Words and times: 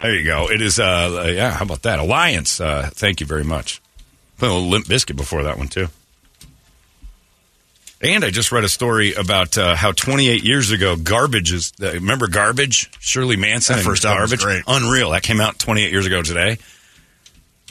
There 0.00 0.14
you 0.14 0.24
go. 0.24 0.50
It 0.50 0.62
is, 0.62 0.80
uh, 0.80 1.30
yeah, 1.34 1.50
how 1.50 1.64
about 1.64 1.82
that? 1.82 1.98
Alliance. 1.98 2.60
Uh, 2.60 2.88
thank 2.92 3.20
you 3.20 3.26
very 3.26 3.44
much. 3.44 3.82
Put 4.38 4.48
a 4.48 4.52
little 4.52 4.68
Limp 4.68 4.86
Bizkit 4.86 5.16
before 5.16 5.42
that 5.42 5.58
one, 5.58 5.68
too. 5.68 5.88
And 8.02 8.24
I 8.24 8.30
just 8.30 8.50
read 8.50 8.64
a 8.64 8.68
story 8.68 9.12
about 9.12 9.58
uh, 9.58 9.76
how 9.76 9.92
28 9.92 10.42
years 10.42 10.70
ago, 10.70 10.96
Garbage 10.96 11.52
is. 11.52 11.72
Uh, 11.82 11.92
remember 11.92 12.28
Garbage? 12.28 12.90
Shirley 12.98 13.36
Manson. 13.36 13.76
That 13.76 13.84
first 13.84 14.04
Garbage. 14.04 14.40
great. 14.40 14.64
Unreal. 14.66 15.10
That 15.10 15.22
came 15.22 15.38
out 15.38 15.58
28 15.58 15.92
years 15.92 16.06
ago 16.06 16.22
today. 16.22 16.56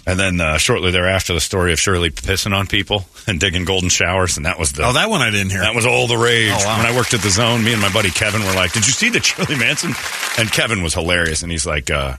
And 0.09 0.19
then 0.19 0.41
uh, 0.41 0.57
shortly 0.57 0.89
thereafter, 0.91 1.33
the 1.35 1.39
story 1.39 1.71
of 1.71 1.79
Shirley 1.79 2.09
pissing 2.09 2.55
on 2.55 2.65
people 2.65 3.05
and 3.27 3.39
digging 3.39 3.63
golden 3.63 3.89
showers, 3.89 4.37
and 4.37 4.45
that 4.47 4.57
was 4.57 4.71
the 4.71 4.83
Oh, 4.83 4.93
that 4.93 5.09
one 5.09 5.21
I 5.21 5.29
didn't 5.29 5.51
hear. 5.51 5.61
that 5.61 5.75
was 5.75 5.85
all 5.85 6.07
the 6.07 6.17
rage. 6.17 6.51
Oh, 6.51 6.66
wow. 6.66 6.77
When 6.77 6.85
I 6.88 6.95
worked 6.95 7.13
at 7.13 7.21
the 7.21 7.29
Zone, 7.29 7.63
me 7.63 7.73
and 7.73 7.81
my 7.81 7.91
buddy 7.93 8.09
Kevin 8.09 8.41
were 8.43 8.53
like, 8.53 8.71
"Did 8.73 8.88
you 8.88 8.93
see 8.93 9.09
the 9.09 9.21
Shirley 9.21 9.55
Manson?" 9.57 9.93
And 10.39 10.51
Kevin 10.51 10.81
was 10.81 10.93
hilarious, 10.95 11.43
and 11.43 11.51
he's 11.51 11.66
like, 11.66 11.91
uh, 11.91 12.16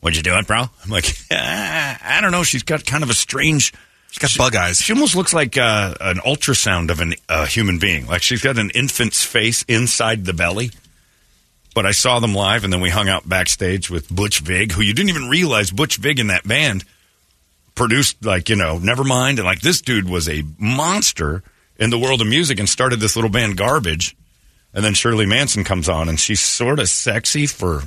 "What'd 0.00 0.16
you 0.16 0.22
do 0.22 0.36
it, 0.36 0.46
bro?" 0.46 0.64
I'm 0.84 0.90
like, 0.90 1.06
"Ah, 1.32 1.98
"I 2.18 2.20
don't 2.20 2.32
know. 2.32 2.42
She's 2.42 2.62
got 2.62 2.84
kind 2.84 3.02
of 3.02 3.08
a 3.10 3.14
strange." 3.14 3.72
She's 4.10 4.18
got 4.18 4.36
bug 4.38 4.54
eyes. 4.54 4.78
She 4.78 4.92
almost 4.92 5.16
looks 5.16 5.32
like 5.32 5.56
uh, 5.56 5.94
an 6.00 6.18
ultrasound 6.18 6.90
of 6.90 7.00
a 7.00 7.14
uh, 7.28 7.46
human 7.46 7.78
being. 7.78 8.06
Like 8.06 8.22
she's 8.22 8.42
got 8.42 8.58
an 8.58 8.70
infant's 8.70 9.24
face 9.24 9.64
inside 9.68 10.24
the 10.24 10.32
belly. 10.34 10.70
But 11.74 11.86
I 11.86 11.90
saw 11.90 12.20
them 12.20 12.34
live, 12.34 12.62
and 12.62 12.72
then 12.72 12.80
we 12.80 12.90
hung 12.90 13.08
out 13.08 13.28
backstage 13.28 13.90
with 13.90 14.08
Butch 14.08 14.38
Vig, 14.40 14.72
who 14.72 14.80
you 14.82 14.94
didn't 14.94 15.08
even 15.08 15.28
realize 15.28 15.70
Butch 15.72 15.96
Vig 15.96 16.20
in 16.20 16.28
that 16.28 16.46
band 16.46 16.84
produced, 17.74 18.24
like, 18.24 18.48
you 18.48 18.54
know, 18.54 18.78
Nevermind. 18.78 19.30
And 19.38 19.44
like 19.44 19.60
this 19.60 19.80
dude 19.80 20.08
was 20.08 20.28
a 20.28 20.44
monster 20.58 21.42
in 21.76 21.90
the 21.90 21.98
world 21.98 22.20
of 22.20 22.28
music 22.28 22.60
and 22.60 22.68
started 22.68 23.00
this 23.00 23.16
little 23.16 23.30
band, 23.30 23.56
Garbage. 23.56 24.16
And 24.72 24.84
then 24.84 24.94
Shirley 24.94 25.26
Manson 25.26 25.64
comes 25.64 25.88
on, 25.88 26.08
and 26.08 26.18
she's 26.18 26.40
sort 26.40 26.78
of 26.78 26.88
sexy 26.88 27.46
for, 27.46 27.82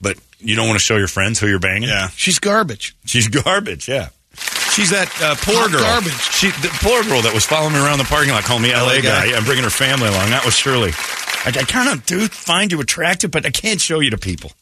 but 0.00 0.16
you 0.38 0.54
don't 0.56 0.66
want 0.68 0.78
to 0.78 0.84
show 0.84 0.96
your 0.96 1.08
friends 1.08 1.38
who 1.40 1.48
you're 1.48 1.58
banging. 1.58 1.88
Yeah. 1.88 2.08
She's 2.10 2.38
garbage. 2.38 2.96
She's 3.06 3.26
garbage, 3.28 3.88
yeah. 3.88 4.08
She's 4.72 4.90
that 4.90 5.08
uh, 5.20 5.34
poor 5.38 5.54
Hot 5.66 5.70
girl. 5.72 5.80
garbage. 5.82 6.20
She, 6.30 6.50
the 6.62 6.70
poor 6.82 7.02
girl 7.02 7.22
that 7.22 7.34
was 7.34 7.44
following 7.44 7.74
me 7.74 7.80
around 7.80 7.98
the 7.98 8.04
parking 8.04 8.30
lot, 8.30 8.44
calling 8.44 8.62
me 8.62 8.72
LA, 8.72 8.86
LA 8.86 8.94
guy, 9.00 9.02
guy. 9.02 9.36
and 9.36 9.44
bringing 9.44 9.64
her 9.64 9.70
family 9.70 10.06
along. 10.08 10.30
That 10.30 10.44
was 10.44 10.54
Shirley. 10.54 10.92
I, 11.56 11.60
I 11.60 11.64
kind 11.64 11.88
of 11.88 12.04
do 12.04 12.28
find 12.28 12.70
you 12.70 12.80
attractive, 12.80 13.30
but 13.30 13.46
I 13.46 13.50
can't 13.50 13.80
show 13.80 14.00
you 14.00 14.10
to 14.10 14.18
people. 14.18 14.52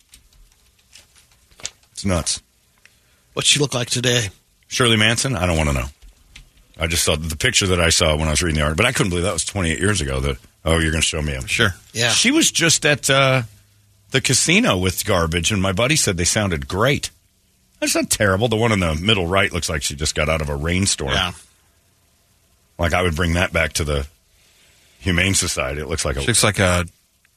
It's 1.93 2.05
nuts. 2.05 2.41
What's 3.33 3.49
she 3.49 3.59
look 3.59 3.75
like 3.75 3.91
today? 3.91 4.29
Shirley 4.69 4.97
Manson, 4.97 5.35
I 5.35 5.47
don't 5.47 5.57
want 5.57 5.71
to 5.71 5.75
know. 5.75 5.87
I 6.79 6.87
just 6.87 7.05
saw 7.05 7.17
the 7.17 7.37
picture 7.37 7.67
that 7.69 7.81
I 7.81 7.89
saw 7.89 8.17
when 8.17 8.29
I 8.29 8.31
was 8.31 8.43
reading 8.43 8.59
the 8.59 8.63
article, 8.63 8.85
but 8.85 8.87
I 8.87 8.93
couldn't 8.93 9.11
believe 9.11 9.25
that 9.25 9.33
was 9.33 9.45
28 9.45 9.79
years 9.79 10.01
ago. 10.01 10.21
That 10.21 10.39
oh, 10.65 10.79
you're 10.79 10.91
going 10.91 11.03
to 11.03 11.07
show 11.07 11.23
me 11.23 11.33
him. 11.33 11.47
Sure. 11.47 11.75
Yeah. 11.93 12.11
She 12.11 12.31
was 12.31 12.51
just 12.51 12.85
at 12.85 13.09
uh, 13.09 13.43
the 14.11 14.21
casino 14.21 14.77
with 14.77 15.05
garbage, 15.05 15.51
and 15.51 15.61
my 15.61 15.73
buddy 15.73 15.97
said 15.97 16.17
they 16.17 16.25
sounded 16.25 16.69
great. 16.69 17.11
That's 17.81 17.95
not 17.95 18.11
terrible. 18.11 18.49
The 18.49 18.57
one 18.57 18.73
in 18.73 18.81
the 18.81 18.95
middle 18.95 19.27
right 19.27 19.53
looks 19.53 19.69
like 19.69 19.83
she 19.83 19.97
just 19.97 20.15
got 20.15 20.29
out 20.29 20.41
of 20.41 20.49
a 20.49 20.57
rainstorm. 20.57 21.13
Yeah. 21.13 21.33
Like 22.79 22.93
I 22.93 23.03
would 23.03 23.17
bring 23.17 23.35
that 23.35 23.53
back 23.53 23.73
to 23.75 23.85
the 23.85 24.07
Humane 25.01 25.35
Society. 25.35 25.81
It 25.81 25.89
looks 25.89 26.05
like 26.05 26.17
a 26.17 26.21
She 26.21 26.27
looks 26.27 26.45
like 26.45 26.59
a 26.59 26.87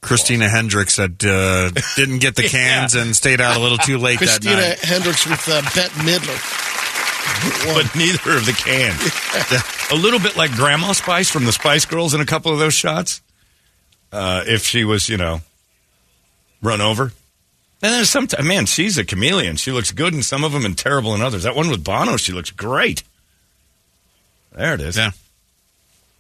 Christina 0.02 0.50
Hendricks 0.50 0.96
that 0.96 1.24
uh, 1.24 1.72
didn't 1.96 2.20
get 2.20 2.36
the 2.36 2.44
cans 2.44 2.96
and 2.96 3.16
stayed 3.16 3.42
out 3.42 3.58
a 3.58 3.60
little 3.60 3.78
too 3.78 3.98
late 3.98 4.20
that 4.20 4.26
night. 4.26 4.42
Christina 4.42 4.62
night. 4.62 4.80
Hendricks 4.80 5.28
with 5.28 5.48
uh, 5.50 5.62
Bette 5.76 5.94
Midler. 6.02 6.66
but 7.66 7.96
neither 7.96 8.38
of 8.38 8.46
the 8.46 8.54
can. 8.54 8.96
a 9.92 10.02
little 10.02 10.20
bit 10.20 10.36
like 10.36 10.52
Grandma 10.52 10.94
Spice 10.94 11.30
from 11.30 11.46
the 11.46 11.52
Spice 11.52 11.86
Girls 11.86 12.14
in 12.14 12.22
a 12.22 12.26
couple 12.26 12.52
of 12.52 12.60
those 12.60 12.74
shots. 12.74 13.22
Uh, 14.12 14.44
if 14.48 14.64
she 14.66 14.84
was, 14.84 15.08
you 15.08 15.18
know, 15.18 15.42
run 16.62 16.82
over. 16.82 17.12
And 17.82 17.94
there's 17.94 18.10
some, 18.10 18.28
man, 18.44 18.66
she's 18.66 18.98
a 18.98 19.06
chameleon. 19.06 19.56
She 19.56 19.72
looks 19.72 19.92
good 19.92 20.14
in 20.14 20.24
some 20.24 20.44
of 20.44 20.52
them 20.52 20.66
and 20.66 20.78
terrible 20.78 21.14
in 21.14 21.22
others. 21.22 21.44
That 21.44 21.56
one 21.56 21.70
with 21.70 21.84
Bono, 21.84 22.18
she 22.18 22.34
looks 22.34 22.50
great. 22.50 23.04
There 24.52 24.74
it 24.74 24.82
is. 24.82 24.98
Yeah. 24.98 25.12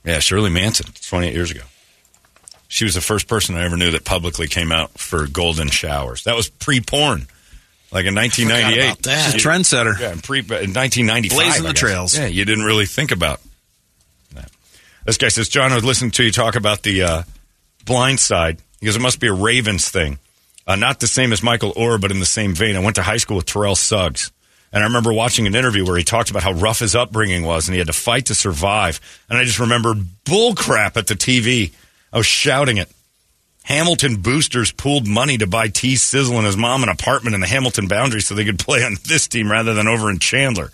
Yeah, 0.10 0.20
Shirley 0.20 0.50
Manson, 0.50 0.88
28 1.08 1.34
years 1.36 1.52
ago. 1.52 1.62
She 2.68 2.84
was 2.84 2.96
the 2.96 3.02
first 3.02 3.28
person 3.28 3.56
I 3.56 3.64
ever 3.64 3.78
knew 3.78 3.92
that 3.92 4.06
publicly 4.06 4.48
came 4.48 4.72
out 4.72 4.98
for 4.98 5.28
golden 5.28 5.70
showers. 5.70 6.24
That 6.24 6.36
was 6.36 6.50
pre-porn, 6.50 7.28
like 7.92 8.06
in 8.06 8.16
1998. 8.16 8.86
about 8.86 9.04
that. 9.04 9.32
She's 9.32 9.46
a 9.46 9.48
trendsetter. 9.48 10.00
Yeah, 10.00 10.12
in, 10.14 10.20
pre, 10.22 10.40
in 10.40 10.74
1995. 10.74 11.38
Blazing 11.38 11.64
the 11.64 11.74
trails. 11.74 12.18
Yeah, 12.18 12.26
you 12.26 12.44
didn't 12.44 12.66
really 12.66 12.88
think 12.88 13.12
about 13.12 13.40
that. 14.34 14.52
This 15.06 15.18
guy 15.18 15.28
says, 15.28 15.48
John, 15.48 15.72
I 15.72 15.76
was 15.76 15.86
listening 15.86 16.12
to 16.12 16.24
you 16.24 16.32
talk 16.32 16.56
about 16.56 16.82
the 16.82 17.04
uh, 17.04 17.24
blind 17.86 18.20
side 18.20 18.58
because 18.80 18.96
it 18.96 19.02
must 19.02 19.20
be 19.20 19.28
a 19.28 19.34
Ravens 19.34 19.90
thing. 19.90 20.18
Uh, 20.66 20.76
not 20.76 21.00
the 21.00 21.08
same 21.08 21.34
as 21.34 21.44
Michael 21.44 21.74
Oher, 21.74 22.02
but 22.02 22.12
in 22.12 22.20
the 22.20 22.26
same 22.26 22.56
vein. 22.56 22.76
I 22.76 22.80
went 22.80 22.96
to 22.96 23.04
high 23.04 23.18
school 23.18 23.38
with 23.38 23.46
Terrell 23.46 23.76
Suggs. 23.76 24.32
And 24.72 24.84
I 24.84 24.88
remember 24.88 25.12
watching 25.12 25.48
an 25.48 25.56
interview 25.56 25.86
where 25.86 25.98
he 25.98 26.04
talked 26.04 26.30
about 26.30 26.44
how 26.44 26.52
rough 26.52 26.80
his 26.80 26.96
upbringing 26.96 27.44
was 27.44 27.68
and 27.68 27.74
he 27.74 27.80
had 27.80 27.88
to 27.88 27.94
fight 27.94 28.28
to 28.28 28.36
survive. 28.36 29.00
And 29.30 29.38
I 29.40 29.44
just 29.44 29.60
remember 29.60 29.96
bullcrap 29.96 30.96
at 30.96 31.08
the 31.08 31.16
TV. 31.16 31.74
I 32.14 32.18
was 32.18 32.28
shouting 32.28 32.78
it. 32.78 32.90
Hamilton 33.64 34.18
boosters 34.18 34.72
pooled 34.72 35.08
money 35.08 35.38
to 35.38 35.48
buy 35.48 35.68
T 35.68 35.96
Sizzle 35.96 36.38
and 36.38 36.46
his 36.46 36.58
mom 36.58 36.84
an 36.84 36.90
apartment 36.90 37.36
in 37.36 37.42
the 37.42 37.48
Hamilton 37.48 37.88
boundary 37.88 38.22
so 38.22 38.34
they 38.34 38.46
could 38.46 38.60
play 38.60 38.84
on 38.84 38.98
this 39.08 39.28
team 39.28 39.52
rather 39.52 39.74
than 39.74 39.88
over 39.88 40.10
in 40.10 40.20
Chandler. 40.20 40.72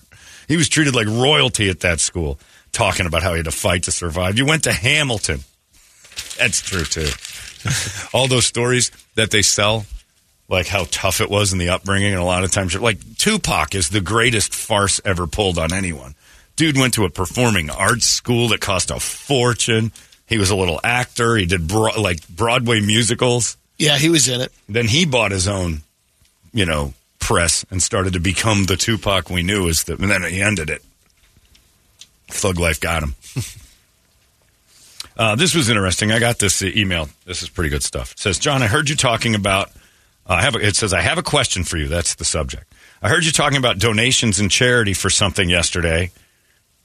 He 0.47 0.57
was 0.57 0.69
treated 0.69 0.95
like 0.95 1.07
royalty 1.07 1.69
at 1.69 1.81
that 1.81 1.99
school, 1.99 2.39
talking 2.71 3.05
about 3.05 3.23
how 3.23 3.31
he 3.31 3.37
had 3.37 3.45
to 3.45 3.51
fight 3.51 3.83
to 3.83 3.91
survive. 3.91 4.37
You 4.37 4.45
went 4.45 4.63
to 4.63 4.73
Hamilton. 4.73 5.39
That's 6.37 6.61
true, 6.61 6.83
too. 6.83 7.09
All 8.13 8.27
those 8.27 8.45
stories 8.45 8.91
that 9.15 9.31
they 9.31 9.41
sell, 9.41 9.85
like 10.47 10.67
how 10.67 10.85
tough 10.91 11.21
it 11.21 11.29
was 11.29 11.53
in 11.53 11.59
the 11.59 11.69
upbringing, 11.69 12.13
and 12.13 12.21
a 12.21 12.25
lot 12.25 12.43
of 12.43 12.51
times, 12.51 12.75
like 12.75 12.99
Tupac 13.17 13.75
is 13.75 13.89
the 13.89 14.01
greatest 14.01 14.53
farce 14.53 15.01
ever 15.03 15.27
pulled 15.27 15.57
on 15.57 15.73
anyone. 15.73 16.15
Dude 16.55 16.77
went 16.77 16.93
to 16.93 17.05
a 17.05 17.09
performing 17.09 17.69
arts 17.69 18.05
school 18.05 18.49
that 18.49 18.61
cost 18.61 18.91
a 18.91 18.99
fortune. 18.99 19.91
He 20.27 20.37
was 20.37 20.49
a 20.49 20.55
little 20.55 20.79
actor. 20.83 21.35
He 21.35 21.45
did 21.45 21.67
bro- 21.67 21.99
like 21.99 22.27
Broadway 22.29 22.79
musicals. 22.79 23.57
Yeah, 23.77 23.97
he 23.97 24.09
was 24.09 24.27
in 24.27 24.41
it. 24.41 24.51
Then 24.69 24.87
he 24.87 25.05
bought 25.05 25.31
his 25.31 25.47
own, 25.47 25.81
you 26.53 26.65
know, 26.65 26.93
press 27.19 27.65
and 27.69 27.83
started 27.83 28.13
to 28.13 28.19
become 28.19 28.65
the 28.65 28.77
Tupac 28.77 29.29
we 29.29 29.43
knew 29.43 29.67
as 29.67 29.83
the. 29.83 29.93
And 29.93 30.09
then 30.09 30.23
he 30.23 30.41
ended 30.41 30.69
it. 30.69 30.81
Thug 32.27 32.57
life 32.57 32.79
got 32.79 33.03
him. 33.03 33.15
uh, 35.17 35.35
this 35.35 35.53
was 35.53 35.69
interesting. 35.69 36.11
I 36.11 36.19
got 36.19 36.39
this 36.39 36.61
email. 36.61 37.09
This 37.25 37.43
is 37.43 37.49
pretty 37.49 37.69
good 37.69 37.83
stuff. 37.83 38.13
It 38.13 38.19
says, 38.19 38.39
John, 38.39 38.63
I 38.63 38.67
heard 38.67 38.89
you 38.89 38.95
talking 38.95 39.35
about. 39.35 39.71
I 40.25 40.41
have. 40.41 40.55
A, 40.55 40.65
it 40.65 40.75
says, 40.75 40.93
I 40.93 41.01
have 41.01 41.17
a 41.17 41.23
question 41.23 41.63
for 41.63 41.77
you. 41.77 41.87
That's 41.87 42.15
the 42.15 42.25
subject. 42.25 42.73
I 43.01 43.09
heard 43.09 43.25
you 43.25 43.31
talking 43.31 43.57
about 43.57 43.77
donations 43.77 44.39
and 44.39 44.49
charity 44.49 44.93
for 44.93 45.09
something 45.09 45.49
yesterday. 45.49 46.11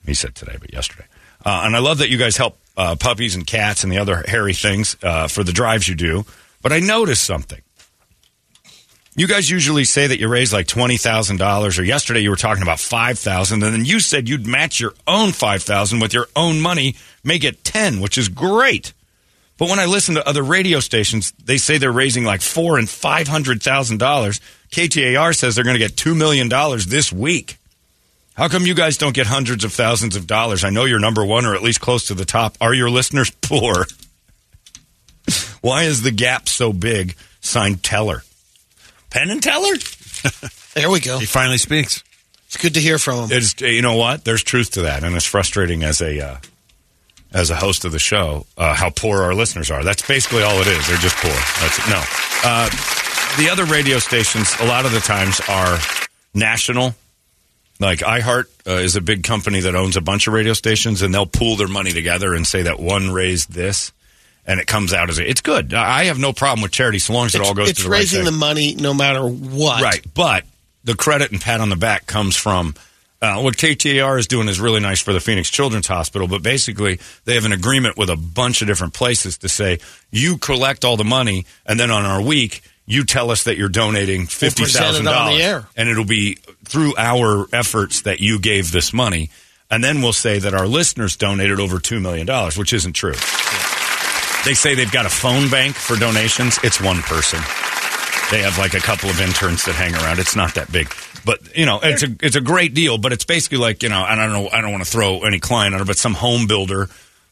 He 0.05 0.15
said 0.15 0.35
today, 0.35 0.57
but 0.61 0.73
yesterday. 0.73 1.07
Uh, 1.45 1.63
and 1.65 1.75
I 1.75 1.79
love 1.79 1.99
that 1.99 2.11
you 2.11 2.19
guys 2.19 2.37
help 2.37 2.59
uh, 2.77 2.97
puppies 2.97 3.35
and 3.35 3.47
cats 3.47 3.83
and 3.85 3.93
the 3.93 3.99
other 3.99 4.25
hairy 4.27 4.55
things 4.55 4.97
uh, 5.03 5.29
for 5.29 5.43
the 5.43 5.53
drives 5.53 5.89
you 5.89 5.95
do. 5.95 6.25
But 6.63 6.73
I 6.73 6.81
noticed 6.81 7.25
something. 7.25 7.63
You 9.17 9.27
guys 9.27 9.51
usually 9.51 9.85
say 9.85 10.07
that 10.07 10.21
you 10.21 10.29
raise 10.29 10.53
like 10.53 10.67
twenty 10.67 10.97
thousand 10.97 11.39
dollars, 11.39 11.79
or 11.79 11.85
yesterday 11.85 12.21
you 12.21 12.31
were 12.31 12.37
talking 12.37 12.63
about 12.63 12.79
five 12.79 13.19
thousand, 13.19 13.63
and 13.63 13.75
then 13.75 13.85
you 13.85 14.01
said 14.01 14.29
you'd 14.29 14.47
match 14.47 14.79
your 14.79 14.95
own 15.07 15.33
five 15.33 15.63
thousand 15.63 16.01
with 16.01 16.15
your 16.15 16.29
own 16.37 16.61
money, 16.61 16.95
make 17.25 17.43
it 17.43 17.65
ten, 17.65 18.01
which 18.01 18.17
is 18.17 18.29
great. 18.29 18.93
But 19.61 19.69
when 19.69 19.79
I 19.79 19.85
listen 19.85 20.15
to 20.15 20.27
other 20.27 20.43
radio 20.43 20.81
stations, 20.81 21.33
they 21.33 21.59
say 21.59 21.77
they're 21.77 21.93
raising 21.93 22.25
like 22.25 22.41
four 22.41 22.79
and 22.79 22.89
five 22.89 23.29
hundred 23.29 23.63
thousand 23.63 23.99
dollars. 23.99 24.41
KTAR 24.71 25.37
says 25.37 25.55
they're 25.55 25.65
going 25.65 25.75
to 25.75 25.79
get 25.79 25.99
two 25.99 26.15
million 26.15 26.49
dollars 26.49 26.87
this 26.87 27.13
week. 27.13 27.59
How 28.35 28.49
come 28.49 28.65
you 28.65 28.75
guys 28.75 28.97
don't 28.97 29.15
get 29.15 29.27
hundreds 29.27 29.63
of 29.63 29.75
thousands 29.75 30.17
of 30.17 30.27
dollars? 30.27 30.65
I 30.65 30.71
know 30.71 30.87
you're 30.87 30.99
number 30.99 31.23
one 31.27 31.45
or 31.45 31.55
at 31.55 31.63
least 31.63 31.83
close 31.83 32.07
to 32.07 32.15
the 32.15 32.25
top. 32.25 32.57
Are 32.59 32.73
your 32.73 32.89
listeners 32.89 33.29
poor? 33.43 33.85
Why 35.61 35.83
is 35.83 36.01
the 36.01 36.11
gap 36.11 36.49
so 36.49 36.73
big? 36.73 37.15
Signed 37.43 37.83
Teller. 37.83 38.23
Penn 39.11 39.29
and 39.31 39.43
Teller? 39.43 39.75
There 40.73 40.89
we 40.89 41.01
go. 41.01 41.19
He 41.19 41.27
finally 41.27 41.59
speaks. 41.59 42.05
It's 42.47 42.57
good 42.57 42.75
to 42.75 42.81
hear 42.81 42.97
from 42.97 43.25
him. 43.25 43.29
It's 43.33 43.61
you 43.61 43.83
know 43.83 43.97
what? 43.97 44.25
There's 44.25 44.45
truth 44.45 44.71
to 44.73 44.83
that, 44.83 45.03
and 45.03 45.17
it's 45.17 45.25
frustrating 45.25 45.83
as 45.83 46.01
a 46.01 46.25
uh, 46.25 46.37
as 47.33 47.51
a 47.51 47.57
host 47.57 47.85
of 47.85 47.93
the 47.93 47.99
show 47.99 48.47
uh, 48.57 48.75
how 48.75 48.91
poor 48.91 49.23
our 49.23 49.35
listeners 49.35 49.71
are. 49.71 49.85
That's 49.85 50.07
basically 50.07 50.43
all 50.43 50.61
it 50.61 50.67
is. 50.67 50.87
They're 50.89 50.99
just 50.99 51.17
poor. 51.17 51.31
That's 51.31 51.79
it. 51.79 51.89
no. 51.91 52.03
Uh, 52.45 52.71
the 53.39 53.49
other 53.51 53.65
radio 53.65 53.99
stations, 53.99 54.55
a 54.61 54.67
lot 54.67 54.87
of 54.87 54.93
the 54.93 55.01
times, 55.01 55.41
are 55.49 55.79
national. 56.35 56.95
Like 57.79 58.01
iHeart 58.01 58.45
uh, 58.67 58.73
is 58.73 58.97
a 58.97 59.01
big 59.01 59.23
company 59.23 59.61
that 59.61 59.75
owns 59.75 59.97
a 59.97 60.01
bunch 60.01 60.27
of 60.27 60.35
radio 60.35 60.53
stations, 60.53 61.03
and 61.03 61.15
they'll 61.15 61.27
pool 61.27 61.57
their 61.57 61.69
money 61.69 61.93
together 61.93 62.35
and 62.35 62.47
say 62.47 62.63
that 62.63 62.79
one 62.79 63.11
raised 63.11 63.53
this, 63.53 63.93
and 64.47 64.61
it 64.61 64.67
comes 64.67 64.93
out 64.93 65.09
as 65.09 65.19
a, 65.19 65.29
it's 65.29 65.41
good. 65.41 65.73
I 65.73 66.05
have 66.05 66.19
no 66.19 66.33
problem 66.33 66.63
with 66.63 66.73
charity 66.73 66.99
so 66.99 67.15
long 67.15 67.27
as 67.27 67.35
it 67.35 67.41
all 67.41 67.55
goes 67.55 67.71
it's 67.71 67.79
to 67.79 67.85
the 67.85 67.91
right 67.91 68.01
raising 68.01 68.25
thing. 68.25 68.27
the 68.27 68.39
money 68.39 68.75
no 68.75 68.93
matter 68.93 69.27
what. 69.27 69.83
Right, 69.83 70.05
but 70.13 70.45
the 70.85 70.95
credit 70.95 71.31
and 71.33 71.41
pat 71.41 71.61
on 71.61 71.71
the 71.71 71.77
back 71.77 72.07
comes 72.07 72.37
from 72.37 72.75
uh, 73.23 73.41
what 73.41 73.57
KTAR 73.57 74.19
is 74.19 74.27
doing 74.27 74.49
is 74.49 74.61
really 74.61 74.81
nice 74.81 75.01
for 75.01 75.13
the 75.13 75.21
Phoenix 75.21 75.51
Children's 75.51 75.87
Hospital, 75.87 76.27
but 76.27 76.43
basically 76.43 76.99
they 77.25 77.35
have 77.35 77.45
an 77.45 77.53
agreement 77.53 77.97
with 77.97 78.09
a 78.11 78.17
bunch 78.17 78.63
of 78.63 78.69
different 78.69 78.95
places 78.95 79.39
to 79.39 79.49
say 79.49 79.79
you 80.11 80.39
collect 80.39 80.85
all 80.85 80.97
the 80.97 81.05
money, 81.05 81.45
and 81.67 81.79
then 81.79 81.91
on 81.91 82.05
our 82.05 82.23
week 82.23 82.63
you 82.87 83.05
tell 83.05 83.31
us 83.31 83.45
that 83.45 83.57
you're 83.57 83.69
donating 83.69 84.27
fifty 84.27 84.65
thousand 84.65 84.83
present 84.83 84.95
it 84.95 84.99
on 84.99 85.05
the 85.05 85.11
dollars, 85.11 85.41
and 85.77 85.89
it'll 85.89 86.05
be 86.05 86.39
through 86.65 86.95
our 86.97 87.47
efforts 87.53 88.03
that 88.03 88.21
you 88.21 88.41
gave 88.41 88.73
this 88.73 88.93
money, 88.93 89.31
and 89.71 89.85
then 89.85 90.01
we'll 90.01 90.13
say 90.13 90.39
that 90.39 90.55
our 90.55 90.67
listeners 90.67 91.17
donated 91.17 91.61
over 91.61 91.79
two 91.79 92.01
million 92.01 92.27
dollars, 92.27 92.57
which 92.57 92.73
isn't 92.73 92.95
true. 92.95 93.15
They 94.45 94.55
say 94.55 94.75
they've 94.75 94.91
got 94.91 95.05
a 95.05 95.11
phone 95.11 95.51
bank 95.51 95.77
for 95.77 95.97
donations. 95.97 96.59
It's 96.65 96.81
one 96.81 97.03
person. 97.03 97.41
They 98.31 98.41
have 98.43 98.57
like 98.59 98.73
a 98.75 98.81
couple 98.81 99.11
of 99.11 99.21
interns 99.21 99.65
that 99.65 99.75
hang 99.75 99.95
around. 99.95 100.19
It's 100.19 100.35
not 100.35 100.55
that 100.55 100.73
big, 100.73 100.89
but 101.25 101.57
you 101.57 101.67
know, 101.67 101.81
it's 101.83 102.03
a 102.03 102.09
it's 102.21 102.37
a 102.37 102.41
great 102.41 102.75
deal. 102.75 102.99
But 102.99 103.13
it's 103.13 103.25
basically 103.25 103.59
like 103.59 103.83
you 103.83 103.89
know, 103.89 104.05
and 104.05 104.21
I 104.21 104.27
don't 104.27 104.33
know, 104.45 104.49
I 104.53 104.61
don't 104.61 104.73
want 104.73 104.85
to 104.85 104.91
throw 104.91 105.21
any 105.23 105.39
client 105.41 105.75
on 105.75 105.81
it, 105.81 105.87
but 105.87 105.97
some 105.99 106.15
home 106.15 106.47
builder 106.47 106.89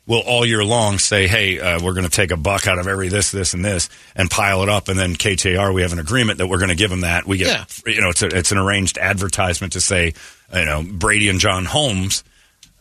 will 0.06 0.20
all 0.20 0.44
year 0.44 0.64
long 0.64 0.98
say, 0.98 1.28
"Hey, 1.28 1.60
uh, 1.60 1.80
we're 1.82 1.92
going 1.92 2.04
to 2.04 2.10
take 2.10 2.30
a 2.30 2.36
buck 2.36 2.66
out 2.66 2.78
of 2.78 2.88
every 2.88 3.08
this, 3.08 3.30
this, 3.30 3.54
and 3.54 3.64
this, 3.64 3.88
and 4.16 4.30
pile 4.30 4.62
it 4.62 4.68
up." 4.68 4.88
And 4.88 4.98
then 4.98 5.14
KTR, 5.14 5.72
we 5.72 5.82
have 5.82 5.92
an 5.92 5.98
agreement 5.98 6.38
that 6.38 6.46
we're 6.46 6.58
going 6.58 6.70
to 6.70 6.74
give 6.74 6.90
them 6.90 7.02
that. 7.02 7.26
We 7.26 7.36
get, 7.36 7.46
you 7.86 8.00
know, 8.00 8.08
it's 8.08 8.22
a, 8.22 8.26
it's 8.26 8.50
an 8.50 8.58
arranged 8.58 8.98
advertisement 8.98 9.74
to 9.74 9.80
say, 9.80 10.14
you 10.54 10.64
know, 10.64 10.82
Brady 10.82 11.28
and 11.28 11.38
John 11.38 11.64
Holmes. 11.66 12.24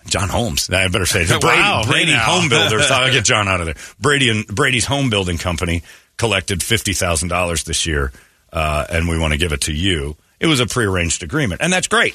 John 0.06 0.30
Holmes. 0.30 0.70
I 0.70 0.88
better 0.88 1.06
say 1.06 1.24
it. 1.24 1.28
Brady, 1.42 1.60
Wow, 1.60 1.84
Brady 1.86 2.14
now. 2.14 2.24
Home 2.24 2.48
Builders. 2.48 2.90
I'll 2.92 3.12
get 3.12 3.26
John 3.26 3.50
out 3.50 3.60
of 3.60 3.66
there. 3.66 3.76
Brady 4.00 4.30
and 4.30 4.48
Brady's 4.48 4.86
home 4.86 5.10
building 5.10 5.38
company 5.38 5.84
collected 6.16 6.64
fifty 6.64 6.94
thousand 6.94 7.28
dollars 7.28 7.66
this 7.66 7.86
year, 7.86 8.14
uh, 8.54 8.86
and 8.90 9.10
we 9.10 9.20
want 9.20 9.34
to 9.34 9.38
give 9.38 9.52
it 9.52 9.62
to 9.62 9.74
you. 9.74 10.16
It 10.40 10.48
was 10.48 10.60
a 10.60 10.66
prearranged 10.68 11.24
agreement, 11.24 11.62
and 11.62 11.72
that's 11.74 11.88
great. 11.88 12.14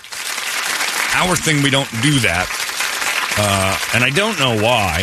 Our 1.15 1.37
thing, 1.37 1.63
we 1.63 1.71
don't 1.71 1.91
do 2.03 2.21
that, 2.21 2.47
uh, 3.39 3.79
and 3.95 4.05
I 4.05 4.11
don't 4.11 4.39
know 4.39 4.63
why, 4.63 5.03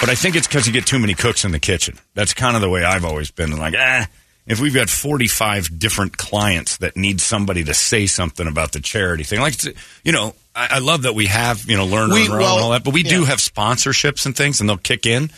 but 0.00 0.08
I 0.08 0.14
think 0.14 0.36
it's 0.36 0.46
because 0.46 0.66
you 0.66 0.72
get 0.72 0.86
too 0.86 0.98
many 0.98 1.14
cooks 1.14 1.44
in 1.44 1.50
the 1.52 1.58
kitchen. 1.58 1.98
That's 2.14 2.32
kind 2.32 2.56
of 2.56 2.62
the 2.62 2.68
way 2.70 2.84
I've 2.84 3.04
always 3.04 3.30
been. 3.30 3.56
Like, 3.56 3.74
ah, 3.76 4.08
if 4.46 4.60
we've 4.60 4.74
got 4.74 4.88
forty-five 4.88 5.78
different 5.78 6.16
clients 6.16 6.78
that 6.78 6.96
need 6.96 7.20
somebody 7.20 7.64
to 7.64 7.74
say 7.74 8.06
something 8.06 8.46
about 8.46 8.72
the 8.72 8.80
charity 8.80 9.24
thing, 9.24 9.40
like 9.40 9.54
you 10.02 10.12
know, 10.12 10.34
I, 10.54 10.68
I 10.72 10.78
love 10.78 11.02
that 11.02 11.14
we 11.14 11.26
have 11.26 11.64
you 11.68 11.76
know 11.76 11.86
learn 11.86 12.10
We- 12.10 12.24
and 12.24 12.32
Row 12.32 12.38
well, 12.38 12.54
and 12.56 12.64
all 12.64 12.70
that, 12.70 12.84
but 12.84 12.94
we 12.94 13.02
do 13.02 13.24
have 13.24 13.38
sponsorships 13.38 14.24
and 14.26 14.34
things, 14.36 14.60
and 14.60 14.68
they'll 14.68 14.76
kick 14.78 15.04
in. 15.06 15.30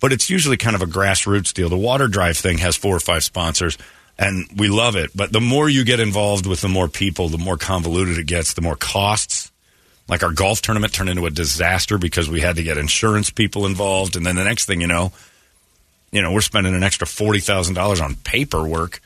But 0.00 0.12
it's 0.12 0.30
usually 0.30 0.56
kind 0.56 0.76
of 0.76 0.82
a 0.82 0.86
grassroots 0.86 1.52
deal. 1.52 1.68
The 1.68 1.76
water 1.76 2.06
drive 2.08 2.36
thing 2.36 2.58
has 2.58 2.76
four 2.76 2.94
or 2.96 3.00
five 3.00 3.24
sponsors, 3.24 3.76
and 4.18 4.46
we 4.56 4.68
love 4.68 4.96
it. 4.96 5.10
But 5.14 5.32
the 5.32 5.40
more 5.40 5.68
you 5.68 5.84
get 5.84 6.00
involved 6.00 6.46
with 6.46 6.60
the 6.60 6.68
more 6.68 6.88
people, 6.88 7.28
the 7.28 7.38
more 7.38 7.56
convoluted 7.56 8.18
it 8.18 8.26
gets, 8.26 8.54
the 8.54 8.62
more 8.62 8.76
costs. 8.76 9.50
Like 10.08 10.22
our 10.22 10.32
golf 10.32 10.62
tournament 10.62 10.92
turned 10.94 11.10
into 11.10 11.26
a 11.26 11.30
disaster 11.30 11.98
because 11.98 12.30
we 12.30 12.40
had 12.40 12.56
to 12.56 12.62
get 12.62 12.78
insurance 12.78 13.28
people 13.30 13.66
involved, 13.66 14.16
and 14.16 14.24
then 14.24 14.36
the 14.36 14.44
next 14.44 14.64
thing 14.64 14.80
you 14.80 14.86
know, 14.86 15.12
you 16.12 16.22
know, 16.22 16.32
we're 16.32 16.40
spending 16.40 16.74
an 16.74 16.82
extra 16.82 17.06
forty 17.06 17.40
thousand 17.40 17.74
dollars 17.74 18.00
on 18.00 18.14
paperwork. 18.16 19.00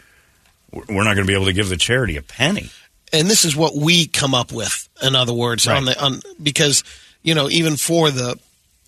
We're 0.70 1.02
not 1.04 1.14
going 1.14 1.26
to 1.26 1.30
be 1.30 1.34
able 1.34 1.46
to 1.46 1.52
give 1.52 1.68
the 1.68 1.76
charity 1.76 2.16
a 2.16 2.22
penny. 2.22 2.70
and 3.12 3.28
this 3.28 3.44
is 3.44 3.54
what 3.56 3.74
we 3.76 4.06
come 4.06 4.32
up 4.34 4.52
with. 4.52 4.88
In 5.02 5.16
other 5.16 5.32
words, 5.34 5.66
on 5.66 5.84
the 5.86 6.00
on 6.02 6.20
because 6.40 6.84
you 7.24 7.34
know 7.34 7.50
even 7.50 7.76
for 7.76 8.10
the 8.12 8.38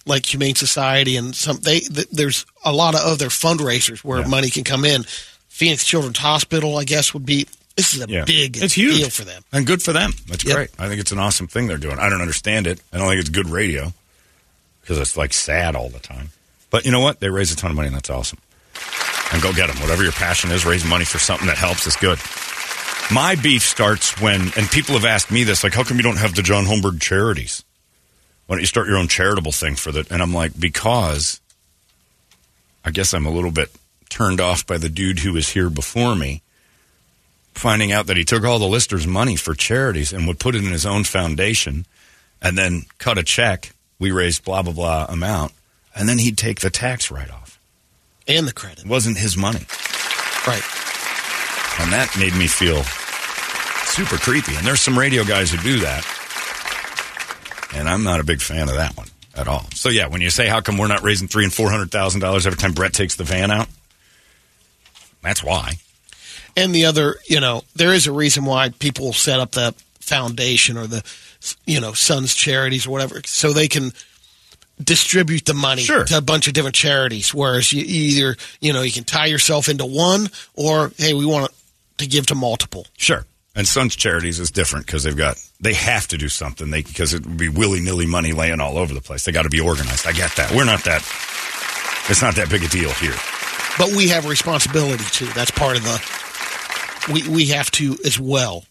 like 0.06 0.24
Humane 0.26 0.54
Society 0.54 1.16
and 1.16 1.34
some 1.34 1.56
they 1.58 1.80
th- 1.80 2.08
there's 2.10 2.46
a 2.64 2.72
lot 2.72 2.94
of 2.94 3.00
other 3.00 3.26
fundraisers 3.28 4.04
where 4.04 4.20
Yeah. 4.20 4.28
money 4.28 4.50
can 4.50 4.62
come 4.62 4.84
in. 4.84 5.04
Phoenix 5.54 5.84
Children's 5.84 6.18
Hospital, 6.18 6.76
I 6.78 6.82
guess, 6.84 7.14
would 7.14 7.24
be 7.24 7.46
this 7.76 7.94
is 7.94 8.02
a 8.02 8.06
Yeah. 8.08 8.24
big 8.24 8.56
It's 8.56 8.74
huge. 8.74 8.96
deal 8.96 9.08
for 9.10 9.22
them. 9.24 9.44
And 9.52 9.64
good 9.64 9.84
for 9.84 9.92
them. 9.92 10.12
That's 10.26 10.44
Yep. 10.44 10.54
great. 10.56 10.70
I 10.80 10.88
think 10.88 11.00
it's 11.00 11.12
an 11.12 11.20
awesome 11.20 11.46
thing 11.46 11.68
they're 11.68 11.78
doing. 11.78 11.98
I 12.00 12.08
don't 12.08 12.20
understand 12.20 12.66
it. 12.66 12.80
I 12.92 12.98
don't 12.98 13.08
think 13.08 13.20
it's 13.20 13.28
good 13.30 13.48
radio 13.48 13.92
because 14.80 14.98
it's 14.98 15.16
like 15.16 15.32
sad 15.32 15.76
all 15.76 15.88
the 15.90 16.00
time. 16.00 16.30
But 16.70 16.84
you 16.84 16.90
know 16.90 16.98
what? 16.98 17.20
They 17.20 17.28
raise 17.28 17.52
a 17.52 17.56
ton 17.56 17.70
of 17.70 17.76
money 17.76 17.86
and 17.86 17.94
that's 17.96 18.10
awesome. 18.10 18.38
And 19.32 19.40
go 19.40 19.52
get 19.52 19.68
them. 19.68 19.80
Whatever 19.80 20.02
your 20.02 20.10
passion 20.10 20.50
is, 20.50 20.64
raise 20.66 20.84
money 20.84 21.04
for 21.04 21.20
something 21.20 21.46
that 21.46 21.56
helps 21.58 21.86
is 21.86 21.94
good. 21.94 22.18
My 23.12 23.36
beef 23.36 23.62
starts 23.62 24.20
when, 24.20 24.52
and 24.56 24.68
people 24.72 24.94
have 24.94 25.04
asked 25.04 25.30
me 25.30 25.44
this, 25.44 25.62
like, 25.62 25.74
how 25.74 25.84
come 25.84 25.98
you 25.98 26.02
don't 26.02 26.16
have 26.16 26.34
the 26.34 26.42
John 26.42 26.64
Holmberg 26.66 27.00
charities? 27.00 27.62
Why 28.46 28.56
don't 28.56 28.60
you 28.62 28.66
start 28.66 28.88
your 28.88 28.96
own 28.96 29.06
charitable 29.06 29.52
thing 29.52 29.76
for 29.76 29.92
that? 29.92 30.10
And 30.10 30.20
I'm 30.20 30.34
like, 30.34 30.58
because 30.58 31.40
I 32.84 32.90
guess 32.90 33.14
I'm 33.14 33.24
a 33.26 33.30
little 33.30 33.50
bit 33.52 33.70
turned 34.14 34.40
off 34.40 34.64
by 34.64 34.78
the 34.78 34.88
dude 34.88 35.18
who 35.18 35.32
was 35.32 35.48
here 35.48 35.68
before 35.68 36.14
me 36.14 36.40
finding 37.52 37.90
out 37.90 38.06
that 38.06 38.16
he 38.16 38.24
took 38.24 38.44
all 38.44 38.60
the 38.60 38.64
listers' 38.66 39.08
money 39.08 39.34
for 39.34 39.54
charities 39.54 40.12
and 40.12 40.28
would 40.28 40.38
put 40.38 40.54
it 40.54 40.64
in 40.64 40.70
his 40.70 40.86
own 40.86 41.02
foundation 41.02 41.84
and 42.40 42.56
then 42.56 42.82
cut 42.98 43.18
a 43.18 43.24
check. 43.24 43.72
We 43.98 44.12
raised 44.12 44.44
blah, 44.44 44.62
blah, 44.62 44.72
blah 44.72 45.06
amount. 45.08 45.52
And 45.96 46.08
then 46.08 46.18
he'd 46.18 46.38
take 46.38 46.60
the 46.60 46.70
tax 46.70 47.10
write 47.10 47.30
off. 47.30 47.58
And 48.28 48.46
the 48.46 48.52
credit. 48.52 48.84
It 48.84 48.86
wasn't 48.86 49.18
his 49.18 49.36
money. 49.36 49.66
Right. 50.46 50.62
And 51.80 51.92
that 51.92 52.14
made 52.16 52.36
me 52.36 52.46
feel 52.46 52.84
super 53.84 54.16
creepy. 54.16 54.54
And 54.54 54.64
there's 54.64 54.80
some 54.80 54.96
radio 54.96 55.24
guys 55.24 55.50
who 55.50 55.58
do 55.58 55.80
that. 55.80 56.04
And 57.74 57.88
I'm 57.88 58.04
not 58.04 58.20
a 58.20 58.24
big 58.24 58.40
fan 58.40 58.68
of 58.68 58.76
that 58.76 58.96
one 58.96 59.08
at 59.34 59.48
all. 59.48 59.66
So 59.74 59.88
yeah, 59.88 60.06
when 60.06 60.20
you 60.20 60.30
say 60.30 60.46
how 60.46 60.60
come 60.60 60.78
we're 60.78 60.86
not 60.86 61.02
raising 61.02 61.26
three 61.26 61.42
and 61.42 61.52
four 61.52 61.68
hundred 61.68 61.90
thousand 61.90 62.20
dollars 62.20 62.46
every 62.46 62.58
time 62.58 62.74
Brett 62.74 62.92
takes 62.92 63.16
the 63.16 63.24
van 63.24 63.50
out, 63.50 63.66
that's 65.24 65.42
why. 65.42 65.74
And 66.56 66.74
the 66.74 66.84
other, 66.84 67.16
you 67.28 67.40
know, 67.40 67.62
there 67.74 67.92
is 67.92 68.06
a 68.06 68.12
reason 68.12 68.44
why 68.44 68.68
people 68.70 69.12
set 69.12 69.40
up 69.40 69.52
the 69.52 69.74
foundation 70.00 70.76
or 70.76 70.86
the, 70.86 71.02
you 71.66 71.80
know, 71.80 71.92
Suns 71.92 72.34
Charities 72.34 72.86
or 72.86 72.90
whatever, 72.90 73.20
so 73.26 73.52
they 73.52 73.66
can 73.68 73.90
distribute 74.82 75.44
the 75.44 75.54
money 75.54 75.82
Sure. 75.82 76.04
to 76.04 76.18
a 76.18 76.20
bunch 76.20 76.46
of 76.48 76.52
different 76.54 76.74
charities. 76.76 77.32
Whereas 77.34 77.72
you 77.72 77.82
either, 77.86 78.36
you 78.60 78.72
know, 78.72 78.82
you 78.82 78.92
can 78.92 79.04
tie 79.04 79.26
yourself 79.26 79.68
into 79.68 79.86
one, 79.86 80.28
or 80.54 80.92
hey, 80.96 81.14
we 81.14 81.26
want 81.26 81.50
to 81.98 82.06
give 82.06 82.26
to 82.26 82.34
multiple. 82.34 82.86
Sure. 82.96 83.24
And 83.56 83.68
Suns 83.68 83.94
Charities 83.94 84.40
is 84.40 84.50
different 84.50 84.84
because 84.86 85.04
they've 85.04 85.16
got 85.16 85.40
they 85.60 85.74
have 85.74 86.08
to 86.08 86.18
do 86.18 86.28
something. 86.28 86.70
They 86.70 86.82
because 86.82 87.14
it 87.14 87.24
would 87.24 87.36
be 87.36 87.48
willy 87.48 87.80
nilly 87.80 88.06
money 88.06 88.32
laying 88.32 88.60
all 88.60 88.78
over 88.78 88.92
the 88.92 89.00
place. 89.00 89.24
They 89.24 89.30
got 89.32 89.42
to 89.42 89.48
be 89.50 89.60
organized. 89.60 90.06
I 90.08 90.12
get 90.12 90.34
that. 90.36 90.50
We're 90.52 90.64
not 90.64 90.82
that. 90.84 91.02
It's 92.10 92.20
not 92.20 92.34
that 92.34 92.50
big 92.50 92.64
a 92.64 92.68
deal 92.68 92.90
here. 92.90 93.14
But 93.78 93.90
we 93.96 94.08
have 94.08 94.24
a 94.24 94.28
responsibility 94.28 95.04
too. 95.04 95.26
That's 95.26 95.50
part 95.50 95.76
of 95.76 95.82
the. 95.82 97.12
We 97.12 97.28
we 97.28 97.46
have 97.46 97.70
to 97.72 97.96
as 98.04 98.18
well 98.18 98.64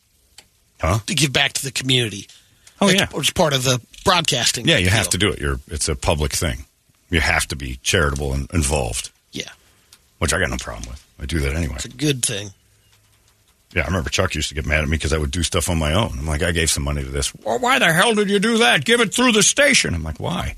Huh? 0.80 1.00
to 1.08 1.14
give 1.16 1.32
back 1.34 1.54
to 1.54 1.64
the 1.64 1.72
community. 1.72 2.28
Oh 2.82 2.90
It's- 2.90 3.10
yeah. 3.12 3.20
it's 3.20 3.30
part 3.32 3.54
of 3.54 3.64
the 3.64 3.80
broadcasting. 4.06 4.68
Yeah, 4.68 4.78
you 4.78 4.90
have 4.90 5.10
to 5.10 5.18
do 5.18 5.30
it. 5.32 5.40
You're 5.40 5.60
it's 5.68 5.88
a 5.90 5.96
public 5.96 6.34
thing. 6.34 6.66
You 7.10 7.20
have 7.20 7.48
to 7.50 7.56
be 7.56 7.80
charitable 7.84 8.34
and 8.34 8.50
involved, 8.54 9.12
Yeah, 9.32 9.50
which 10.20 10.34
I 10.34 10.40
got 10.40 10.50
no 10.50 10.58
problem 10.58 10.90
with. 10.90 11.06
I 11.20 11.26
do 11.26 11.40
that 11.42 11.56
anyway. 11.56 11.76
it's 11.76 11.86
a 11.86 11.90
good 11.90 12.26
thing. 12.26 12.52
Yeah, 13.76 13.84
I 13.84 13.86
remember 13.88 14.10
Chuck 14.10 14.36
used 14.36 14.50
to 14.50 14.56
get 14.56 14.66
mad 14.66 14.82
at 14.84 14.88
me 14.90 14.98
because 14.98 15.14
I 15.14 15.18
would 15.18 15.32
do 15.32 15.44
stuff 15.44 15.70
on 15.70 15.78
my 15.80 15.94
own. 15.94 16.18
I'm 16.20 16.26
like, 16.28 16.44
I 16.44 16.52
gave 16.52 16.70
some 16.70 16.84
money 16.84 17.04
to 17.04 17.10
this. 17.10 17.34
Well, 17.36 17.60
why 17.60 17.80
the 17.80 17.92
hell 17.92 18.14
did 18.16 18.30
you 18.30 18.40
do 18.40 18.60
that? 18.60 18.84
Give 18.86 19.00
it 19.02 19.14
through 19.14 19.32
the 19.32 19.42
station. 19.44 19.94
I'm 19.96 20.04
like, 20.04 20.20
why? 20.20 20.56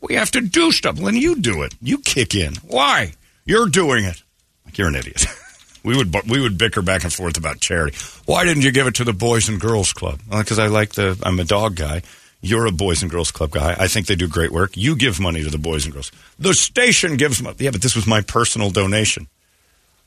We 0.00 0.14
have 0.14 0.30
to 0.32 0.40
do 0.40 0.72
stuff. 0.72 0.96
Well, 0.96 1.06
then 1.06 1.16
you 1.16 1.36
do 1.40 1.62
it. 1.62 1.74
You 1.80 1.98
kick 1.98 2.34
in. 2.34 2.54
Why? 2.62 3.12
You're 3.46 3.68
doing 3.68 4.04
it. 4.04 4.22
Like 4.64 4.76
you're 4.76 4.88
an 4.88 4.96
idiot. 4.96 5.24
we 5.84 5.96
would 5.96 6.14
we 6.28 6.40
would 6.40 6.58
bicker 6.58 6.82
back 6.82 7.04
and 7.04 7.12
forth 7.12 7.38
about 7.38 7.60
charity. 7.60 7.96
Why 8.26 8.44
didn't 8.44 8.62
you 8.64 8.72
give 8.72 8.86
it 8.86 8.96
to 8.96 9.04
the 9.04 9.12
Boys 9.12 9.48
and 9.48 9.60
Girls 9.60 9.92
Club? 9.92 10.20
Because 10.28 10.58
I 10.58 10.66
like 10.66 10.92
the. 10.92 11.18
I'm 11.22 11.38
a 11.40 11.44
dog 11.44 11.76
guy. 11.76 12.02
You're 12.42 12.66
a 12.66 12.72
Boys 12.72 13.02
and 13.02 13.10
Girls 13.10 13.30
Club 13.30 13.50
guy. 13.52 13.74
I 13.78 13.88
think 13.88 14.06
they 14.06 14.14
do 14.14 14.28
great 14.28 14.52
work. 14.52 14.76
You 14.76 14.94
give 14.96 15.18
money 15.18 15.42
to 15.42 15.50
the 15.50 15.58
Boys 15.58 15.84
and 15.84 15.94
Girls. 15.94 16.12
The 16.38 16.52
station 16.54 17.16
gives 17.16 17.42
money. 17.42 17.56
Yeah, 17.60 17.70
but 17.70 17.82
this 17.82 17.96
was 17.96 18.06
my 18.06 18.20
personal 18.20 18.70
donation. 18.70 19.26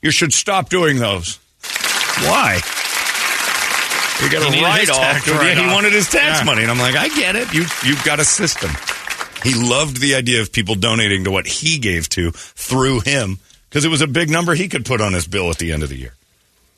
You 0.01 0.11
should 0.11 0.31
stop 0.33 0.69
doing 0.69 0.97
those. 0.97 1.39
Why? 2.23 2.59
You 4.21 4.29
got 4.29 4.53
a 4.53 4.61
write 4.61 4.89
off. 4.89 5.27
Yeah, 5.27 5.55
he 5.55 5.73
wanted 5.73 5.93
his 5.93 6.09
tax 6.09 6.39
Yeah. 6.39 6.43
money, 6.45 6.61
and 6.63 6.71
I'm 6.71 6.77
like, 6.79 6.95
I 6.95 7.07
get 7.07 7.35
it. 7.37 7.53
You 7.53 7.61
you've 7.85 8.03
got 8.03 8.19
a 8.19 8.25
system. 8.25 8.69
He 9.43 9.53
loved 9.53 10.01
the 10.01 10.15
idea 10.15 10.41
of 10.41 10.51
people 10.51 10.75
donating 10.75 11.23
to 11.23 11.31
what 11.31 11.47
he 11.47 11.79
gave 11.79 12.09
to 12.09 12.31
through 12.31 13.01
him 13.01 13.39
because 13.69 13.85
it 13.85 13.89
was 13.89 14.01
a 14.01 14.07
big 14.07 14.29
number 14.29 14.53
he 14.53 14.67
could 14.67 14.85
put 14.85 15.01
on 15.01 15.13
his 15.13 15.27
bill 15.27 15.49
at 15.49 15.57
the 15.57 15.71
end 15.71 15.83
of 15.83 15.89
the 15.89 15.97
year. 15.97 16.13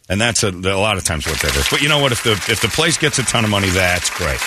And 0.09 0.19
that's 0.19 0.43
a, 0.43 0.49
a 0.49 0.77
lot 0.77 0.97
of 0.97 1.03
times 1.03 1.25
what 1.25 1.39
that 1.39 1.55
is. 1.55 1.67
But 1.69 1.81
you 1.81 1.89
know 1.89 1.99
what? 1.99 2.11
If 2.11 2.23
the 2.23 2.31
if 2.31 2.61
the 2.61 2.67
place 2.67 2.97
gets 2.97 3.17
a 3.17 3.23
ton 3.23 3.45
of 3.45 3.49
money, 3.49 3.69
that's 3.69 4.09
great. 4.09 4.39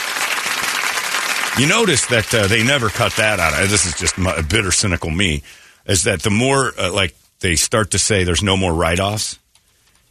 You 1.58 1.68
notice 1.68 2.06
that 2.06 2.34
uh, 2.34 2.46
they 2.48 2.64
never 2.64 2.88
cut 2.88 3.14
that 3.16 3.38
out. 3.40 3.54
Uh, 3.54 3.66
This 3.66 3.86
is 3.86 3.94
just 3.94 4.18
my, 4.18 4.42
bitter, 4.42 4.72
cynical 4.72 5.10
me. 5.10 5.42
Is 5.86 6.04
that 6.04 6.22
the 6.22 6.30
more 6.30 6.72
uh, 6.78 6.92
like 6.92 7.14
they 7.40 7.56
start 7.56 7.92
to 7.92 7.98
say 7.98 8.24
there's 8.24 8.42
no 8.42 8.56
more 8.56 8.74
write 8.74 9.00
offs 9.00 9.38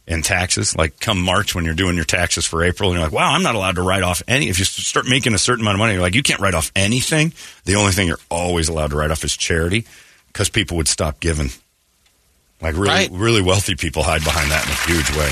in 0.06 0.22
taxes? 0.22 0.76
Like 0.76 1.00
come 1.00 1.20
March 1.22 1.54
when 1.54 1.64
you're 1.64 1.74
doing 1.74 1.96
your 1.96 2.04
taxes 2.04 2.44
for 2.44 2.62
April, 2.64 2.90
and 2.90 2.98
you're 2.98 3.06
like, 3.06 3.14
wow, 3.14 3.32
I'm 3.32 3.42
not 3.42 3.54
allowed 3.54 3.76
to 3.76 3.82
write 3.82 4.02
off 4.02 4.22
any. 4.28 4.48
If 4.48 4.58
you 4.58 4.64
start 4.64 5.06
making 5.06 5.34
a 5.34 5.38
certain 5.38 5.62
amount 5.62 5.76
of 5.76 5.78
money, 5.80 5.92
you're 5.94 6.02
like, 6.02 6.14
you 6.14 6.22
can't 6.22 6.40
write 6.40 6.54
off 6.54 6.70
anything. 6.76 7.32
The 7.64 7.76
only 7.76 7.92
thing 7.92 8.06
you're 8.08 8.18
always 8.30 8.68
allowed 8.68 8.90
to 8.90 8.96
write 8.96 9.10
off 9.10 9.24
is 9.24 9.36
charity 9.36 9.86
because 10.28 10.48
people 10.48 10.76
would 10.76 10.88
stop 10.88 11.20
giving. 11.20 11.50
Like 12.60 12.74
really, 12.74 12.88
Right. 12.88 13.10
really 13.12 13.42
wealthy 13.42 13.74
people 13.74 14.02
hide 14.02 14.24
behind 14.24 14.50
that 14.50 14.64
in 14.64 14.70
a 14.72 14.96
huge 14.96 15.10
way. 15.16 15.30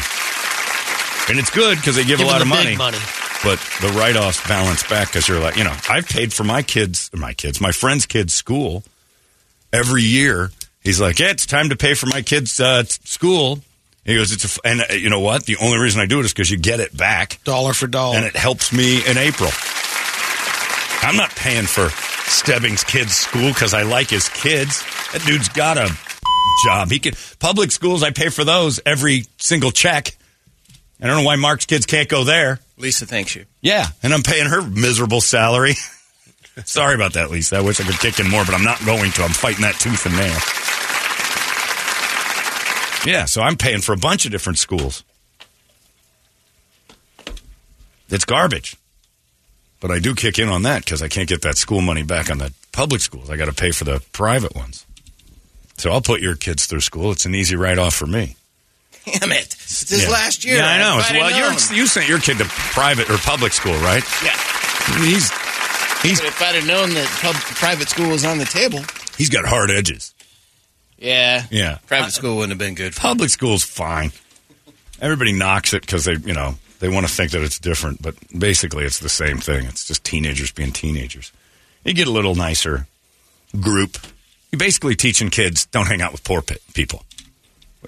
And 1.30 1.38
it's 1.38 1.50
good 1.50 1.76
because 1.78 1.94
they 1.96 2.04
give 2.04 2.18
Give 2.18 2.26
a 2.26 2.30
lot 2.30 2.42
of 2.42 2.48
money 2.48 2.76
money. 2.76 2.98
but 3.44 3.58
the 3.80 3.88
write-offs 3.96 4.46
balance 4.48 4.82
back 4.88 5.08
because 5.08 5.28
you're 5.28 5.38
like, 5.40 5.56
you 5.56 5.64
know, 5.64 5.74
I've 5.88 6.06
paid 6.08 6.32
for 6.32 6.42
my 6.44 6.62
kids, 6.62 7.10
my 7.14 7.32
kids, 7.32 7.60
my 7.60 7.70
friend's 7.72 8.06
kids' 8.06 8.34
school 8.34 8.82
every 9.72 10.02
year. 10.02 10.50
He's 10.82 11.00
like, 11.00 11.20
yeah, 11.20 11.30
it's 11.30 11.46
time 11.46 11.68
to 11.68 11.76
pay 11.76 11.94
for 11.94 12.06
my 12.06 12.22
kids' 12.22 12.58
uh, 12.60 12.82
school. 12.84 13.60
He 14.04 14.16
goes, 14.16 14.32
it's 14.32 14.44
a, 14.44 14.49
f- 14.49 14.59
and 14.64 14.80
uh, 14.82 14.94
you 14.94 15.11
know 15.11 15.21
what? 15.21 15.44
The 15.47 15.56
only 15.59 15.78
reason 15.78 16.00
I 16.00 16.06
do 16.06 16.18
it 16.21 16.25
is 16.25 16.32
because 16.32 16.50
you 16.50 16.59
get 16.59 16.80
it 16.80 16.97
back, 16.97 17.38
Dollar 17.44 17.73
for 17.73 17.87
dollar. 17.87 18.16
and 18.16 18.25
it 18.26 18.35
helps 18.35 18.73
me 18.73 18.97
in 19.09 19.16
April. 19.16 19.50
I'm 21.02 21.16
not 21.16 21.30
paying 21.30 21.64
for 21.66 21.88
Stebbings' 22.28 22.85
kids' 22.85 23.14
school 23.14 23.49
because 23.49 23.75
I 23.75 23.82
like 23.82 24.11
his 24.11 24.28
kids. 24.28 24.82
That 25.12 25.23
dude's 25.26 25.49
got 25.49 25.78
a 25.78 25.88
job. 26.64 26.90
He 26.90 26.99
can 26.99 27.14
public 27.38 27.71
schools. 27.73 28.02
I 28.02 28.11
pay 28.11 28.28
for 28.28 28.44
those 28.44 28.80
every 28.87 29.26
single 29.38 29.71
check. 29.71 30.16
I 31.00 31.06
don't 31.06 31.16
know 31.18 31.25
why 31.26 31.37
Mark's 31.37 31.66
kids 31.66 31.87
can't 31.87 32.09
go 32.09 32.23
there. 32.25 32.61
Lisa 32.78 33.06
thanks 33.06 33.35
you. 33.35 33.44
Yeah, 33.61 33.87
and 34.02 34.14
I'm 34.14 34.23
paying 34.23 34.47
her 34.47 34.62
miserable 34.62 35.21
salary. 35.21 35.75
Sorry 36.64 36.94
about 36.94 37.14
that, 37.14 37.30
Lisa. 37.30 37.56
I 37.56 37.61
wish 37.61 37.80
I 37.80 37.85
could 37.85 37.99
kick 37.99 38.21
in 38.21 38.28
more, 38.30 38.44
but 38.44 38.54
I'm 38.54 38.64
not 38.64 38.85
going 38.85 39.11
to. 39.12 39.23
I'm 39.23 39.30
fighting 39.30 39.62
that 39.62 39.75
tooth 39.80 40.06
and 40.06 40.14
nail. 40.16 40.38
Yeah, 43.04 43.25
so 43.25 43.42
I'm 43.42 43.56
paying 43.56 43.80
for 43.80 43.92
a 43.92 43.97
bunch 43.97 44.25
of 44.25 44.30
different 44.30 44.59
schools. 44.59 45.02
It's 48.09 48.25
garbage. 48.25 48.76
But 49.80 49.90
I 49.90 49.99
do 49.99 50.14
kick 50.14 50.38
in 50.38 50.49
on 50.49 50.62
that 50.62 50.85
because 50.85 51.02
I 51.02 51.09
can't 51.09 51.28
get 51.28 51.42
that 51.42 51.56
school 51.56 51.80
money 51.80 52.02
back 52.04 52.30
on 52.30 52.38
the 52.38 52.52
public 52.73 53.00
schools. 53.00 53.30
I 53.30 53.37
got 53.37 53.47
to 53.47 53.52
pay 53.52 53.73
for 53.73 53.85
the 53.85 54.00
private 54.12 54.54
ones. 54.54 54.87
So 55.76 55.90
I'll 55.90 56.00
put 56.02 56.21
your 56.21 56.37
kids 56.37 56.66
through 56.66 56.80
school. 56.82 57.11
It's 57.11 57.25
an 57.25 57.35
easy 57.35 57.56
write 57.56 57.78
off 57.78 57.94
for 57.94 58.06
me. 58.06 58.37
Damn 59.04 59.32
it! 59.32 59.47
It's 59.54 59.90
his 59.90 60.04
Yeah. 60.04 60.11
last 60.11 60.44
year. 60.44 60.59
Yeah, 60.59 60.68
I 60.68 60.78
know. 60.78 61.00
I'd 61.02 61.16
well, 61.16 61.37
you're, 61.37 61.76
you 61.76 61.88
sent 61.88 62.09
your 62.09 62.21
kid 62.21 62.38
to 62.38 62.44
private 62.44 63.11
or 63.11 63.16
public 63.16 63.52
school, 63.52 63.73
right? 63.78 64.04
yeah. 64.23 64.37
He's 65.02 65.28
he's 66.02 66.21
But 66.21 66.28
if 66.28 66.40
I'd 66.40 66.54
have 66.54 66.66
known 66.68 66.90
that 66.94 67.09
pub, 67.21 67.35
private 67.35 67.88
school 67.88 68.11
was 68.11 68.25
on 68.25 68.38
the 68.38 68.44
table, 68.44 68.78
he's 69.18 69.28
got 69.28 69.44
hard 69.44 69.73
edges. 69.73 70.14
Yeah, 71.02 71.44
Yeah. 71.50 71.78
private 71.87 72.12
school 72.12 72.37
wouldn't 72.37 72.50
have 72.52 72.59
been 72.59 72.75
good. 72.75 72.94
For 72.94 73.00
Public 73.00 73.30
school's 73.30 73.62
fine. 73.64 74.12
Everybody 75.00 75.32
knocks 75.32 75.75
it 75.75 75.82
because 75.82 76.04
they, 76.04 76.14
you 76.14 76.32
know, 76.32 76.54
they 76.78 76.88
want 76.88 77.06
to 77.06 77.12
think 77.12 77.32
that 77.32 77.42
it's 77.42 77.59
different, 77.59 78.00
but 78.02 78.14
basically 78.37 78.85
it's 78.85 78.99
the 79.00 79.09
same 79.09 79.38
thing. 79.38 79.66
It's 79.66 79.85
just 79.87 80.04
teenagers 80.04 80.52
being 80.52 80.73
teenagers. 80.73 81.32
You 81.85 81.92
get 81.94 82.06
a 82.06 82.12
little 82.12 82.35
nicer 82.37 82.87
group. 83.61 83.99
You're 84.50 84.59
basically 84.59 84.94
teaching 84.94 85.30
kids 85.30 85.66
don't 85.66 85.87
hang 85.87 86.02
out 86.02 86.12
with 86.12 86.23
poor 86.25 86.42
pe- 86.42 86.56
people. 86.75 87.04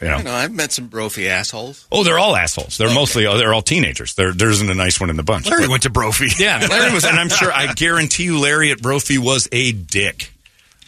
You 0.02 0.08
know? 0.08 0.14
I 0.16 0.22
know. 0.22 0.32
I've 0.34 0.52
met 0.52 0.72
some 0.72 0.88
brophy 0.88 1.28
assholes. 1.28 1.86
Oh, 1.92 2.02
they're 2.02 2.18
all 2.18 2.34
assholes. 2.34 2.78
They're 2.78 2.92
mostly 2.92 3.26
uh, 3.26 3.36
they're 3.36 3.54
all 3.54 3.62
teenagers. 3.62 4.14
There 4.14 4.32
there 4.32 4.50
isn't 4.50 4.68
a 4.68 4.74
nice 4.74 4.98
one 4.98 5.08
in 5.08 5.14
the 5.16 5.22
bunch. 5.22 5.48
Larry 5.48 5.68
went 5.68 5.84
to 5.84 5.90
Brophy. 5.90 6.26
Yeah, 6.36 6.66
Larry 6.68 6.92
was, 6.92 7.04
and 7.04 7.16
I'm 7.16 7.28
sure, 7.40 7.52
I 7.52 7.72
guarantee 7.74 8.24
you, 8.24 8.40
Larry 8.40 8.72
at 8.72 8.82
Brophy 8.82 9.18
was 9.18 9.48
a 9.52 9.70
dick. 9.70 10.32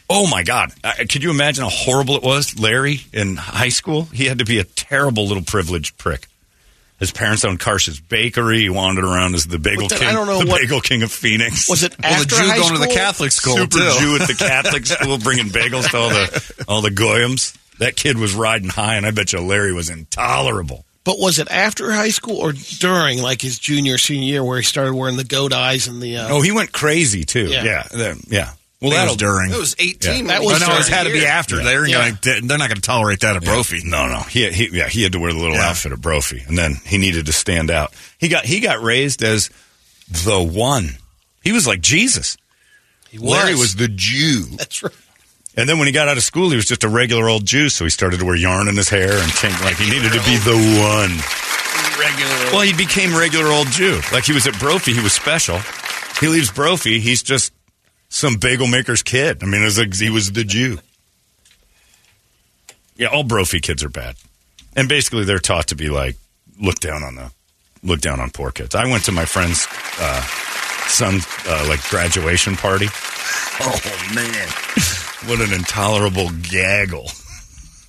Oh 0.08 0.28
my 0.28 0.42
God! 0.44 0.72
Uh, 0.84 0.92
could 0.98 1.22
you 1.22 1.30
imagine 1.30 1.64
how 1.64 1.70
horrible 1.70 2.16
it 2.16 2.22
was, 2.22 2.58
Larry 2.58 3.00
in 3.12 3.36
high 3.36 3.70
school? 3.70 4.04
He 4.12 4.26
had 4.26 4.38
to 4.38 4.44
be 4.44 4.58
a 4.58 4.64
terrible 4.64 5.26
little 5.26 5.42
privileged 5.42 5.98
prick. 5.98 6.28
His 6.98 7.10
parents 7.10 7.44
owned 7.44 7.60
Karsh's 7.60 8.00
Bakery. 8.00 8.60
He 8.60 8.68
wandered 8.70 9.04
around 9.04 9.34
as 9.34 9.44
the 9.44 9.58
bagel 9.58 9.82
But 9.82 9.90
then 9.90 9.98
king, 9.98 10.08
I 10.08 10.12
don't 10.12 10.26
know 10.26 10.38
the 10.38 10.46
what- 10.50 10.60
bagel 10.62 10.80
king 10.80 11.02
of 11.02 11.12
Phoenix. 11.12 11.68
was 11.68 11.82
it 11.82 11.94
Well, 12.02 12.10
the 12.12 12.16
after 12.20 12.36
Jew 12.36 12.48
high 12.48 12.56
going 12.56 12.72
to 12.74 12.78
the? 12.88 12.94
Catholic 12.94 13.32
school 13.32 13.56
super 13.56 13.76
too. 13.78 13.94
Jew 13.98 14.18
at 14.20 14.28
the 14.28 14.34
Catholic 14.38 14.86
school, 14.86 15.18
bringing 15.18 15.46
bagels 15.48 15.90
to 15.90 15.96
all 15.98 16.08
the 16.08 16.64
all 16.68 16.80
the 16.82 16.90
goyams? 16.90 17.54
That 17.78 17.96
kid 17.96 18.16
was 18.16 18.34
riding 18.34 18.70
high, 18.70 18.94
and 18.96 19.04
I 19.04 19.10
bet 19.10 19.32
you 19.34 19.40
Larry 19.40 19.74
was 19.74 19.90
intolerable. 19.90 20.84
But 21.04 21.18
was 21.18 21.38
it 21.38 21.48
after 21.50 21.92
high 21.92 22.08
school 22.08 22.38
or 22.38 22.52
during, 22.52 23.20
like 23.20 23.42
his 23.42 23.58
junior 23.58 23.98
senior 23.98 24.26
year, 24.26 24.42
where 24.44 24.56
he 24.56 24.64
started 24.64 24.94
wearing 24.94 25.16
the 25.18 25.24
goat 25.24 25.52
eyes 25.52 25.86
and 25.88 26.00
the? 26.00 26.16
Uh, 26.16 26.28
Oh, 26.30 26.40
he 26.40 26.50
went 26.52 26.72
crazy 26.72 27.24
too. 27.24 27.46
Yeah. 27.48 27.86
Yeah, 27.94 28.14
yeah. 28.28 28.50
Yeah. 28.92 28.96
Well, 28.98 29.04
that 29.06 29.10
was 29.12 29.16
during. 29.16 29.50
It 29.52 29.58
was 29.58 29.74
Yeah. 29.78 29.86
eighteen. 29.86 30.26
That 30.28 30.42
was 30.42 30.58
he 30.58 30.64
Oh, 30.64 30.68
no, 30.68 30.74
it 30.78 30.82
started 30.84 30.94
had 30.94 31.02
to 31.04 31.12
be 31.12 31.18
here. 31.20 31.28
after. 31.28 31.62
They 31.62 31.76
were 31.76 31.86
Yeah. 31.86 32.10
gonna, 32.24 32.40
they're 32.42 32.58
not 32.58 32.68
going 32.68 32.76
to 32.76 32.80
tolerate 32.80 33.20
that 33.20 33.36
at 33.36 33.44
Brophy. 33.44 33.82
No, 33.84 34.06
no. 34.08 34.20
He, 34.22 34.50
he 34.50 34.68
yeah, 34.72 34.88
he 34.88 35.02
had 35.02 35.12
to 35.12 35.18
wear 35.18 35.32
the 35.32 35.38
little 35.38 35.56
Yeah. 35.56 35.68
outfit 35.70 35.92
at 35.92 36.00
Brophy, 36.00 36.42
and 36.46 36.56
then 36.56 36.80
he 36.84 36.98
needed 36.98 37.26
to 37.26 37.32
stand 37.32 37.70
out. 37.70 37.92
He 38.18 38.28
got 38.28 38.44
he 38.44 38.60
got 38.60 38.82
raised 38.82 39.22
as 39.22 39.50
the 40.10 40.42
one. 40.42 40.96
He 41.42 41.52
was 41.52 41.66
like 41.66 41.80
Jesus. 41.80 42.36
he 43.08 43.18
Larry 43.18 43.54
was 43.54 43.76
the 43.76 43.88
Jew, 43.88 44.44
That's 44.58 44.82
right. 44.82 44.92
and 45.56 45.68
then 45.68 45.78
when 45.78 45.86
he 45.86 45.92
got 45.92 46.08
out 46.08 46.16
of 46.16 46.22
school, 46.24 46.50
he 46.50 46.56
was 46.56 46.66
just 46.66 46.82
a 46.84 46.88
regular 46.88 47.28
old 47.28 47.44
Jew. 47.46 47.68
So 47.68 47.84
he 47.84 47.90
started 47.90 48.18
to 48.20 48.24
wear 48.26 48.34
yarn 48.36 48.68
in 48.68 48.76
his 48.76 48.88
hair 48.88 49.12
and 49.12 49.32
change 49.32 49.60
like 49.62 49.76
he 49.76 49.88
needed 49.90 50.12
to 50.12 50.20
be 50.24 50.36
the 50.38 50.56
one. 50.82 51.16
Regular. 51.98 52.52
Well, 52.52 52.60
he 52.60 52.72
became 52.74 53.16
regular 53.16 53.50
old 53.50 53.68
Jew. 53.68 54.00
Like 54.12 54.24
he 54.24 54.32
was 54.32 54.46
at 54.46 54.58
Brophy, 54.58 54.92
he 54.92 55.00
was 55.00 55.12
special. 55.14 55.60
He 56.20 56.28
leaves 56.28 56.50
Brophy, 56.50 57.00
he's 57.00 57.22
just 57.22 57.52
some 58.16 58.36
bagel 58.36 58.66
maker's 58.66 59.02
kid. 59.02 59.42
I 59.42 59.46
mean, 59.46 59.60
it 59.60 59.66
was 59.66 59.78
like 59.78 59.94
he 59.94 60.08
was 60.08 60.32
the 60.32 60.42
Jew. 60.42 60.78
Yeah, 62.96 63.08
all 63.08 63.24
Brophy 63.24 63.60
kids 63.60 63.84
are 63.84 63.90
bad, 63.90 64.16
and 64.74 64.88
basically 64.88 65.24
they're 65.24 65.38
taught 65.38 65.68
to 65.68 65.76
be 65.76 65.90
like 65.90 66.16
look 66.58 66.80
down 66.80 67.02
on 67.02 67.14
the 67.14 67.30
look 67.82 68.00
down 68.00 68.20
on 68.20 68.30
poor 68.30 68.50
kids. 68.50 68.74
I 68.74 68.86
went 68.86 69.04
to 69.04 69.12
my 69.12 69.26
friend's 69.26 69.66
uh, 70.00 70.22
son's 70.86 71.26
uh, 71.46 71.66
like 71.68 71.86
graduation 71.88 72.56
party. 72.56 72.88
Oh 73.58 74.12
man, 74.14 74.48
what 75.30 75.40
an 75.40 75.54
intolerable 75.54 76.28
gaggle! 76.42 77.10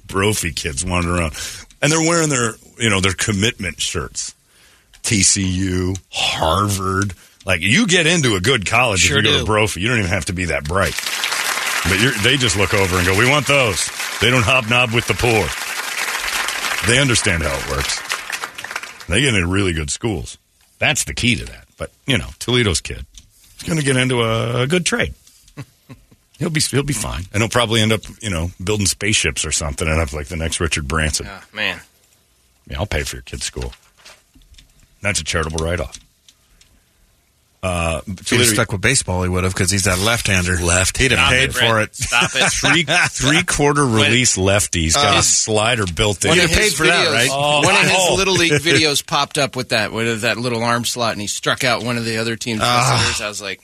Brophy 0.08 0.54
kids 0.54 0.86
wandering 0.86 1.20
around, 1.20 1.34
and 1.82 1.92
they're 1.92 2.00
wearing 2.00 2.30
their 2.30 2.54
you 2.80 2.90
know 2.90 3.02
their 3.02 3.12
commitment 3.12 3.82
shirts. 3.82 4.34
TCU, 5.04 6.00
Harvard. 6.10 7.14
Like 7.48 7.62
you 7.62 7.88
get 7.88 8.06
into 8.06 8.36
a 8.36 8.42
good 8.42 8.66
college 8.66 9.00
Sure 9.00 9.20
if 9.20 9.24
you 9.24 9.32
go 9.32 9.38
do. 9.38 9.40
to 9.40 9.46
Brophy. 9.46 9.80
You 9.80 9.88
don't 9.88 10.00
even 10.00 10.12
have 10.12 10.26
to 10.26 10.34
be 10.34 10.46
that 10.46 10.66
bright. 10.66 10.94
But 11.90 12.02
you're, 12.02 12.12
they 12.22 12.36
just 12.36 12.58
look 12.58 12.74
over 12.74 12.98
and 12.98 13.08
go, 13.08 13.18
"We 13.18 13.28
want 13.30 13.48
those." 13.48 13.90
They 14.20 14.30
don't 14.30 14.44
hobnob 14.44 14.94
with 14.94 15.08
the 15.08 15.14
poor. 15.14 15.48
They 16.92 17.00
understand 17.00 17.44
how 17.44 17.56
it 17.58 17.70
works. 17.70 18.02
They 19.08 19.22
get 19.22 19.34
into 19.34 19.48
really 19.48 19.72
good 19.72 19.90
schools. 19.90 20.38
That's 20.80 21.06
the 21.06 21.14
key 21.14 21.38
to 21.38 21.46
that. 21.46 21.66
But 21.78 21.92
you 22.06 22.18
know, 22.18 22.28
Toledo's 22.40 22.82
kid 22.82 23.06
is 23.58 23.64
going 23.64 23.80
to 23.80 23.86
get 23.86 23.96
into 23.96 24.22
a, 24.24 24.64
a 24.64 24.68
good 24.68 24.86
trade. 24.86 25.14
He'll 26.40 26.50
be 26.50 26.60
he'll 26.60 26.84
be 26.84 26.94
fine, 26.94 27.24
and 27.34 27.42
he'll 27.42 27.50
probably 27.50 27.82
end 27.82 27.94
up 27.94 28.02
you 28.22 28.30
know 28.30 28.52
building 28.64 28.86
spaceships 28.88 29.46
or 29.46 29.52
something, 29.54 29.88
and 29.88 30.00
up 30.02 30.12
like 30.12 30.28
the 30.28 30.36
next 30.36 30.60
Richard 30.60 30.88
Branson. 30.88 31.26
Ah, 31.30 31.44
man. 31.54 31.80
Yeah, 32.70 32.80
I'll 32.80 32.86
pay 32.86 33.04
for 33.04 33.16
your 33.16 33.24
kid's 33.24 33.46
school. 33.46 33.72
That's 35.02 35.22
a 35.22 35.24
charitable 35.24 35.64
write 35.66 35.80
off. 35.80 35.98
Uh, 37.64 38.02
If 38.08 38.30
he'd 38.30 38.38
have 38.38 38.48
stuck 38.48 38.72
with 38.72 38.82
baseball, 38.82 39.24
he 39.24 39.30
would 39.30 39.44
have 39.44 39.54
because 39.54 39.72
he's 39.72 39.84
that 39.86 39.98
left-hander. 40.00 40.58
Left. 40.58 40.96
He'd 40.98 41.12
have 41.12 41.20
Stop 41.20 41.32
paid 41.32 41.50
it, 41.50 41.54
for 41.54 41.82
it. 41.82 41.96
Stop 41.96 42.32
it. 42.36 42.52
three 42.54 42.84
three 43.10 43.44
quarter 43.44 43.86
release 43.86 44.38
lefties 44.38 44.94
got 44.94 45.18
a 45.18 45.24
slider 45.24 45.86
built 45.86 46.24
in. 46.24 46.30
One 46.30 46.38
You'd 46.38 46.50
have 46.50 46.58
paid 46.58 46.74
for 46.74 46.86
that, 46.86 47.08
videos- 47.08 47.14
right? 47.14 47.30
Oh, 47.32 47.62
one 47.64 47.76
of 47.76 47.82
his 47.82 47.92
oh. 47.98 48.16
little 48.16 48.36
league 48.36 48.52
videos 48.62 49.06
popped 49.06 49.38
up 49.40 49.56
with 49.56 49.70
that, 49.70 49.92
with 49.92 50.22
that 50.22 50.38
little 50.38 50.64
arm 50.64 50.86
slot, 50.86 51.14
and 51.14 51.22
he 51.22 51.28
struck 51.28 51.64
out 51.64 51.84
one 51.84 51.98
of 51.98 52.06
the 52.06 52.18
other 52.18 52.36
team's 52.36 52.62
listeners. 52.62 53.22
I 53.22 53.28
was 53.28 53.42
like, 53.42 53.62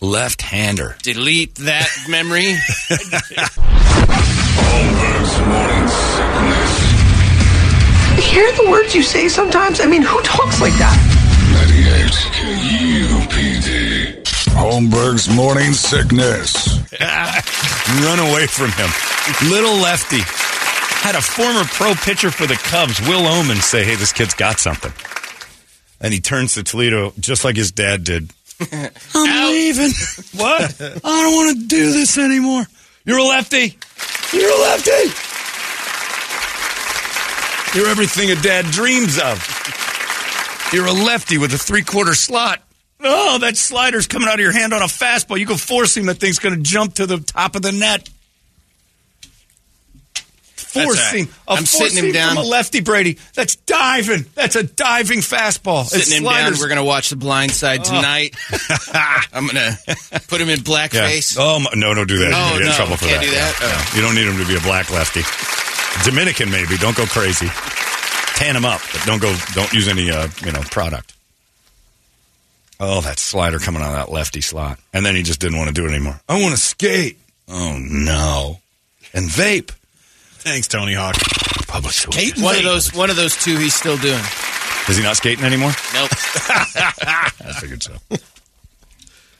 Left 0.00 0.40
hander. 0.42 0.96
delete 1.02 1.54
that 1.56 1.88
memory. 2.08 2.54
Holmberg's 4.56 5.40
morning 5.48 5.88
sickness. 5.88 6.72
hear 8.32 8.52
the 8.52 8.70
words 8.70 8.94
you 8.94 9.02
say 9.02 9.28
sometimes? 9.28 9.80
I 9.80 9.86
mean, 9.86 10.02
who 10.02 10.20
talks 10.22 10.60
like 10.60 10.72
that? 10.74 11.13
98 11.84 12.12
KUPD. 13.12 14.24
Holmberg's 14.56 15.28
morning 15.28 15.74
sickness. 15.74 16.78
Run 17.00 18.18
away 18.20 18.46
from 18.46 18.70
him. 18.72 18.88
Little 19.50 19.74
lefty. 19.74 20.20
Had 21.06 21.14
a 21.14 21.20
former 21.20 21.64
pro 21.64 21.92
pitcher 21.92 22.30
for 22.30 22.46
the 22.46 22.54
Cubs, 22.54 23.00
Will 23.02 23.20
Ohman, 23.20 23.60
say, 23.60 23.84
hey, 23.84 23.96
this 23.96 24.14
kid's 24.14 24.32
got 24.32 24.58
something. 24.58 24.92
And 26.00 26.14
he 26.14 26.20
turns 26.20 26.54
to 26.54 26.62
Toledo 26.62 27.12
just 27.20 27.44
like 27.44 27.56
his 27.56 27.70
dad 27.70 28.02
did. 28.04 28.30
I'm 29.14 29.50
leaving. 29.50 29.92
what? 30.36 30.80
I 30.80 31.22
don't 31.22 31.34
want 31.34 31.58
to 31.58 31.66
do 31.66 31.92
this 31.92 32.16
anymore. 32.16 32.64
You're 33.04 33.18
a 33.18 33.24
lefty. 33.24 33.76
You're 34.32 34.50
a 34.50 34.60
lefty. 34.62 35.12
You're 37.78 37.88
everything 37.88 38.30
a 38.30 38.36
dad 38.36 38.64
dreams 38.70 39.18
of. 39.18 39.83
You're 40.74 40.86
a 40.86 40.92
lefty 40.92 41.38
with 41.38 41.54
a 41.54 41.58
three 41.58 41.82
quarter 41.82 42.14
slot. 42.14 42.60
Oh, 43.00 43.38
that 43.38 43.56
slider's 43.56 44.06
coming 44.06 44.28
out 44.28 44.34
of 44.34 44.40
your 44.40 44.52
hand 44.52 44.72
on 44.72 44.82
a 44.82 44.86
fastball. 44.86 45.38
You 45.38 45.46
can 45.46 45.56
force 45.56 45.96
him, 45.96 46.06
that 46.06 46.16
thing's 46.16 46.38
going 46.38 46.54
to 46.56 46.60
jump 46.62 46.94
to 46.94 47.06
the 47.06 47.18
top 47.18 47.54
of 47.54 47.62
the 47.62 47.70
net. 47.70 48.08
Force 50.56 50.96
That's 50.96 51.14
right. 51.14 51.28
I'm 51.46 51.64
sitting 51.66 52.04
him 52.04 52.12
down. 52.12 52.34
From 52.34 52.44
a 52.44 52.48
lefty, 52.48 52.80
Brady. 52.80 53.18
That's 53.34 53.54
diving. 53.54 54.24
That's 54.34 54.56
a 54.56 54.64
diving 54.64 55.20
fastball. 55.20 55.84
Sitting 55.84 56.00
It's 56.00 56.10
him 56.12 56.24
down. 56.24 56.32
sliders. 56.32 56.60
We're 56.60 56.66
going 56.68 56.78
to 56.78 56.84
watch 56.84 57.10
The 57.10 57.16
Blind 57.16 57.52
Side 57.52 57.82
oh. 57.82 57.84
tonight. 57.84 58.34
I'm 59.32 59.46
going 59.46 59.54
to 59.54 59.78
put 60.26 60.40
him 60.40 60.48
in 60.48 60.58
Yeah. 60.58 60.64
blackface. 60.64 61.36
Oh 61.38 61.60
my, 61.60 61.70
no! 61.76 61.94
Don't 61.94 62.08
do 62.08 62.18
that. 62.18 62.32
Oh, 62.34 62.54
you 62.54 62.58
get 62.58 62.62
in 62.62 62.66
no. 62.68 62.74
trouble 62.74 62.96
for 62.96 63.06
Can't 63.06 63.20
that. 63.20 63.26
do 63.26 63.30
that? 63.30 63.58
Yeah. 63.60 63.68
Oh. 63.70 63.96
You 63.96 64.02
don't 64.02 64.16
need 64.16 64.26
him 64.26 64.38
to 64.42 64.48
be 64.48 64.56
a 64.56 64.60
black 64.66 64.90
lefty. 64.90 65.22
Dominican 66.10 66.50
maybe. 66.50 66.76
Don't 66.78 66.96
go 66.96 67.06
crazy. 67.06 67.46
Tan 68.36 68.56
him 68.56 68.64
up, 68.64 68.80
but 68.92 69.02
don't 69.06 69.22
go. 69.22 69.34
Don't 69.54 69.72
use 69.72 69.88
any 69.88 70.10
uh, 70.10 70.28
you 70.44 70.52
know 70.52 70.60
product. 70.62 71.14
Oh, 72.80 73.00
that 73.02 73.18
slider 73.18 73.58
coming 73.58 73.82
out 73.82 73.90
of 73.90 74.06
that 74.06 74.12
lefty 74.12 74.40
slot, 74.40 74.78
and 74.92 75.06
then 75.06 75.14
he 75.14 75.22
just 75.22 75.40
didn't 75.40 75.58
want 75.58 75.68
to 75.68 75.74
do 75.74 75.86
it 75.86 75.90
anymore. 75.90 76.20
I 76.28 76.40
want 76.42 76.54
to 76.54 76.60
skate. 76.60 77.18
Oh 77.48 77.78
no, 77.80 78.58
and 79.12 79.28
vape. 79.28 79.70
Thanks, 80.44 80.68
Tony 80.68 80.94
Hawk. 80.94 81.16
Public 81.68 81.94
school. 81.94 82.14
One 82.44 82.56
of 82.56 82.64
those, 82.64 82.92
one 82.92 83.08
of 83.08 83.16
those 83.16 83.36
two, 83.36 83.56
he's 83.56 83.74
still 83.74 83.96
doing. 83.96 84.22
Is 84.88 84.98
he 84.98 85.02
not 85.02 85.16
skating 85.16 85.44
anymore? 85.44 85.70
Nope. 85.94 86.10
I 86.12 87.56
figured 87.58 87.82
so. 87.82 87.94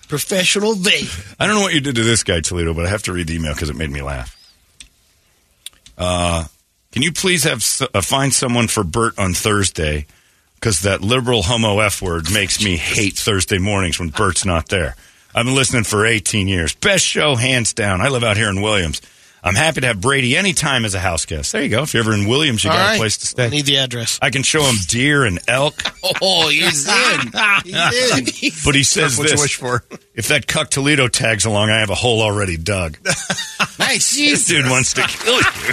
Professional 0.09 0.75
vape. 0.75 1.37
I 1.39 1.47
don't 1.47 1.57
know 1.57 1.61
what 1.61 1.75
you 1.75 1.81
did 1.81 1.97
to 1.97 2.03
this 2.03 2.23
guy, 2.23 2.41
Toledo, 2.41 2.73
but 2.73 2.87
I 2.87 2.89
have 2.89 3.03
to 3.05 3.13
read 3.13 3.27
the 3.27 3.35
email 3.35 3.53
because 3.53 3.69
it 3.69 3.77
made 3.77 3.91
me 3.91 4.01
laugh. 4.01 4.35
Uh, 5.99 6.45
can 6.95 7.03
you 7.03 7.11
please 7.11 7.43
have 7.43 7.61
uh, 7.93 8.01
find 8.01 8.33
someone 8.33 8.69
for 8.69 8.85
Bert 8.85 9.19
on 9.19 9.35
Thursday? 9.35 10.07
Because 10.55 10.83
that 10.83 11.01
liberal 11.01 11.43
homo 11.43 11.81
f 11.81 12.01
word 12.01 12.33
makes 12.33 12.65
me 12.65 12.77
hate 12.77 13.15
Thursday 13.15 13.59
mornings 13.59 13.99
when 13.99 14.11
Bert's 14.11 14.45
not 14.45 14.69
there. 14.69 14.95
I've 15.35 15.45
been 15.45 15.57
listening 15.57 15.83
for 15.83 16.07
18 16.07 16.47
years. 16.47 16.73
Best 16.77 17.05
show, 17.05 17.35
hands 17.35 17.73
down. 17.73 18.01
I 18.01 18.11
live 18.11 18.23
out 18.23 18.37
here 18.37 18.49
in 18.49 18.63
Williams. 18.63 19.03
I'm 19.47 19.55
happy 19.55 19.83
to 19.83 19.89
have 19.89 20.01
Brady 20.01 20.37
anytime 20.39 20.87
as 20.87 20.95
a 20.95 20.99
house 20.99 21.27
guest. 21.27 21.53
There 21.53 21.63
you 21.63 21.69
go. 21.69 21.83
If 21.83 21.93
you're 21.93 22.03
ever 22.03 22.15
in 22.15 22.27
Williams, 22.27 22.65
you 22.65 22.71
All 22.71 22.77
got 22.77 22.87
right. 22.87 22.95
a 22.95 22.99
place 22.99 23.19
to 23.19 23.27
stay. 23.27 23.45
I 23.45 23.49
need 23.51 23.67
the 23.67 23.77
address. 23.77 24.19
I 24.23 24.31
can 24.31 24.43
show 24.43 24.63
him 24.63 24.77
deer 24.89 25.25
and 25.25 25.39
elk, 25.47 25.75
Oh, 26.23 26.49
he's 26.49 26.89
in. 26.89 27.33
He's 27.65 28.43
in. 28.43 28.53
but 28.65 28.75
he 28.75 28.83
says 28.83 29.19
What 29.19 29.25
you 29.25 29.31
this: 29.33 29.41
wish 29.43 29.57
for? 29.57 29.85
If 30.15 30.29
that 30.29 30.47
cuck 30.47 30.71
Toledo 30.71 31.09
tags 31.09 31.45
along, 31.45 31.71
I 31.71 31.81
have 31.81 31.91
a 31.91 31.95
hole 31.97 32.23
already 32.23 32.57
dug. 32.57 32.97
Nice. 33.81 34.15
This 34.17 34.47
dude 34.47 34.71
wants 34.71 34.93
to 34.95 35.03
kill 35.03 35.35
you 35.39 35.73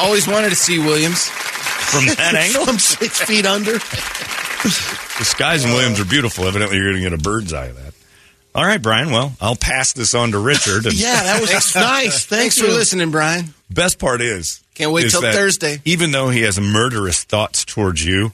Always 0.00 0.26
wanted 0.26 0.48
to 0.48 0.56
see 0.56 0.78
Williams. 0.78 1.28
from 1.28 2.06
that 2.06 2.34
angle. 2.34 2.64
I'm 2.66 2.78
six 2.78 3.20
feet 3.20 3.44
under. 3.44 3.72
The 3.74 5.24
skies 5.24 5.64
in 5.64 5.72
Williams 5.72 6.00
are 6.00 6.06
beautiful. 6.06 6.46
Evidently, 6.46 6.76
you're 6.78 6.86
going 6.92 7.02
to 7.04 7.10
get 7.10 7.12
a 7.12 7.22
bird's 7.22 7.52
eye 7.52 7.66
of 7.66 7.76
that. 7.76 7.91
All 8.54 8.64
right, 8.64 8.80
Brian. 8.82 9.10
Well, 9.10 9.32
I'll 9.40 9.56
pass 9.56 9.92
this 9.94 10.14
on 10.14 10.32
to 10.32 10.38
Richard. 10.38 10.84
And 10.84 10.94
Yeah, 11.00 11.22
that 11.22 11.40
was 11.40 11.50
nice. 11.50 11.72
Thanks 11.72 12.26
Thanks 12.26 12.58
for 12.58 12.66
listening, 12.66 13.10
Brian. 13.10 13.54
Best 13.70 13.98
part 13.98 14.20
is, 14.20 14.62
Can't 14.74 14.92
wait 14.92 15.06
is 15.06 15.12
till 15.12 15.22
Thursday. 15.22 15.80
Even 15.86 16.10
though 16.10 16.28
he 16.28 16.42
has 16.42 16.60
murderous 16.60 17.24
thoughts 17.24 17.64
towards 17.64 18.04
you, 18.04 18.32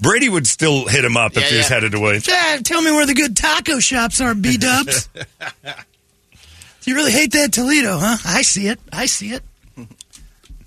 Brady 0.00 0.30
would 0.30 0.46
still 0.46 0.86
hit 0.88 1.04
him 1.04 1.16
up 1.18 1.32
if 1.36 1.42
Yeah, 1.42 1.48
he 1.50 1.56
was 1.58 1.68
yeah. 1.68 1.74
headed 1.74 1.94
away. 1.94 2.20
Dad, 2.20 2.64
tell 2.64 2.80
me 2.80 2.90
where 2.90 3.04
the 3.04 3.12
good 3.12 3.36
taco 3.36 3.80
shops 3.80 4.20
are, 4.22 4.34
B 4.34 4.56
Dubs. 4.56 5.10
you 6.84 6.94
really 6.94 7.12
hate 7.12 7.32
that 7.32 7.52
Toledo, 7.52 7.98
huh? 7.98 8.16
I 8.24 8.40
see 8.40 8.66
it. 8.68 8.80
I 8.90 9.04
see 9.04 9.32
it. 9.32 9.42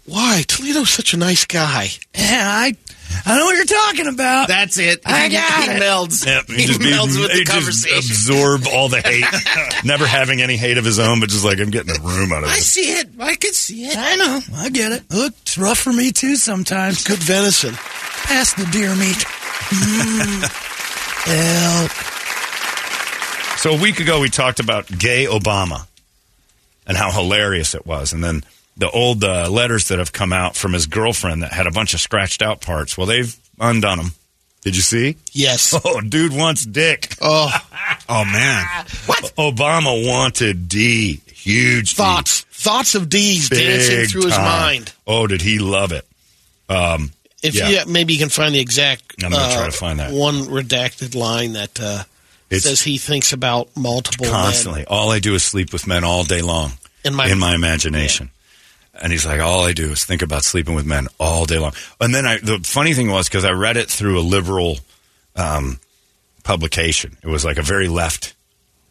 Why? 0.06 0.44
Toledo's 0.48 0.90
such 0.92 1.14
a 1.14 1.18
nice 1.18 1.46
guy. 1.46 1.88
Yeah, 2.14 2.46
I, 2.48 2.76
I 3.25 3.38
know 3.38 3.46
what 3.46 3.55
you're 3.55 3.65
talking 3.65 4.08
about. 4.08 4.48
That's 4.48 4.77
it. 4.77 5.01
I 5.05 5.27
he, 5.27 5.34
got 5.36 5.63
he 5.63 5.70
it. 5.72 5.82
melds. 5.82 6.25
Yep, 6.25 6.46
he 6.48 6.65
just 6.65 6.79
be- 6.79 6.88
melds 6.91 7.20
with 7.20 7.32
he 7.32 7.39
the 7.39 7.43
just 7.46 7.51
conversation. 7.51 7.98
absorb 7.98 8.62
all 8.74 8.89
the 8.89 9.01
hate, 9.01 9.84
never 9.86 10.05
having 10.05 10.41
any 10.41 10.58
hate 10.58 10.77
of 10.77 10.86
his 10.86 11.00
own, 11.00 11.20
but 11.20 11.29
just 11.29 11.46
like 11.46 11.60
I'm 11.60 11.70
getting 11.72 11.96
a 11.96 12.00
room 12.01 12.32
out 12.32 12.43
of 12.43 12.49
it. 12.49 12.54
I 12.54 12.60
see 12.60 12.91
it. 12.91 13.10
I 13.19 13.36
can 13.36 13.54
see 13.54 13.86
it. 13.86 13.97
I 13.97 14.15
know, 14.15 14.39
I 14.56 14.69
get 14.69 14.91
it. 14.91 15.04
Look, 15.12 15.34
it's 15.41 15.58
rough 15.58 15.78
for 15.80 15.93
me 15.93 16.12
too 16.12 16.36
sometimes. 16.36 17.04
Good 17.04 17.19
venison. 17.19 17.73
Pass 17.73 18.54
the 18.54 18.65
deer 18.71 18.95
meat. 18.95 19.26
Mm. 19.69 20.43
Elk. 21.26 21.91
So 23.60 23.71
a 23.71 23.82
week 23.82 23.99
ago, 24.02 24.19
we 24.19 24.30
talked 24.30 24.60
about 24.60 24.88
gay 24.88 25.26
Obama 25.26 25.88
and 26.86 26.97
how 26.97 27.12
hilarious 27.12 27.76
it 27.76 27.86
was, 27.86 28.12
and 28.12 28.21
then 28.23 28.43
the 28.78 28.90
old 28.90 29.24
uh, 29.24 29.50
letters 29.50 29.88
that 29.90 30.00
have 30.00 30.12
come 30.12 30.34
out 30.34 30.56
from 30.56 30.74
his 30.74 30.86
girlfriend 30.88 31.44
that 31.44 31.54
had 31.54 31.68
a 31.68 31.72
bunch 31.72 31.94
of 31.94 32.00
scratched 32.02 32.42
out 32.42 32.62
parts. 32.62 32.98
Well, 32.98 33.08
they've 33.08 33.36
undone 33.60 33.98
them. 34.00 34.12
Did 34.62 34.76
you 34.76 34.82
see? 34.82 35.18
Yes. 35.34 35.74
Oh, 35.86 36.00
dude 36.02 36.34
wants 36.34 36.66
dick. 36.66 37.16
Oh, 37.22 37.52
Oh 38.10 38.26
man, 38.26 38.66
What? 39.06 39.24
Obama 39.38 40.08
wanted 40.08 40.68
D. 40.70 41.22
Huge 41.28 41.92
D. 41.92 41.96
thoughts. 41.98 42.42
Thoughts 42.52 42.96
of 42.96 43.10
D's 43.10 43.50
Big 43.50 43.60
dancing 43.60 44.06
through 44.06 44.30
his 44.30 44.38
mind. 44.38 44.94
Oh, 45.06 45.28
did 45.28 45.42
he 45.42 45.60
love 45.60 45.92
it? 45.92 46.06
Um, 46.70 47.12
If 47.44 47.56
Yeah. 47.56 47.68
yeah. 47.70 47.84
maybe 47.86 48.14
you 48.14 48.20
can 48.20 48.30
find 48.30 48.56
the 48.56 48.60
exact. 48.60 49.22
I'm 49.24 49.32
gonna 49.32 49.44
uh, 49.44 49.54
try 49.56 49.66
to 49.66 49.72
find 49.72 50.00
that. 50.00 50.12
one 50.14 50.44
redacted 50.44 51.14
line 51.14 51.54
that 51.54 51.80
uh, 51.82 52.04
says 52.52 52.82
he 52.82 52.98
thinks 52.98 53.34
about 53.34 53.68
multiple 53.76 54.28
constantly. 54.28 54.86
All 54.86 55.12
I 55.12 55.20
do 55.20 55.36
is 55.36 55.44
sleep 55.44 55.74
with 55.74 55.86
men 55.88 56.04
all 56.06 56.24
day 56.24 56.42
long 56.42 56.72
In 57.04 57.14
my- 57.16 57.28
in 57.28 57.38
my 57.40 57.54
imagination. 57.54 58.30
And 59.01 59.12
he's 59.12 59.25
like, 59.25 59.41
all 59.41 59.62
I 59.65 59.73
do 59.73 59.91
is 59.91 60.06
think 60.06 60.21
about 60.21 60.43
sleeping 60.43 60.75
with 60.75 60.86
men 60.86 61.08
all 61.19 61.45
day 61.45 61.58
long. 61.58 61.73
And 61.99 62.13
then 62.13 62.25
I, 62.25 62.38
the 62.38 62.60
funny 62.63 62.93
thing 62.93 63.10
was 63.10 63.27
because 63.27 63.43
I 63.43 63.51
read 63.51 63.75
it 63.75 63.89
through 63.89 64.19
a 64.19 64.21
liberal 64.21 64.77
um, 65.36 65.79
publication. 66.43 67.17
It 67.23 67.27
was 67.27 67.43
like 67.43 67.58
a 67.58 67.63
very 67.63 67.88
left 67.88 68.36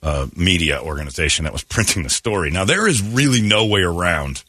uh, 0.02 0.26
media 0.34 0.80
organization 0.82 1.44
that 1.44 1.52
was 1.52 1.62
printing 1.74 2.02
the 2.02 2.10
story. 2.10 2.50
Now 2.50 2.64
there 2.64 2.88
is 2.88 3.02
really 3.02 3.40
no 3.40 3.66
way 3.66 3.82
around. 3.82 4.42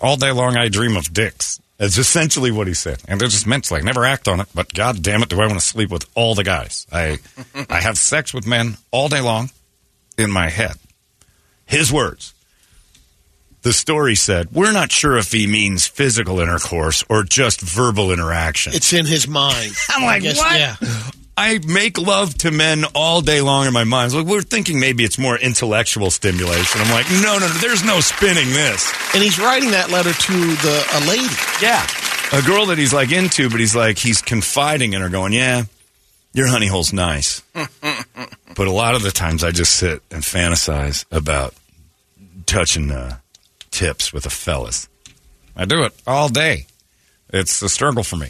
All 0.00 0.16
day 0.16 0.30
long, 0.30 0.56
I 0.56 0.68
dream 0.68 0.96
of 0.96 1.12
dicks. 1.12 1.60
It's 1.80 1.98
essentially 1.98 2.52
what 2.52 2.68
he 2.68 2.74
said, 2.74 3.02
and 3.08 3.20
they're 3.20 3.26
just 3.26 3.48
meant 3.48 3.64
to 3.64 3.74
like 3.74 3.82
never 3.82 4.04
act 4.04 4.28
on 4.28 4.38
it. 4.38 4.46
But 4.54 4.72
god 4.72 5.02
damn 5.02 5.22
it, 5.22 5.28
do 5.28 5.40
I 5.40 5.48
want 5.48 5.58
to 5.58 5.66
sleep 5.66 5.90
with 5.90 6.08
all 6.14 6.36
the 6.36 6.44
guys? 6.44 6.86
I 6.92 7.18
I 7.68 7.80
have 7.80 7.98
sex 7.98 8.32
with 8.32 8.46
men 8.46 8.76
all 8.92 9.08
day 9.08 9.20
long 9.20 9.50
in 10.16 10.30
my 10.30 10.48
head. 10.48 10.74
His 11.66 11.92
words. 11.92 12.34
The 13.62 13.72
story 13.72 14.16
said, 14.16 14.48
We're 14.52 14.72
not 14.72 14.90
sure 14.90 15.16
if 15.16 15.30
he 15.32 15.46
means 15.46 15.86
physical 15.86 16.40
intercourse 16.40 17.04
or 17.08 17.22
just 17.22 17.60
verbal 17.60 18.12
interaction. 18.12 18.72
It's 18.74 18.92
in 18.92 19.06
his 19.06 19.28
mind. 19.28 19.72
I'm 19.90 20.02
I 20.02 20.06
like, 20.06 20.22
guess, 20.22 20.38
what? 20.38 20.58
Yeah. 20.58 20.76
I 21.36 21.58
make 21.66 21.96
love 21.96 22.34
to 22.38 22.50
men 22.50 22.84
all 22.94 23.22
day 23.22 23.40
long 23.40 23.66
in 23.66 23.72
my 23.72 23.84
mind. 23.84 24.12
Like, 24.12 24.26
we're 24.26 24.42
thinking 24.42 24.78
maybe 24.80 25.02
it's 25.02 25.18
more 25.18 25.38
intellectual 25.38 26.10
stimulation. 26.10 26.80
I'm 26.80 26.90
like, 26.90 27.06
no, 27.10 27.38
no, 27.38 27.46
no, 27.46 27.48
there's 27.54 27.84
no 27.84 28.00
spinning 28.00 28.50
this. 28.50 28.92
And 29.14 29.22
he's 29.22 29.38
writing 29.38 29.70
that 29.70 29.90
letter 29.90 30.12
to 30.12 30.32
the 30.32 30.86
a 30.92 31.00
lady. 31.08 31.34
Yeah. 31.62 31.86
A 32.38 32.42
girl 32.42 32.66
that 32.66 32.78
he's 32.78 32.92
like 32.92 33.12
into, 33.12 33.48
but 33.48 33.60
he's 33.60 33.74
like, 33.74 33.96
he's 33.96 34.20
confiding 34.20 34.92
in 34.92 35.00
her, 35.00 35.08
going, 35.08 35.32
yeah, 35.32 35.64
your 36.34 36.48
honey 36.48 36.66
hole's 36.66 36.92
nice. 36.92 37.42
but 37.54 38.66
a 38.66 38.70
lot 38.70 38.94
of 38.94 39.02
the 39.02 39.10
times 39.10 39.42
I 39.44 39.52
just 39.52 39.74
sit 39.74 40.02
and 40.10 40.22
fantasize 40.22 41.04
about 41.10 41.54
touching 42.46 42.90
uh, 42.90 43.16
tips 43.72 44.12
with 44.12 44.22
the 44.22 44.30
fellas. 44.30 44.88
I 45.56 45.64
do 45.64 45.82
it 45.82 45.92
all 46.06 46.28
day. 46.28 46.66
It's 47.30 47.60
a 47.62 47.68
struggle 47.68 48.04
for 48.04 48.16
me. 48.16 48.28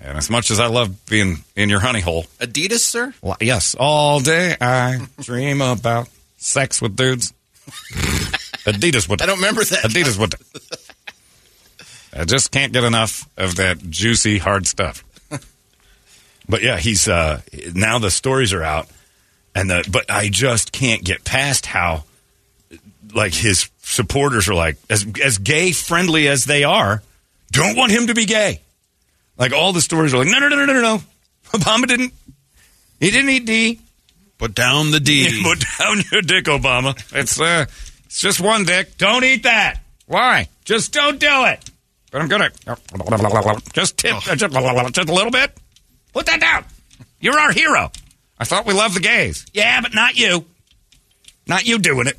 And 0.00 0.16
as 0.16 0.30
much 0.30 0.50
as 0.50 0.58
I 0.58 0.66
love 0.68 1.04
being 1.04 1.44
in 1.54 1.68
your 1.68 1.80
honey 1.80 2.00
hole, 2.00 2.24
Adidas, 2.38 2.78
sir? 2.80 3.12
well, 3.20 3.36
yes, 3.40 3.76
all 3.78 4.20
day 4.20 4.56
I 4.58 5.06
dream 5.20 5.60
about 5.60 6.08
sex 6.38 6.80
with 6.80 6.96
dudes. 6.96 7.34
Adidas 8.64 9.08
would. 9.08 9.20
I 9.22 9.26
don't 9.26 9.36
remember 9.36 9.62
that. 9.62 9.84
Adidas 9.84 10.18
would. 10.18 10.34
I 12.18 12.24
just 12.24 12.50
can't 12.50 12.72
get 12.72 12.82
enough 12.82 13.28
of 13.36 13.56
that 13.56 13.78
juicy, 13.90 14.38
hard 14.38 14.66
stuff. 14.66 15.04
But 16.48 16.62
yeah, 16.62 16.78
he's 16.78 17.06
uh, 17.06 17.42
now 17.74 18.00
the 18.00 18.10
stories 18.10 18.52
are 18.52 18.62
out, 18.64 18.88
and 19.54 19.70
the 19.70 19.88
but 19.88 20.10
I 20.10 20.28
just 20.28 20.72
can't 20.72 21.04
get 21.04 21.22
past 21.22 21.64
how 21.64 22.02
like 23.14 23.34
his 23.34 23.68
supporters 23.82 24.48
are 24.48 24.54
like 24.54 24.76
as 24.88 25.06
as 25.22 25.38
gay 25.38 25.72
friendly 25.72 26.28
as 26.28 26.44
they 26.44 26.64
are, 26.64 27.02
don't 27.50 27.76
want 27.76 27.92
him 27.92 28.06
to 28.06 28.14
be 28.14 28.24
gay. 28.24 28.60
Like 29.36 29.52
all 29.52 29.72
the 29.72 29.80
stories 29.80 30.14
are 30.14 30.18
like, 30.18 30.28
no, 30.28 30.38
no, 30.38 30.48
no, 30.48 30.64
no, 30.64 30.72
no, 30.72 30.80
no. 30.80 31.02
Obama 31.52 31.86
didn't. 31.86 32.12
He 33.00 33.10
didn't 33.10 33.30
eat 33.30 33.46
D. 33.46 33.80
put 34.38 34.54
down 34.54 34.90
the 34.90 35.00
D. 35.00 35.42
Put 35.44 35.64
down 35.78 36.02
your 36.12 36.22
dick, 36.22 36.44
Obama. 36.44 36.94
It's 37.14 37.40
uh, 37.40 37.64
it's 38.04 38.20
just 38.20 38.40
one 38.40 38.64
dick. 38.64 38.98
Don't 38.98 39.24
eat 39.24 39.44
that. 39.44 39.80
Why? 40.06 40.48
Just 40.64 40.92
don't 40.92 41.18
do 41.18 41.44
it. 41.46 41.70
But 42.10 42.22
I'm 42.22 42.28
gonna 42.28 42.50
just 43.72 43.96
tip 43.96 44.16
just, 44.20 44.38
just 44.38 45.08
a 45.08 45.12
little 45.12 45.30
bit. 45.30 45.56
Put 46.12 46.26
that 46.26 46.40
down. 46.40 46.64
You're 47.20 47.38
our 47.38 47.52
hero. 47.52 47.90
I 48.38 48.44
thought 48.44 48.66
we 48.66 48.74
loved 48.74 48.96
the 48.96 49.00
gays. 49.00 49.46
Yeah, 49.52 49.80
but 49.80 49.94
not 49.94 50.18
you. 50.18 50.44
Not 51.46 51.66
you 51.66 51.78
doing 51.78 52.06
it. 52.06 52.18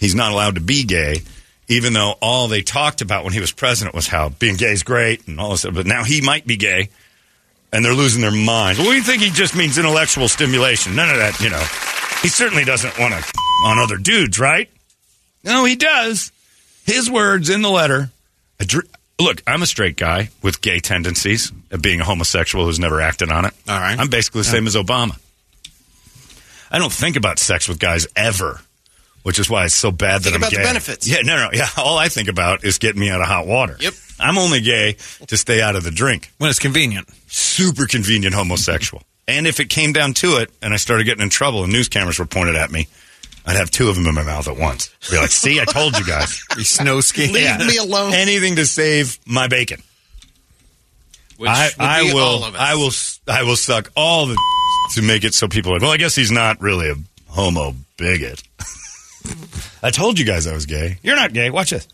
He's 0.00 0.16
not 0.16 0.32
allowed 0.32 0.56
to 0.56 0.60
be 0.60 0.82
gay 0.82 1.22
even 1.70 1.92
though 1.92 2.16
all 2.20 2.48
they 2.48 2.62
talked 2.62 3.00
about 3.00 3.22
when 3.22 3.32
he 3.32 3.40
was 3.40 3.52
president 3.52 3.94
was 3.94 4.08
how 4.08 4.28
being 4.28 4.56
gay 4.56 4.72
is 4.72 4.82
great 4.82 5.26
and 5.28 5.40
all 5.40 5.52
this, 5.52 5.64
but 5.64 5.86
now 5.86 6.02
he 6.02 6.20
might 6.20 6.44
be 6.44 6.56
gay, 6.56 6.90
and 7.72 7.84
they're 7.84 7.94
losing 7.94 8.20
their 8.20 8.32
minds. 8.32 8.80
Well, 8.80 8.90
we 8.90 9.00
think 9.00 9.22
he 9.22 9.30
just 9.30 9.54
means 9.54 9.78
intellectual 9.78 10.28
stimulation. 10.28 10.96
None 10.96 11.08
of 11.08 11.18
that, 11.18 11.40
you 11.40 11.48
know. 11.48 11.64
He 12.22 12.28
certainly 12.28 12.64
doesn't 12.64 12.98
want 12.98 13.14
to 13.14 13.32
on 13.64 13.78
other 13.78 13.98
dudes, 13.98 14.40
right? 14.40 14.68
No, 15.44 15.64
he 15.64 15.76
does. 15.76 16.32
His 16.84 17.08
words 17.08 17.48
in 17.48 17.62
the 17.62 17.70
letter. 17.70 18.10
Look, 19.20 19.42
I'm 19.46 19.62
a 19.62 19.66
straight 19.66 19.96
guy 19.96 20.30
with 20.42 20.60
gay 20.60 20.80
tendencies, 20.80 21.52
of 21.70 21.80
being 21.80 22.00
a 22.00 22.04
homosexual 22.04 22.64
who's 22.64 22.80
never 22.80 23.00
acted 23.00 23.30
on 23.30 23.44
it. 23.44 23.54
All 23.68 23.78
right. 23.78 23.96
I'm 23.96 24.08
basically 24.10 24.40
the 24.40 24.48
same 24.48 24.66
as 24.66 24.74
Obama. 24.74 25.16
I 26.68 26.78
don't 26.78 26.92
think 26.92 27.16
about 27.16 27.38
sex 27.38 27.68
with 27.68 27.78
guys 27.78 28.08
ever, 28.16 28.60
which 29.22 29.38
is 29.38 29.48
why 29.50 29.64
it's 29.64 29.74
so 29.74 29.90
bad 29.90 30.22
that 30.22 30.30
Think 30.30 30.34
I'm 30.36 30.40
about 30.42 30.50
the 30.50 30.56
gay. 30.56 30.62
benefits. 30.62 31.08
Yeah, 31.08 31.22
no, 31.22 31.36
no, 31.36 31.50
yeah. 31.52 31.68
All 31.78 31.98
I 31.98 32.08
think 32.08 32.28
about 32.28 32.64
is 32.64 32.78
getting 32.78 33.00
me 33.00 33.10
out 33.10 33.20
of 33.20 33.26
hot 33.26 33.46
water. 33.46 33.76
Yep. 33.80 33.94
I'm 34.18 34.38
only 34.38 34.60
gay 34.60 34.96
to 35.28 35.36
stay 35.36 35.62
out 35.62 35.76
of 35.76 35.84
the 35.84 35.90
drink. 35.90 36.30
When 36.38 36.50
it's 36.50 36.58
convenient. 36.58 37.08
Super 37.28 37.86
convenient 37.86 38.34
homosexual. 38.34 39.02
And 39.28 39.46
if 39.46 39.60
it 39.60 39.66
came 39.70 39.92
down 39.92 40.14
to 40.14 40.38
it, 40.38 40.50
and 40.60 40.74
I 40.74 40.76
started 40.76 41.04
getting 41.04 41.22
in 41.22 41.30
trouble, 41.30 41.62
and 41.62 41.72
news 41.72 41.88
cameras 41.88 42.18
were 42.18 42.26
pointed 42.26 42.56
at 42.56 42.70
me, 42.70 42.88
I'd 43.46 43.56
have 43.56 43.70
two 43.70 43.88
of 43.88 43.94
them 43.96 44.06
in 44.06 44.14
my 44.14 44.22
mouth 44.24 44.48
at 44.48 44.56
once. 44.58 44.90
Be 45.10 45.16
like, 45.16 45.30
"See, 45.30 45.60
I 45.60 45.64
told 45.64 45.96
you 45.98 46.04
guys." 46.04 46.44
Be 46.56 46.64
snow 46.64 47.00
skiing. 47.00 47.32
Leave 47.32 47.58
me 47.60 47.76
alone. 47.78 48.12
Anything 48.12 48.56
to 48.56 48.66
save 48.66 49.18
my 49.26 49.48
bacon. 49.48 49.80
Which 51.38 51.48
I, 51.48 51.70
would 51.78 51.86
I 51.86 52.02
be 52.02 52.12
will. 52.12 52.22
all 52.24 52.44
of 52.44 52.54
us. 52.54 52.60
I 52.60 52.74
will. 52.74 52.90
I 53.28 53.42
will 53.44 53.56
suck 53.56 53.90
all 53.96 54.26
the 54.26 54.36
to 54.94 55.02
make 55.02 55.24
it 55.24 55.32
so 55.32 55.48
people 55.48 55.70
are 55.72 55.74
like. 55.76 55.82
Well, 55.82 55.90
I 55.92 55.96
guess 55.96 56.14
he's 56.14 56.30
not 56.30 56.60
really 56.60 56.90
a 56.90 56.94
homo 57.28 57.74
bigot. 57.96 58.42
I 59.82 59.90
told 59.90 60.18
you 60.18 60.24
guys 60.26 60.46
I 60.46 60.52
was 60.52 60.66
gay. 60.66 60.98
You're 61.02 61.16
not 61.16 61.32
gay. 61.32 61.50
Watch 61.50 61.70
this. 61.70 61.88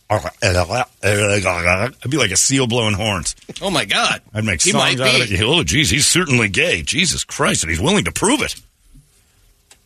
I'd 2.02 2.10
be 2.10 2.16
like 2.16 2.30
a 2.32 2.36
seal 2.36 2.66
blowing 2.66 2.94
horns. 2.94 3.36
Oh 3.62 3.70
my 3.70 3.84
God! 3.84 4.22
I'd 4.34 4.44
make 4.44 4.62
he 4.62 4.70
songs 4.72 5.00
out 5.00 5.14
of 5.14 5.30
it. 5.30 5.40
Oh, 5.42 5.62
geez, 5.62 5.90
he's 5.90 6.06
certainly 6.06 6.48
gay. 6.48 6.82
Jesus 6.82 7.24
Christ, 7.24 7.62
and 7.62 7.70
he's 7.70 7.80
willing 7.80 8.04
to 8.04 8.12
prove 8.12 8.42
it. 8.42 8.56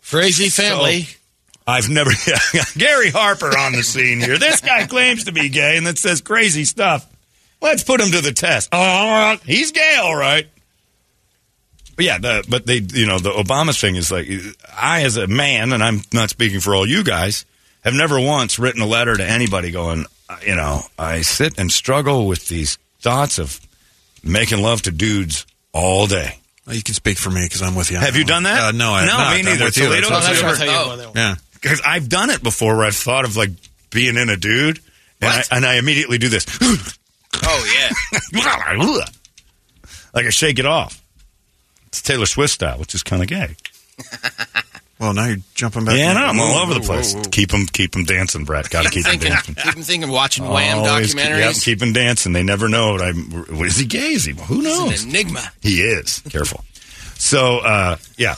Crazy 0.08 0.48
family. 0.48 1.06
I've 1.66 1.88
never 1.88 2.10
Gary 2.76 3.10
Harper 3.10 3.56
on 3.56 3.72
the 3.72 3.82
scene 3.82 4.18
here. 4.18 4.38
This 4.38 4.60
guy 4.60 4.86
claims 4.86 5.24
to 5.24 5.32
be 5.32 5.48
gay 5.48 5.76
and 5.76 5.86
then 5.86 5.96
says 5.96 6.20
crazy 6.20 6.64
stuff. 6.64 7.06
Let's 7.60 7.84
put 7.84 8.00
him 8.00 8.10
to 8.10 8.20
the 8.20 8.32
test. 8.32 8.70
Uh, 8.72 9.36
he's 9.44 9.70
gay, 9.70 9.98
all 10.02 10.16
right. 10.16 10.48
But 12.00 12.06
yeah, 12.06 12.16
the, 12.16 12.46
but 12.48 12.64
they, 12.64 12.76
you 12.76 13.04
know, 13.06 13.18
the 13.18 13.28
Obama 13.28 13.78
thing 13.78 13.94
is 13.96 14.10
like, 14.10 14.26
I 14.74 15.02
as 15.02 15.18
a 15.18 15.26
man, 15.26 15.74
and 15.74 15.84
I'm 15.84 16.00
not 16.14 16.30
speaking 16.30 16.60
for 16.60 16.74
all 16.74 16.88
you 16.88 17.04
guys, 17.04 17.44
have 17.84 17.92
never 17.92 18.18
once 18.18 18.58
written 18.58 18.80
a 18.80 18.86
letter 18.86 19.14
to 19.14 19.22
anybody 19.22 19.70
going, 19.70 20.06
uh, 20.30 20.38
you 20.42 20.54
know, 20.56 20.80
I 20.98 21.20
sit 21.20 21.58
and 21.58 21.70
struggle 21.70 22.26
with 22.26 22.48
these 22.48 22.78
thoughts 23.02 23.38
of 23.38 23.60
making 24.24 24.62
love 24.62 24.80
to 24.82 24.90
dudes 24.90 25.44
all 25.74 26.06
day. 26.06 26.38
Well, 26.66 26.74
you 26.74 26.82
can 26.82 26.94
speak 26.94 27.18
for 27.18 27.28
me 27.28 27.42
because 27.44 27.60
I'm 27.60 27.74
with 27.74 27.90
you. 27.90 27.98
Have 27.98 28.16
you 28.16 28.22
one. 28.22 28.28
done 28.28 28.42
that? 28.44 28.62
Uh, 28.62 28.70
no, 28.72 28.92
I 28.94 29.04
No, 29.04 29.18
not. 29.18 29.36
me 29.36 29.42
neither. 29.42 29.66
with 29.66 29.76
you. 29.76 29.84
Toledo, 29.84 30.08
That's 30.08 30.10
what 30.10 30.22
that's 30.26 30.40
I'm 30.40 30.46
what 30.48 30.56
saying. 30.56 30.70
I 30.70 30.72
tell 30.72 30.84
you 30.86 30.90
Oh. 30.90 30.94
about 30.94 30.96
that 30.96 31.08
one. 31.08 31.16
Yeah. 31.18 31.34
because 31.52 31.82
I've 31.84 32.08
done 32.08 32.30
it 32.30 32.42
before 32.42 32.76
where 32.78 32.86
I've 32.86 32.96
thought 32.96 33.26
of 33.26 33.36
like 33.36 33.50
being 33.90 34.16
in 34.16 34.30
a 34.30 34.38
dude 34.38 34.80
and 35.20 35.30
I, 35.30 35.42
and 35.54 35.66
I 35.66 35.74
immediately 35.76 36.16
do 36.16 36.30
this 36.30 36.46
Oh 37.42 37.76
yeah. 38.32 38.40
like 40.14 40.24
I 40.24 40.30
shake 40.30 40.58
it 40.58 40.64
off 40.64 40.99
it's 41.90 42.00
Taylor 42.02 42.26
Swift 42.26 42.54
style 42.54 42.78
which 42.78 42.94
is 42.94 43.02
kind 43.02 43.22
of 43.22 43.28
gay 43.28 43.54
Well, 44.98 45.14
now 45.14 45.24
you're 45.28 45.38
jumping 45.54 45.86
back. 45.86 45.96
yeah 45.96 46.12
no, 46.12 46.20
I'm 46.26 46.38
all 46.38 46.58
over 46.58 46.74
the 46.74 46.80
place 46.80 47.14
whoa, 47.14 47.20
whoa. 47.22 47.28
keep 47.30 47.50
them 47.50 47.64
keep 47.66 47.92
them 47.92 48.04
dancing 48.04 48.44
Brett 48.44 48.68
gotta 48.68 48.90
keep 48.90 49.04
them 49.06 49.18
dancing 49.18 49.54
keep 49.54 49.74
him 49.74 49.82
thinking, 49.82 50.04
of 50.04 50.10
watching 50.10 50.46
Wham 50.46 50.78
Always 50.80 51.14
keep- 51.14 51.22
documentaries. 51.24 51.38
yep, 51.38 51.54
keep 51.54 51.78
them 51.78 51.92
dancing 51.94 52.32
they 52.34 52.42
never 52.42 52.68
know 52.68 52.92
what 52.92 53.00
I'm 53.02 53.16
what 53.56 53.66
is 53.66 53.76
he 53.78 53.86
gay 53.86 54.12
is 54.12 54.24
he 54.26 54.32
who 54.34 54.60
knows 54.62 54.92
It's 54.92 55.04
an 55.04 55.10
enigma. 55.10 55.42
he 55.62 55.80
is 55.80 56.20
careful 56.28 56.64
so 57.14 57.58
uh 57.60 57.96
yeah 58.18 58.34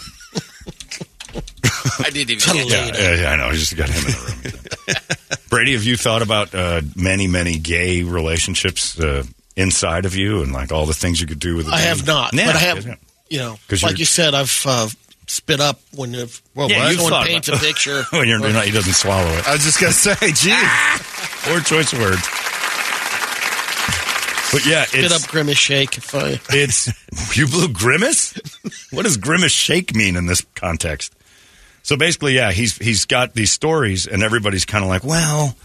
I 1.99 2.11
didn't 2.11 2.31
even 2.31 2.37
get 2.55 2.69
Yeah, 2.69 2.87
yeah, 2.97 3.23
yeah, 3.23 3.31
I 3.33 3.37
know. 3.37 3.47
I 3.47 3.53
just 3.55 3.77
got 3.77 3.89
him 3.89 3.97
in 3.99 4.13
the 4.13 4.53
room. 4.87 5.39
Brady, 5.51 5.73
have 5.73 5.85
you 5.85 5.97
thought 5.97 6.23
about 6.23 6.55
uh, 6.55 6.83
many, 6.95 7.27
many 7.27 7.59
gay 7.59 8.03
relationships 8.03 8.99
uh, 9.01 9.25
inside 9.57 10.05
of 10.05 10.15
you 10.15 10.43
and 10.43 10.53
like 10.53 10.71
all 10.73 10.87
the 10.87 10.95
things 10.95 11.21
you 11.21 11.27
could 11.27 11.39
do 11.41 11.57
with? 11.57 11.69
a 11.69 11.71
I 11.73 11.79
dude? 11.79 11.87
have 11.89 12.07
not, 12.07 12.33
Yeah, 12.35 12.47
but 12.47 12.57
I 12.57 12.59
have. 12.59 12.99
Yeah. 13.33 13.39
You 13.43 13.45
know, 13.51 13.59
'Cause 13.69 13.83
like 13.83 13.93
you're- 13.99 14.05
said, 14.05 14.35
I've 14.35 14.63
uh, 14.67 14.89
spit 15.27 15.61
up 15.61 15.81
when 15.95 16.13
you've, 16.15 16.41
well, 16.55 16.71
Yeah, 16.71 16.89
you've 16.91 16.97
someone 17.01 17.13
thought 17.13 17.27
paints 17.27 17.49
a 17.49 17.57
picture. 17.57 18.03
when 18.11 18.29
you're, 18.29 18.39
you're 18.41 18.53
not, 18.53 18.65
he 18.67 18.71
doesn't 18.73 18.93
swallow 18.93 19.31
it. 19.31 19.47
I 19.49 19.53
was 19.55 19.65
just 19.65 19.81
gonna 19.81 19.93
say, 19.93 20.15
gee, 20.33 20.53
Or 21.53 21.61
choice 21.61 21.93
of 21.93 21.99
words. 22.01 22.23
But 24.53 24.67
yeah, 24.67 24.85
spit 24.85 25.05
it's, 25.07 25.25
up 25.25 25.31
grimace 25.31 25.57
shake. 25.57 25.97
If 25.97 26.15
I, 26.15 26.39
it's 26.51 26.87
you 27.37 27.47
blew 27.47 27.69
grimace. 27.69 28.35
What 28.91 29.05
does 29.05 29.17
grimace 29.17 29.51
shake 29.51 29.95
mean 29.95 30.15
in 30.15 30.27
this 30.27 30.45
context? 30.55 31.15
So 31.83 31.97
basically, 31.97 32.35
yeah, 32.35 32.53
he's 32.53 32.77
he's 32.77 33.07
got 33.07 33.33
these 33.33 33.51
stories, 33.51 34.07
and 34.07 34.23
everybody's 34.23 34.67
kind 34.67 34.85
of 34.85 34.91
like, 34.91 35.05
well, 35.05 35.57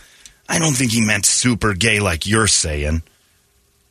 I 0.47 0.57
don't 0.59 0.71
think 0.73 0.91
he 0.91 1.01
meant 1.05 1.25
super 1.25 1.73
gay 1.73 1.99
like 1.99 2.25
you're 2.25 2.47
saying. 2.47 3.01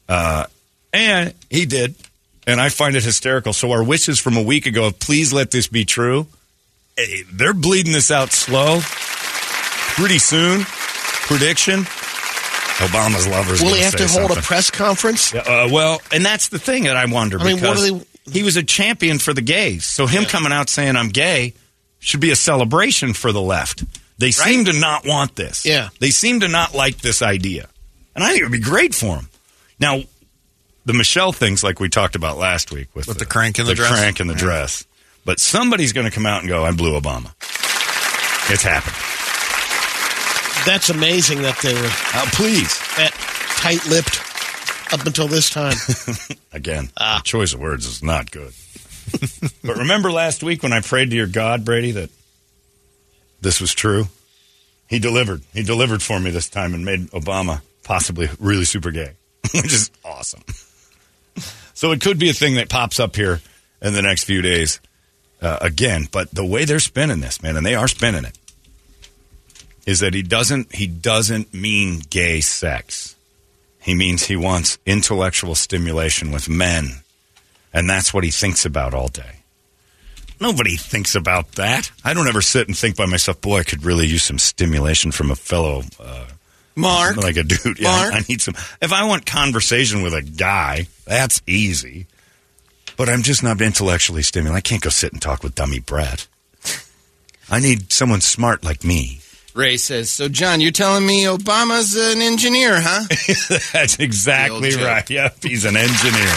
Uh, 0.09 0.47
and 0.95 1.35
he 1.51 1.67
did, 1.67 1.95
and 2.47 2.61
I 2.61 2.69
find 2.69 2.97
it 2.97 3.05
hysterical. 3.05 3.53
So 3.53 3.73
our 3.73 3.83
wishes 3.83 4.19
from 4.21 4.37
a 4.37 4.43
week 4.43 4.67
ago, 4.67 4.87
of 4.87 4.99
please 4.99 5.33
let 5.33 5.51
this 5.51 5.67
be 5.67 5.85
true. 5.85 6.27
eh, 6.99 7.23
They're 7.33 7.55
bleeding 7.55 7.93
this 7.93 8.11
out 8.11 8.33
slow. 8.33 8.81
Pretty 9.97 10.19
soon, 10.19 10.63
prediction. 11.27 11.81
Obama's 12.79 13.27
lovers. 13.27 13.63
will 13.63 13.73
he 13.75 13.81
have 13.81 13.97
to 13.97 14.07
hold 14.07 14.31
a 14.37 14.43
press 14.43 14.71
conference? 14.71 15.35
Uh, 15.35 15.69
well, 15.73 16.03
and 16.13 16.23
that's 16.25 16.49
the 16.49 16.59
thing 16.59 16.85
that 16.85 16.97
I 16.97 17.07
wonder. 17.07 17.41
I 17.41 17.45
mean, 17.45 17.55
what 17.55 17.61
because 17.63 17.87
do 17.87 17.99
they- 18.27 18.33
He 18.33 18.43
was 18.43 18.57
a 18.57 18.63
champion 18.63 19.19
for 19.19 19.33
the 19.33 19.41
gays, 19.41 19.87
so 19.87 20.07
him 20.07 20.25
coming 20.25 20.53
out 20.53 20.69
saying 20.69 20.97
I'm 20.97 21.09
gay 21.09 21.55
should 22.01 22.21
be 22.21 22.31
a 22.31 22.37
celebration 22.37 23.15
for 23.15 23.33
the 23.33 23.41
left. 23.41 23.85
They 24.19 24.31
seem 24.31 24.67
to 24.67 24.73
not 24.75 25.07
want 25.07 25.37
this. 25.37 25.65
Yeah. 25.65 25.89
they 26.01 26.11
seem 26.11 26.41
to 26.41 26.49
not 26.49 26.75
like 26.75 26.99
this 26.99 27.23
idea, 27.23 27.69
and 28.15 28.23
I 28.23 28.29
think 28.29 28.41
it 28.41 28.45
would 28.45 28.53
be 28.53 28.59
great 28.59 28.95
for 28.95 29.17
him. 29.17 29.29
Now, 29.81 30.03
the 30.87 30.95
Michelle 30.95 31.33
things, 31.33 31.63
like 31.63 31.79
we 31.81 31.89
talked 31.91 32.15
about 32.17 32.39
last 32.39 32.73
week, 32.73 32.89
with, 32.95 33.07
With 33.09 33.19
the 33.19 33.27
crank 33.27 33.59
in 33.59 33.67
the 33.67 33.75
dress? 33.75 33.91
crank 33.91 34.21
in 34.21 34.27
the 34.29 34.33
Yeah. 34.35 34.41
dress, 34.41 34.87
but 35.27 35.39
somebody's 35.41 35.93
going 35.93 36.07
to 36.07 36.11
come 36.13 36.25
out 36.27 36.41
and 36.41 36.49
go, 36.49 36.65
"I 36.65 36.71
blew 36.73 36.99
Obama." 36.99 37.33
It's 38.51 38.63
happened. 38.63 38.95
That's 40.65 40.89
amazing 40.91 41.43
that 41.43 41.59
they 41.63 41.75
were 41.75 41.91
Uh, 42.15 42.27
please, 42.33 42.77
that 42.97 43.13
tight-lipped 43.59 44.21
up 44.93 45.05
until 45.07 45.29
this 45.29 45.49
time. 45.51 45.77
Again, 46.53 46.91
Ah. 46.97 47.19
the 47.19 47.23
choice 47.25 47.53
of 47.53 47.61
words 47.61 47.87
is 47.87 48.03
not 48.03 48.31
good. 48.31 48.53
but 49.63 49.77
remember 49.77 50.11
last 50.11 50.43
week 50.43 50.63
when 50.65 50.73
I 50.73 50.81
prayed 50.81 51.11
to 51.11 51.17
your 51.17 51.27
God, 51.29 51.65
Brady, 51.65 51.93
that 51.93 52.11
this 53.41 53.61
was 53.61 53.75
true? 53.75 54.09
He 54.89 54.99
delivered. 54.99 55.43
He 55.53 55.63
delivered 55.63 56.03
for 56.03 56.19
me 56.19 56.31
this 56.31 56.49
time 56.49 56.75
and 56.75 56.85
made 56.85 57.11
Obama 57.11 57.61
possibly 57.85 58.29
really 58.41 58.65
super 58.65 58.91
gay, 58.91 59.13
which 59.55 59.73
is 59.73 59.91
awesome. 60.05 60.43
So 61.77 61.93
it 61.93 62.01
could 62.01 62.19
be 62.19 62.31
a 62.31 62.33
thing 62.33 62.55
that 62.55 62.71
pops 62.71 62.99
up 62.99 63.17
here 63.17 63.43
in 63.83 63.93
the 63.93 64.01
next 64.01 64.25
few 64.25 64.41
days 64.41 64.81
uh, 65.43 65.59
again. 65.61 66.09
But 66.11 66.31
the 66.31 66.45
way 66.45 66.65
they're 66.65 66.81
spinning 66.81 67.21
this, 67.21 67.43
man, 67.43 67.55
and 67.55 67.67
they 67.67 67.75
are 67.75 67.87
spinning 67.87 68.25
it, 68.25 68.39
is 69.85 70.01
that 70.01 70.15
he 70.15 70.23
doesn't 70.23 70.75
he 70.75 70.87
doesn't 70.87 71.53
mean 71.53 72.01
gay 72.09 72.41
sex. 72.41 73.15
He 73.79 73.95
means 73.95 74.25
he 74.25 74.37
wants 74.37 74.79
intellectual 74.87 75.55
stimulation 75.55 76.33
with 76.33 76.49
men. 76.49 77.03
And 77.75 77.91
that's 77.91 78.13
what 78.15 78.25
he 78.25 78.31
thinks 78.31 78.65
about 78.65 78.95
all 78.95 79.09
day. 79.09 79.43
Nobody 80.41 80.77
thinks 80.77 81.15
about 81.15 81.53
that. 81.53 81.93
I 82.03 82.15
don't 82.15 82.27
ever 82.27 82.41
sit 82.41 82.69
and 82.69 82.77
think 82.77 82.97
by 82.97 83.05
myself, 83.05 83.43
boy, 83.43 83.59
I 83.59 83.65
could 83.65 83.85
really 83.85 84.07
use 84.07 84.25
some 84.25 84.39
stimulation 84.39 85.13
from 85.13 85.31
a 85.31 85.37
fellow, 85.37 85.83
uh, 86.01 86.25
Mark. 86.77 87.17
like 87.17 87.37
a 87.37 87.43
dude. 87.43 87.79
Yeah, 87.79 87.91
Mark? 87.91 88.15
I 88.15 88.21
need 88.29 88.41
some. 88.41 88.55
If 88.81 88.93
I 88.93 89.05
want 89.05 89.27
conversation 89.27 90.03
with 90.03 90.15
a 90.15 90.23
guy, 90.23 90.87
that's 91.07 91.43
easy. 91.47 92.07
But 92.97 93.09
I'm 93.09 93.23
just 93.23 93.43
not 93.43 93.61
intellectually 93.61 94.23
stimulated. 94.23 94.57
I 94.57 94.61
can't 94.61 94.83
go 94.83 94.91
sit 94.91 95.13
and 95.13 95.21
talk 95.21 95.43
with 95.43 95.55
dummy 95.55 95.81
Brett. 95.81 96.27
I 97.51 97.61
need 97.61 97.93
someone 97.93 98.21
smart 98.21 98.65
like 98.65 98.85
me. 98.85 99.21
Ray 99.55 99.77
says, 99.79 100.11
"So, 100.11 100.29
John, 100.29 100.61
you're 100.61 100.71
telling 100.71 101.07
me 101.07 101.25
Obama's 101.25 101.95
an 101.97 102.21
engineer, 102.21 102.79
huh?" 102.81 103.05
That's 103.73 103.99
exactly 103.99 104.75
right. 104.77 105.09
Yep, 105.09 105.43
he's 105.43 105.65
an 105.65 105.77
engineer. 105.77 106.35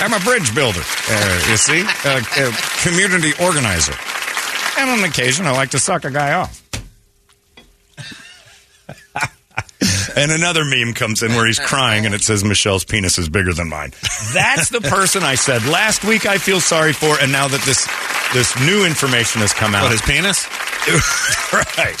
I'm 0.00 0.12
a 0.14 0.20
bridge 0.24 0.52
builder. 0.54 0.82
Uh, 1.08 1.46
you 1.50 1.56
see, 1.56 1.80
a, 2.04 2.16
uh, 2.18 2.52
community 2.82 3.32
organizer, 3.40 3.94
and 4.78 4.90
on 4.90 5.04
occasion 5.04 5.46
I 5.46 5.52
like 5.52 5.70
to 5.70 5.78
suck 5.78 6.04
a 6.04 6.10
guy 6.10 6.32
off. 6.34 6.57
And 10.18 10.32
another 10.32 10.64
meme 10.64 10.94
comes 10.94 11.22
in 11.22 11.32
where 11.32 11.46
he's 11.46 11.58
crying, 11.58 12.06
and 12.06 12.14
it 12.14 12.22
says 12.22 12.44
Michelle's 12.44 12.84
penis 12.84 13.18
is 13.18 13.28
bigger 13.28 13.52
than 13.52 13.68
mine. 13.68 13.92
That's 14.34 14.68
the 14.68 14.80
person 14.80 15.22
I 15.22 15.36
said 15.36 15.64
last 15.66 16.04
week. 16.04 16.26
I 16.26 16.38
feel 16.38 16.60
sorry 16.60 16.92
for, 16.92 17.18
and 17.20 17.30
now 17.32 17.48
that 17.48 17.60
this 17.62 17.86
this 18.34 18.58
new 18.66 18.84
information 18.84 19.40
has 19.40 19.52
come 19.52 19.74
out, 19.74 19.84
what 19.84 19.92
his 19.92 20.02
penis? 20.02 20.46
right? 21.52 22.00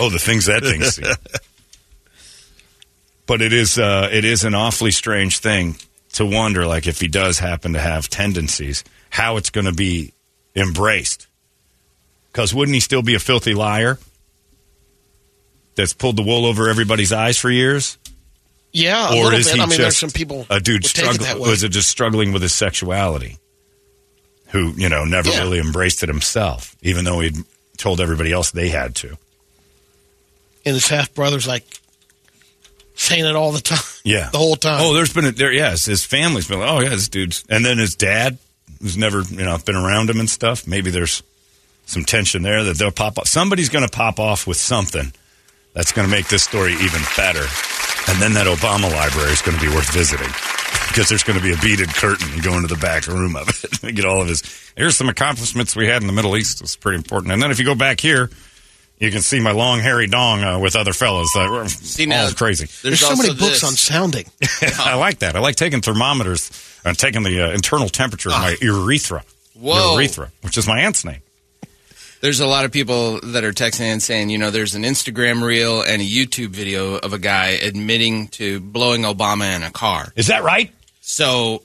Oh, 0.00 0.10
the 0.10 0.18
things 0.18 0.46
that 0.46 0.62
thing 0.62 0.82
see. 0.82 1.04
But 3.26 3.42
it 3.42 3.52
is 3.52 3.78
uh, 3.78 4.08
it 4.10 4.24
is 4.24 4.44
an 4.44 4.54
awfully 4.54 4.90
strange 4.90 5.38
thing 5.38 5.76
to 6.14 6.24
wonder, 6.24 6.66
like 6.66 6.86
if 6.86 7.00
he 7.00 7.08
does 7.08 7.38
happen 7.38 7.74
to 7.74 7.78
have 7.78 8.08
tendencies, 8.08 8.84
how 9.10 9.36
it's 9.36 9.50
going 9.50 9.66
to 9.66 9.72
be 9.72 10.12
embraced. 10.56 11.26
Because 12.32 12.54
wouldn't 12.54 12.74
he 12.74 12.80
still 12.80 13.02
be 13.02 13.14
a 13.14 13.18
filthy 13.18 13.54
liar 13.54 13.98
that's 15.78 15.94
pulled 15.94 16.16
the 16.16 16.22
wool 16.22 16.44
over 16.44 16.68
everybody's 16.68 17.12
eyes 17.12 17.38
for 17.38 17.50
years? 17.50 17.96
Yeah, 18.72 19.08
a 19.08 19.12
or 19.16 19.24
little 19.24 19.38
is 19.38 19.46
bit. 19.46 19.54
he 19.56 19.60
I 19.62 19.64
mean, 19.64 19.68
just 19.70 19.78
there's 19.78 19.96
some 19.96 20.10
people 20.10 20.46
a 20.50 20.60
dude 20.60 20.82
would 20.82 20.92
take 20.94 21.06
it 21.06 21.08
that 21.08 21.22
struggling? 21.24 21.48
Was 21.50 21.62
it 21.62 21.70
just 21.70 21.88
struggling 21.88 22.32
with 22.34 22.42
his 22.42 22.52
sexuality? 22.52 23.38
Who 24.48 24.72
you 24.76 24.88
know 24.90 25.04
never 25.04 25.30
Yeah. 25.30 25.38
really 25.40 25.58
embraced 25.58 26.02
it 26.02 26.08
himself, 26.10 26.76
even 26.82 27.04
though 27.06 27.20
he'd 27.20 27.36
told 27.78 28.00
everybody 28.00 28.30
else 28.32 28.50
they 28.50 28.68
had 28.68 28.94
to. 28.96 29.16
and 30.66 30.74
his 30.74 30.88
half 30.88 31.14
brother's 31.14 31.46
like 31.46 31.64
saying 32.94 33.24
it 33.24 33.36
all 33.36 33.52
the 33.52 33.60
time. 33.60 33.78
Yeah, 34.04 34.28
the 34.32 34.38
whole 34.38 34.56
time. 34.56 34.80
Oh, 34.82 34.92
there's 34.94 35.12
been 35.14 35.24
a, 35.26 35.32
there. 35.32 35.52
Yes, 35.52 35.84
his 35.86 36.04
family's 36.04 36.46
been 36.48 36.60
like, 36.60 36.70
oh 36.70 36.80
yeah, 36.80 36.90
this 36.90 37.08
dude's, 37.08 37.44
and 37.48 37.64
then 37.64 37.78
his 37.78 37.94
dad, 37.94 38.36
who's 38.82 38.96
never 38.98 39.22
you 39.22 39.44
know 39.44 39.56
been 39.64 39.76
around 39.76 40.10
him 40.10 40.20
and 40.20 40.28
stuff. 40.28 40.66
Maybe 40.66 40.90
there's 40.90 41.22
some 41.86 42.04
tension 42.04 42.42
there 42.42 42.64
that 42.64 42.76
they'll 42.76 42.90
pop 42.90 43.18
off. 43.18 43.28
Somebody's 43.28 43.70
going 43.70 43.84
to 43.86 43.90
pop 43.90 44.18
off 44.20 44.46
with 44.46 44.58
something 44.58 45.12
that's 45.74 45.92
going 45.92 46.06
to 46.06 46.10
make 46.10 46.28
this 46.28 46.42
story 46.42 46.72
even 46.72 47.00
better. 47.16 47.46
And 48.08 48.22
then 48.22 48.32
that 48.34 48.46
Obama 48.46 48.90
library 48.90 49.32
is 49.32 49.42
going 49.42 49.58
to 49.58 49.62
be 49.64 49.72
worth 49.74 49.92
visiting 49.92 50.30
because 50.88 51.08
there's 51.08 51.22
going 51.22 51.38
to 51.38 51.44
be 51.44 51.52
a 51.52 51.58
beaded 51.58 51.88
curtain. 51.90 52.26
You 52.34 52.42
go 52.42 52.54
into 52.56 52.68
the 52.68 52.80
back 52.80 53.06
room 53.06 53.36
of 53.36 53.48
it 53.48 53.82
and 53.82 53.94
get 53.96 54.04
all 54.04 54.22
of 54.22 54.28
his. 54.28 54.42
Here's 54.76 54.96
some 54.96 55.08
accomplishments 55.08 55.76
we 55.76 55.86
had 55.86 56.02
in 56.02 56.06
the 56.06 56.12
Middle 56.12 56.36
East. 56.36 56.60
It's 56.62 56.76
pretty 56.76 56.96
important. 56.96 57.32
And 57.32 57.42
then 57.42 57.50
if 57.50 57.58
you 57.58 57.64
go 57.64 57.74
back 57.74 58.00
here, 58.00 58.30
you 58.98 59.10
can 59.10 59.20
see 59.20 59.40
my 59.40 59.52
long 59.52 59.80
hairy 59.80 60.06
dong 60.08 60.42
uh, 60.42 60.58
with 60.58 60.74
other 60.74 60.92
fellas. 60.92 61.34
Uh, 61.36 61.68
See, 61.68 62.06
now, 62.06 62.24
all 62.24 62.32
crazy. 62.32 62.66
there's, 62.82 63.00
so 63.00 63.14
many 63.14 63.28
books 63.28 63.60
this. 63.60 63.64
on 63.64 63.72
sounding. 63.72 64.24
I 64.80 64.96
like 64.96 65.20
that. 65.20 65.36
I 65.36 65.40
like 65.40 65.56
taking 65.56 65.80
thermometers 65.82 66.50
and 66.84 66.98
taking 66.98 67.22
the 67.22 67.42
uh, 67.42 67.52
internal 67.52 67.88
temperature 67.88 68.30
of 68.30 68.36
my 68.36 68.56
urethra. 68.60 69.22
Whoa. 69.54 69.94
Urethra, 69.94 70.30
which 70.42 70.58
is 70.58 70.66
my 70.66 70.80
aunt's 70.80 71.04
name. 71.04 71.20
There's 72.20 72.40
a 72.40 72.46
lot 72.46 72.64
of 72.64 72.72
people 72.72 73.20
that 73.22 73.44
are 73.44 73.52
texting 73.52 73.82
and 73.92 74.02
saying, 74.02 74.30
you 74.30 74.38
know, 74.38 74.50
there's 74.50 74.74
an 74.74 74.82
Instagram 74.82 75.42
reel 75.42 75.82
and 75.82 76.02
a 76.02 76.04
YouTube 76.04 76.48
video 76.48 76.96
of 76.96 77.12
a 77.12 77.18
guy 77.18 77.50
admitting 77.50 78.28
to 78.28 78.58
blowing 78.60 79.02
Obama 79.02 79.54
in 79.54 79.62
a 79.62 79.70
car. 79.70 80.12
Is 80.16 80.26
that 80.26 80.42
right? 80.42 80.72
So, 81.00 81.62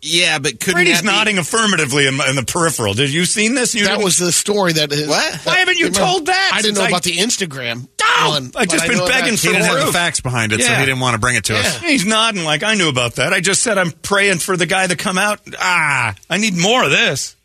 yeah, 0.00 0.40
but 0.40 0.58
couldn't 0.58 0.74
Brady's 0.74 0.96
that 0.96 1.02
be- 1.04 1.06
nodding 1.06 1.38
affirmatively 1.38 2.08
in, 2.08 2.14
in 2.28 2.34
the 2.34 2.42
peripheral. 2.44 2.94
Did 2.94 3.12
you 3.14 3.24
seen 3.24 3.54
this? 3.54 3.76
You 3.76 3.84
That 3.84 3.90
didn't- 3.90 4.04
was 4.04 4.18
the 4.18 4.32
story 4.32 4.72
that 4.72 4.90
is. 4.90 5.06
What? 5.08 5.34
Why 5.44 5.58
haven't 5.58 5.78
you 5.78 5.86
Remember, 5.86 6.04
told 6.06 6.26
that 6.26 6.50
I 6.52 6.62
didn't 6.62 6.74
know 6.78 6.84
I- 6.84 6.88
about 6.88 7.04
the 7.04 7.18
Instagram 7.18 7.86
Oh, 8.24 8.30
one. 8.30 8.50
I've 8.56 8.68
just 8.68 8.86
been 8.88 8.98
know 8.98 9.06
begging 9.06 9.36
for 9.36 9.46
He 9.46 9.52
didn't 9.52 9.66
have 9.66 9.86
the 9.86 9.92
facts 9.92 10.20
behind 10.20 10.52
it, 10.52 10.62
so 10.62 10.72
he 10.74 10.84
didn't 10.84 11.00
want 11.00 11.14
to 11.14 11.20
bring 11.20 11.36
it 11.36 11.44
to 11.44 11.56
us. 11.56 11.78
He's 11.80 12.04
nodding 12.04 12.42
like 12.44 12.62
I 12.64 12.74
knew 12.74 12.88
about 12.88 13.14
that. 13.16 13.32
I 13.32 13.40
just 13.40 13.62
said 13.62 13.78
I'm 13.78 13.92
praying 13.92 14.38
for 14.38 14.56
the 14.56 14.66
guy 14.66 14.86
to 14.86 14.96
come 14.96 15.16
out. 15.16 15.40
Ah, 15.58 16.14
I 16.28 16.36
need 16.38 16.56
more 16.56 16.82
of 16.84 16.90
this. 16.90 17.36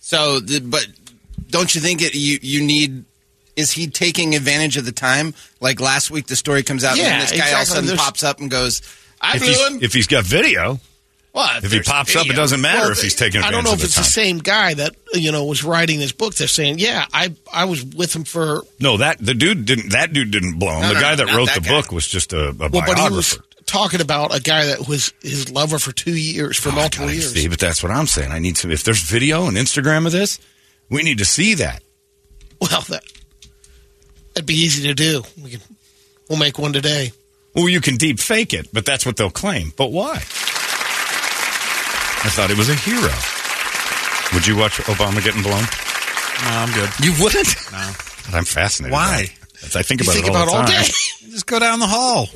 So, 0.00 0.40
but 0.62 0.86
don't 1.48 1.74
you 1.74 1.80
think 1.80 2.02
it, 2.02 2.14
you 2.14 2.38
you 2.42 2.62
need? 2.64 3.04
Is 3.56 3.72
he 3.72 3.88
taking 3.88 4.34
advantage 4.36 4.76
of 4.76 4.84
the 4.84 4.92
time? 4.92 5.34
Like 5.60 5.80
last 5.80 6.10
week, 6.10 6.26
the 6.28 6.36
story 6.36 6.62
comes 6.62 6.84
out, 6.84 6.92
and 6.92 7.00
Yeah, 7.00 7.08
then 7.10 7.20
this 7.20 7.32
guy 7.32 7.48
all 7.52 7.56
of 7.56 7.62
a 7.62 7.66
sudden 7.66 7.86
There's- 7.86 8.00
pops 8.00 8.22
up 8.22 8.40
and 8.40 8.50
goes, 8.50 8.82
"I 9.20 9.34
If 9.36 9.40
blew 9.42 9.48
he's, 9.48 9.66
him." 9.68 9.78
if 9.82 9.92
he's 9.94 10.06
got 10.06 10.24
video, 10.24 10.80
Well, 11.32 11.56
if 11.56 11.64
he 11.64 11.68
there's 11.68 11.86
pops 11.88 12.14
up, 12.14 12.26
it 12.28 12.34
doesn't 12.36 12.60
matter 12.60 12.82
Well, 12.82 12.90
if 12.92 13.00
he's 13.02 13.14
taking 13.16 13.42
I 13.42 13.50
don't 13.50 13.64
know 13.64 13.70
of 13.72 13.74
if 13.76 13.80
the 13.80 13.86
it's 13.86 13.94
time. 13.96 14.04
the 14.04 14.08
same 14.10 14.38
guy 14.38 14.74
that 14.74 14.94
you 15.14 15.32
know 15.32 15.44
was 15.44 15.64
writing 15.64 15.98
this 15.98 16.12
book. 16.12 16.34
They're 16.36 16.46
saying, 16.46 16.78
yeah, 16.78 17.06
I 17.12 17.34
I 17.52 17.64
was 17.64 17.84
with 17.84 18.14
him 18.14 18.22
for 18.24 18.62
No, 18.78 18.96
that 18.98 19.18
the 19.18 19.34
dude 19.34 19.64
didn't. 19.64 19.90
That 19.90 20.12
dude 20.12 20.30
didn't 20.30 20.58
blow 20.60 20.74
him. 20.76 20.82
No, 20.82 20.88
the 20.88 20.94
no, 20.94 21.00
guy 21.00 21.10
no, 21.16 21.24
that 21.26 21.34
wrote 21.36 21.46
that 21.46 21.54
the 21.56 21.68
guy. 21.68 21.80
book 21.80 21.90
was 21.90 22.06
just 22.06 22.32
a, 22.32 22.50
a 22.50 22.52
well, 22.52 22.68
but 22.70 22.74
he 22.74 22.80
biographer. 22.94 23.14
was 23.16 23.38
talking 23.66 24.00
about 24.00 24.32
a 24.34 24.40
guy 24.40 24.66
that 24.66 24.86
was 24.88 25.12
his 25.20 25.50
lover 25.50 25.80
for 25.80 25.90
two 25.92 26.16
years, 26.16 26.56
for 26.56 26.68
Oh, 26.68 26.72
multiple 26.72 27.06
God, 27.08 27.14
years. 27.16 27.32
See, 27.34 27.48
but 27.48 27.58
that's 27.58 27.82
what 27.82 27.90
I'm 27.90 28.06
saying. 28.06 28.30
I 28.30 28.38
need 28.38 28.54
to. 28.56 28.70
If 28.70 28.84
there's 28.84 29.02
video 29.02 29.46
and 29.46 29.56
Instagram 29.56 30.06
of 30.06 30.12
this, 30.12 30.38
we 30.90 31.02
need 31.02 31.18
to 31.18 31.24
see 31.24 31.54
that. 31.54 31.82
Well, 32.60 32.80
that 32.88 33.02
that'd 34.34 34.46
be 34.46 34.54
easy 34.54 34.88
to 34.88 34.94
do. 34.94 35.22
We 35.42 35.50
can, 35.50 35.60
we'll 36.28 36.38
make 36.38 36.58
one 36.58 36.72
today. 36.72 37.12
Well, 37.54 37.68
you 37.68 37.80
can 37.80 37.96
deep 37.96 38.18
fake 38.20 38.52
it, 38.54 38.68
but 38.72 38.84
that's 38.84 39.04
what 39.06 39.16
they'll 39.16 39.30
claim. 39.30 39.72
But 39.76 39.90
why? 39.92 40.14
I 42.20 42.30
thought 42.30 42.50
he 42.50 42.56
was 42.56 42.68
a 42.68 42.74
hero. 42.74 43.12
Would 44.34 44.46
you 44.46 44.56
watch 44.56 44.78
Obama 44.86 45.22
getting 45.22 45.42
blown? 45.42 45.62
No, 45.62 46.50
I'm 46.50 46.72
good. 46.74 46.90
You 47.02 47.12
wouldn't. 47.22 47.48
No. 47.72 47.92
I'm 48.36 48.44
fascinated. 48.44 48.92
Why? 48.92 49.16
by 49.16 49.22
it. 49.22 49.76
I 49.76 49.82
think 49.82 50.00
You 50.00 50.04
about 50.04 50.14
think 50.14 50.26
it 50.26 50.30
all 50.30 50.42
about 50.42 50.50
the 50.50 50.56
all 50.58 50.66
day. 50.66 50.82
Just 51.30 51.46
go 51.46 51.58
down 51.58 51.78
the 51.78 51.86
hall. 51.86 52.28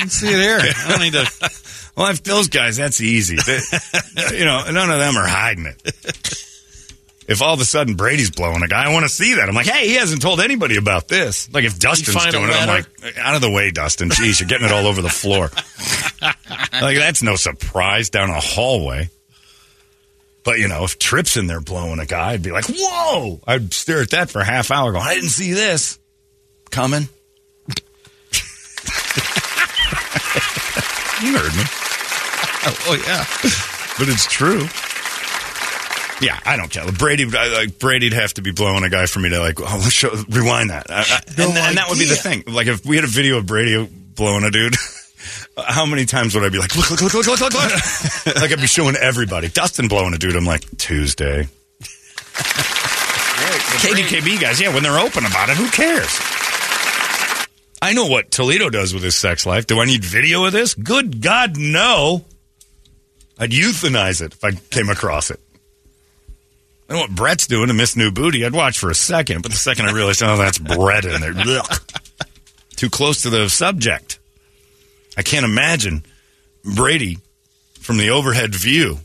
and 0.00 0.10
see 0.10 0.28
it 0.28 0.40
here. 0.40 0.58
I 0.76 0.88
don't 0.90 1.00
need 1.00 1.12
to. 1.12 1.26
Well, 1.96 2.10
if 2.10 2.22
those 2.22 2.48
guys, 2.48 2.76
that's 2.76 3.00
easy. 3.00 3.36
They- 3.36 3.60
you 4.38 4.44
know, 4.44 4.64
none 4.70 4.90
of 4.90 4.98
them 4.98 5.16
are 5.16 5.26
hiding 5.26 5.66
it. 5.66 6.44
If 7.26 7.40
all 7.40 7.54
of 7.54 7.60
a 7.60 7.64
sudden 7.64 7.94
Brady's 7.94 8.30
blowing 8.30 8.62
a 8.62 8.68
guy, 8.68 8.84
I 8.84 8.92
want 8.92 9.04
to 9.04 9.08
see 9.08 9.34
that. 9.36 9.48
I'm 9.48 9.54
like, 9.54 9.66
hey, 9.66 9.88
he 9.88 9.94
hasn't 9.94 10.20
told 10.20 10.40
anybody 10.40 10.76
about 10.76 11.08
this. 11.08 11.52
Like 11.52 11.64
if 11.64 11.78
Dustin's 11.78 12.26
doing 12.26 12.50
it, 12.50 12.54
I'm 12.54 12.68
like, 12.68 12.86
out 13.18 13.34
of 13.34 13.40
the 13.40 13.50
way, 13.50 13.70
Dustin. 13.70 14.10
Jeez, 14.10 14.40
you're 14.40 14.48
getting 14.48 14.66
it 14.66 14.72
all 14.72 14.86
over 14.86 15.00
the 15.00 15.08
floor. 15.08 15.50
like 16.82 16.98
that's 16.98 17.22
no 17.22 17.36
surprise 17.36 18.10
down 18.10 18.30
a 18.30 18.40
hallway. 18.40 19.08
But 20.44 20.58
you 20.58 20.68
know, 20.68 20.84
if 20.84 20.98
Tripp's 20.98 21.38
in 21.38 21.46
there 21.46 21.60
blowing 21.60 21.98
a 21.98 22.06
guy, 22.06 22.32
I'd 22.32 22.42
be 22.42 22.52
like, 22.52 22.66
whoa! 22.68 23.40
I'd 23.46 23.72
stare 23.72 24.02
at 24.02 24.10
that 24.10 24.30
for 24.30 24.40
a 24.40 24.44
half 24.44 24.70
hour. 24.70 24.92
Go, 24.92 24.98
I 24.98 25.14
didn't 25.14 25.30
see 25.30 25.52
this 25.52 25.98
coming. 26.70 27.08
you 31.22 31.38
heard 31.38 31.54
me. 31.56 31.64
Oh, 32.66 33.02
yeah. 33.06 33.24
but 33.98 34.08
it's 34.08 34.26
true. 34.26 34.66
Yeah, 36.20 36.38
I 36.46 36.56
don't 36.56 36.70
care. 36.70 36.90
Brady, 36.92 37.26
I, 37.36 37.48
like 37.48 37.78
Brady'd 37.78 38.12
have 38.12 38.34
to 38.34 38.42
be 38.42 38.52
blowing 38.52 38.84
a 38.84 38.88
guy 38.90 39.06
for 39.06 39.18
me 39.20 39.30
to 39.30 39.40
like 39.40 39.56
oh, 39.60 39.80
show, 39.88 40.10
rewind 40.28 40.70
that, 40.70 40.86
I, 40.90 41.00
I- 41.00 41.20
No 41.36 41.48
and, 41.48 41.58
and 41.58 41.76
that 41.76 41.88
would 41.88 41.98
be 41.98 42.06
the 42.06 42.16
thing. 42.16 42.44
Like 42.46 42.66
if 42.68 42.84
we 42.86 42.96
had 42.96 43.04
a 43.04 43.08
video 43.08 43.38
of 43.38 43.46
Brady 43.46 43.84
blowing 44.14 44.44
a 44.44 44.50
dude, 44.50 44.74
how 45.58 45.86
many 45.86 46.04
times 46.04 46.34
would 46.34 46.44
I 46.44 46.48
be 46.50 46.58
like, 46.58 46.76
look, 46.76 46.90
look, 46.90 47.02
look, 47.02 47.14
look, 47.14 47.26
look, 47.26 47.40
look, 47.40 47.52
look? 47.54 47.72
like 48.36 48.52
I'd 48.52 48.60
be 48.60 48.66
showing 48.66 48.96
everybody. 48.96 49.48
Dustin 49.48 49.88
blowing 49.88 50.14
a 50.14 50.18
dude, 50.18 50.36
I'm 50.36 50.44
like 50.46 50.64
Tuesday. 50.78 51.48
KDKB 53.84 54.40
guys, 54.40 54.60
yeah, 54.60 54.72
when 54.72 54.82
they're 54.82 54.98
open 54.98 55.24
about 55.26 55.48
it, 55.50 55.56
who 55.56 55.68
cares? 55.68 56.08
I 57.82 57.92
know 57.92 58.06
what 58.06 58.30
Toledo 58.30 58.70
does 58.70 58.94
with 58.94 59.02
his 59.02 59.14
sex 59.14 59.44
life. 59.44 59.66
Do 59.66 59.78
I 59.80 59.84
need 59.84 60.02
video 60.04 60.44
of 60.44 60.52
this? 60.52 60.74
Good 60.74 61.20
God, 61.20 61.58
no. 61.58 62.24
I'd 63.38 63.50
euthanize 63.50 64.22
it 64.22 64.32
if 64.32 64.42
I 64.44 64.52
came 64.52 64.88
across 64.88 65.30
it. 65.30 65.40
I 66.88 66.92
know 66.92 67.00
what 67.00 67.10
Brett's 67.14 67.46
doing 67.46 67.68
to 67.68 67.74
Miss 67.74 67.96
New 67.96 68.10
Booty. 68.10 68.44
I'd 68.44 68.52
watch 68.52 68.78
for 68.78 68.90
a 68.90 68.94
second, 68.94 69.42
but 69.42 69.50
the 69.50 69.56
second 69.56 69.86
I 69.86 69.92
realized, 69.92 70.22
oh, 70.22 70.36
that's 70.36 70.58
Brett 70.58 71.04
in 71.06 71.20
there. 71.20 71.32
Too 72.76 72.90
close 72.90 73.22
to 73.22 73.30
the 73.30 73.48
subject. 73.48 74.18
I 75.16 75.22
can't 75.22 75.44
imagine 75.44 76.04
Brady 76.64 77.18
from 77.80 77.96
the 77.96 78.10
overhead 78.10 78.54
view 78.54 78.98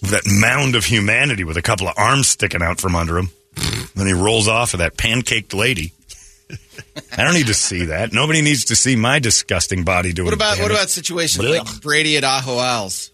with 0.00 0.10
that 0.10 0.22
mound 0.26 0.76
of 0.76 0.84
humanity 0.84 1.44
with 1.44 1.56
a 1.56 1.62
couple 1.62 1.88
of 1.88 1.94
arms 1.96 2.28
sticking 2.28 2.62
out 2.62 2.80
from 2.80 2.94
under 2.94 3.18
him. 3.18 3.30
then 3.94 4.06
he 4.06 4.12
rolls 4.12 4.48
off 4.48 4.74
of 4.74 4.78
that 4.78 4.96
pancaked 4.96 5.52
lady. 5.54 5.92
I 7.16 7.24
don't 7.24 7.34
need 7.34 7.46
to 7.46 7.54
see 7.54 7.86
that. 7.86 8.12
Nobody 8.12 8.42
needs 8.42 8.66
to 8.66 8.76
see 8.76 8.96
my 8.96 9.18
disgusting 9.18 9.84
body 9.84 10.12
doing 10.12 10.26
What 10.26 10.34
about 10.34 10.58
what 10.58 10.70
about 10.70 10.90
situations 10.90 11.44
Blech. 11.44 11.58
like 11.64 11.80
Brady 11.80 12.16
at 12.16 12.24
Ajo 12.24 12.58
Al's? 12.58 13.09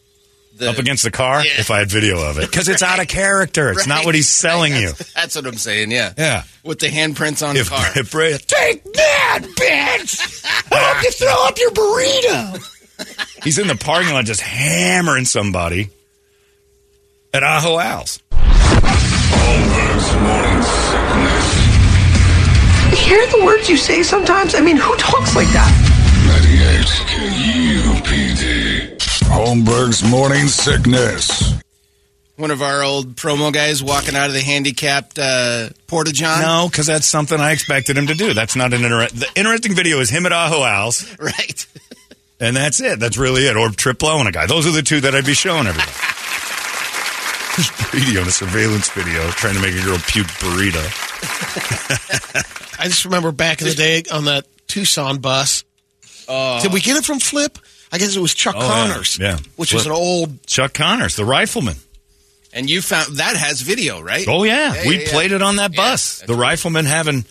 The- 0.56 0.70
up 0.70 0.78
against 0.78 1.02
the 1.02 1.10
car 1.10 1.44
Yeah. 1.44 1.50
if 1.58 1.70
I 1.70 1.78
had 1.80 1.90
video 1.90 2.18
of 2.22 2.38
it 2.38 2.48
because 2.50 2.66
it's 2.68 2.82
out 2.90 2.98
of 3.00 3.08
character. 3.08 3.70
It's 3.70 3.86
not 3.86 4.06
what 4.06 4.14
he's 4.14 4.28
selling 4.28 4.74
you. 4.74 4.92
That's, 4.92 5.12
that's 5.12 5.36
what 5.36 5.46
I'm 5.46 5.58
saying. 5.58 5.90
Yeah, 5.90 6.14
Yeah. 6.16 6.44
with 6.64 6.78
the 6.78 6.88
handprints 6.88 7.46
on 7.46 7.54
If, 7.56 7.68
the 7.68 7.76
car. 7.76 7.86
if 7.96 8.10
Brady, 8.10 8.38
take 8.46 8.82
that, 8.84 9.40
bitch! 9.56 10.42
I 10.72 10.76
hope 10.78 11.02
you 11.04 11.10
throw 11.10 11.46
up 11.46 11.58
your 11.58 11.70
burrito. 11.72 12.58
he's 13.44 13.58
in 13.58 13.66
the 13.68 13.76
parking 13.76 14.14
lot 14.14 14.24
just 14.24 14.40
hammering 14.40 15.26
somebody 15.26 15.90
at 17.34 17.42
Ajo 17.42 17.78
Al's. 17.78 18.22
Holmberg's. 18.32 20.06
Hear 22.98 23.26
the 23.28 23.44
words 23.44 23.68
you 23.68 23.76
say 23.76 24.02
sometimes? 24.02 24.54
I 24.54 24.60
mean, 24.60 24.76
who 24.78 24.96
talks 24.96 25.36
like 25.36 25.48
that? 25.48 25.70
98 26.26 26.86
KUPD. 27.12 28.55
Holmberg's 29.28 30.02
morning 30.02 30.46
sickness. 30.48 31.54
One 32.36 32.50
of 32.50 32.62
our 32.62 32.82
old 32.82 33.16
promo 33.16 33.52
guys 33.52 33.82
walking 33.82 34.14
out 34.14 34.28
of 34.28 34.34
the 34.34 34.40
handicapped 34.42 35.18
uh, 35.18 35.70
porta 35.86 36.12
john. 36.12 36.42
No, 36.42 36.68
because 36.70 36.86
that's 36.86 37.06
something 37.06 37.38
I 37.40 37.52
expected 37.52 37.96
him 37.96 38.08
to 38.08 38.14
do. 38.14 38.34
That's 38.34 38.56
not 38.56 38.74
an 38.74 38.84
inter- 38.84 39.08
the 39.08 39.26
interesting 39.34 39.74
video. 39.74 40.00
Is 40.00 40.10
him 40.10 40.26
at 40.26 40.32
Ajo 40.32 40.62
Al's, 40.64 41.16
right. 41.18 41.66
and 42.40 42.54
that's 42.56 42.80
it. 42.80 43.00
That's 43.00 43.16
really 43.16 43.46
it. 43.46 43.56
Or 43.56 43.70
Trip 43.70 43.98
blowing 43.98 44.26
a 44.26 44.32
guy. 44.32 44.46
Those 44.46 44.66
are 44.66 44.72
the 44.72 44.82
two 44.82 45.00
that 45.00 45.14
I'd 45.14 45.24
be 45.24 45.34
showing 45.34 45.66
everybody. 45.66 45.90
There's 47.56 47.90
Brady 47.90 48.18
on 48.18 48.28
a 48.28 48.30
surveillance 48.30 48.90
video 48.90 49.28
trying 49.30 49.54
to 49.54 49.60
make 49.62 49.74
a 49.74 49.82
girl 49.82 49.98
puke 50.06 50.26
burrito. 50.26 50.84
I 52.78 52.84
just 52.84 53.06
remember 53.06 53.32
back 53.32 53.62
in 53.62 53.68
the 53.68 53.74
day 53.74 54.02
on 54.12 54.26
that 54.26 54.46
Tucson 54.66 55.18
bus, 55.18 55.64
Did 56.28 56.72
we 56.74 56.80
get 56.80 56.98
it 56.98 57.04
from 57.06 57.18
Flip? 57.18 57.58
I 57.92 57.99
guess 57.99 58.16
it 58.16 58.20
was 58.20 58.35
Chuck 58.35 58.55
Oh. 58.57 58.61
Connors. 58.61 59.18
Yeah. 59.18 59.38
Which 59.57 59.72
was 59.72 59.87
an 59.87 59.92
old. 59.92 60.44
Chuck 60.46 60.75
Connors, 60.75 61.16
the 61.16 61.25
rifleman. 61.25 61.77
And 62.53 62.68
you 62.70 62.81
found 62.83 63.16
that 63.18 63.37
has 63.37 63.61
video, 63.61 64.01
right? 64.01 64.27
Oh 64.29 64.42
yeah, 64.44 64.75
Yeah, 64.75 64.88
we 64.88 64.96
yeah, 64.96 65.03
yeah. 65.05 65.11
played 65.12 65.33
it 65.33 65.42
on 65.42 65.57
that 65.57 65.75
bus. 65.77 66.18
that's 66.18 66.27
The 66.27 66.35
right. 66.35 66.51
rifleman 66.51 66.87
having 66.87 67.25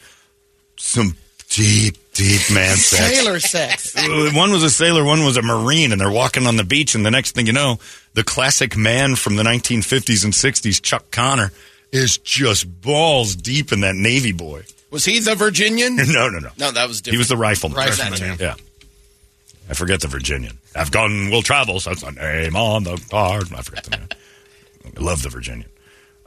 some 0.78 1.16
deep, 1.50 1.98
deep 2.14 2.42
man 2.54 2.76
sex. 2.78 3.18
Sailor 3.18 3.40
sex. 3.40 3.96
Uh, 3.98 4.30
One 4.34 4.52
was 4.52 4.64
a 4.64 4.70
sailor, 4.70 5.04
one 5.04 5.26
was 5.26 5.38
a 5.38 5.42
marine, 5.42 5.92
and 5.92 6.00
they're 6.00 6.12
walking 6.12 6.46
on 6.48 6.58
the 6.58 6.64
beach. 6.64 6.94
And 6.96 7.06
the 7.06 7.12
next 7.12 7.32
thing 7.34 7.48
you 7.48 7.54
know, 7.54 7.80
the 8.14 8.24
classic 8.24 8.78
man 8.78 9.16
from 9.16 9.36
the 9.36 9.44
1950s 9.44 10.24
and 10.24 10.34
60s, 10.34 10.82
Chuck 10.82 11.10
Connor, 11.12 11.52
is 11.92 12.18
just 12.20 12.82
balls 12.82 13.36
deep 13.36 13.72
in 13.72 13.82
that 13.82 13.96
Navy 13.96 14.32
boy. 14.32 14.64
Was 14.92 15.06
he 15.06 15.20
the 15.20 15.36
Virginian? 15.36 15.96
No, 16.08 16.30
no, 16.30 16.40
no. 16.40 16.50
No, 16.58 16.72
that 16.72 16.88
was 16.88 17.02
different. 17.02 17.16
He 17.16 17.18
was 17.18 17.30
the 17.30 17.38
rifleman. 17.38 17.78
Rifleman, 17.78 18.20
yeah. 18.20 18.36
yeah. 18.40 18.56
I 19.70 19.74
forget 19.74 20.02
the 20.02 20.08
Virginian. 20.08 20.60
I've 20.76 20.82
Afghan 20.88 21.30
will 21.32 21.42
travel. 21.42 21.80
So 21.80 21.90
that's 21.92 22.04
the 22.04 22.12
name 22.12 22.56
on 22.56 22.84
the 22.84 23.04
card. 23.10 23.52
I 23.54 23.62
forget 23.62 23.84
the 23.86 23.98
name. 23.98 24.08
I 24.98 25.00
love 25.02 25.24
the 25.24 25.30
Virginian. 25.30 25.70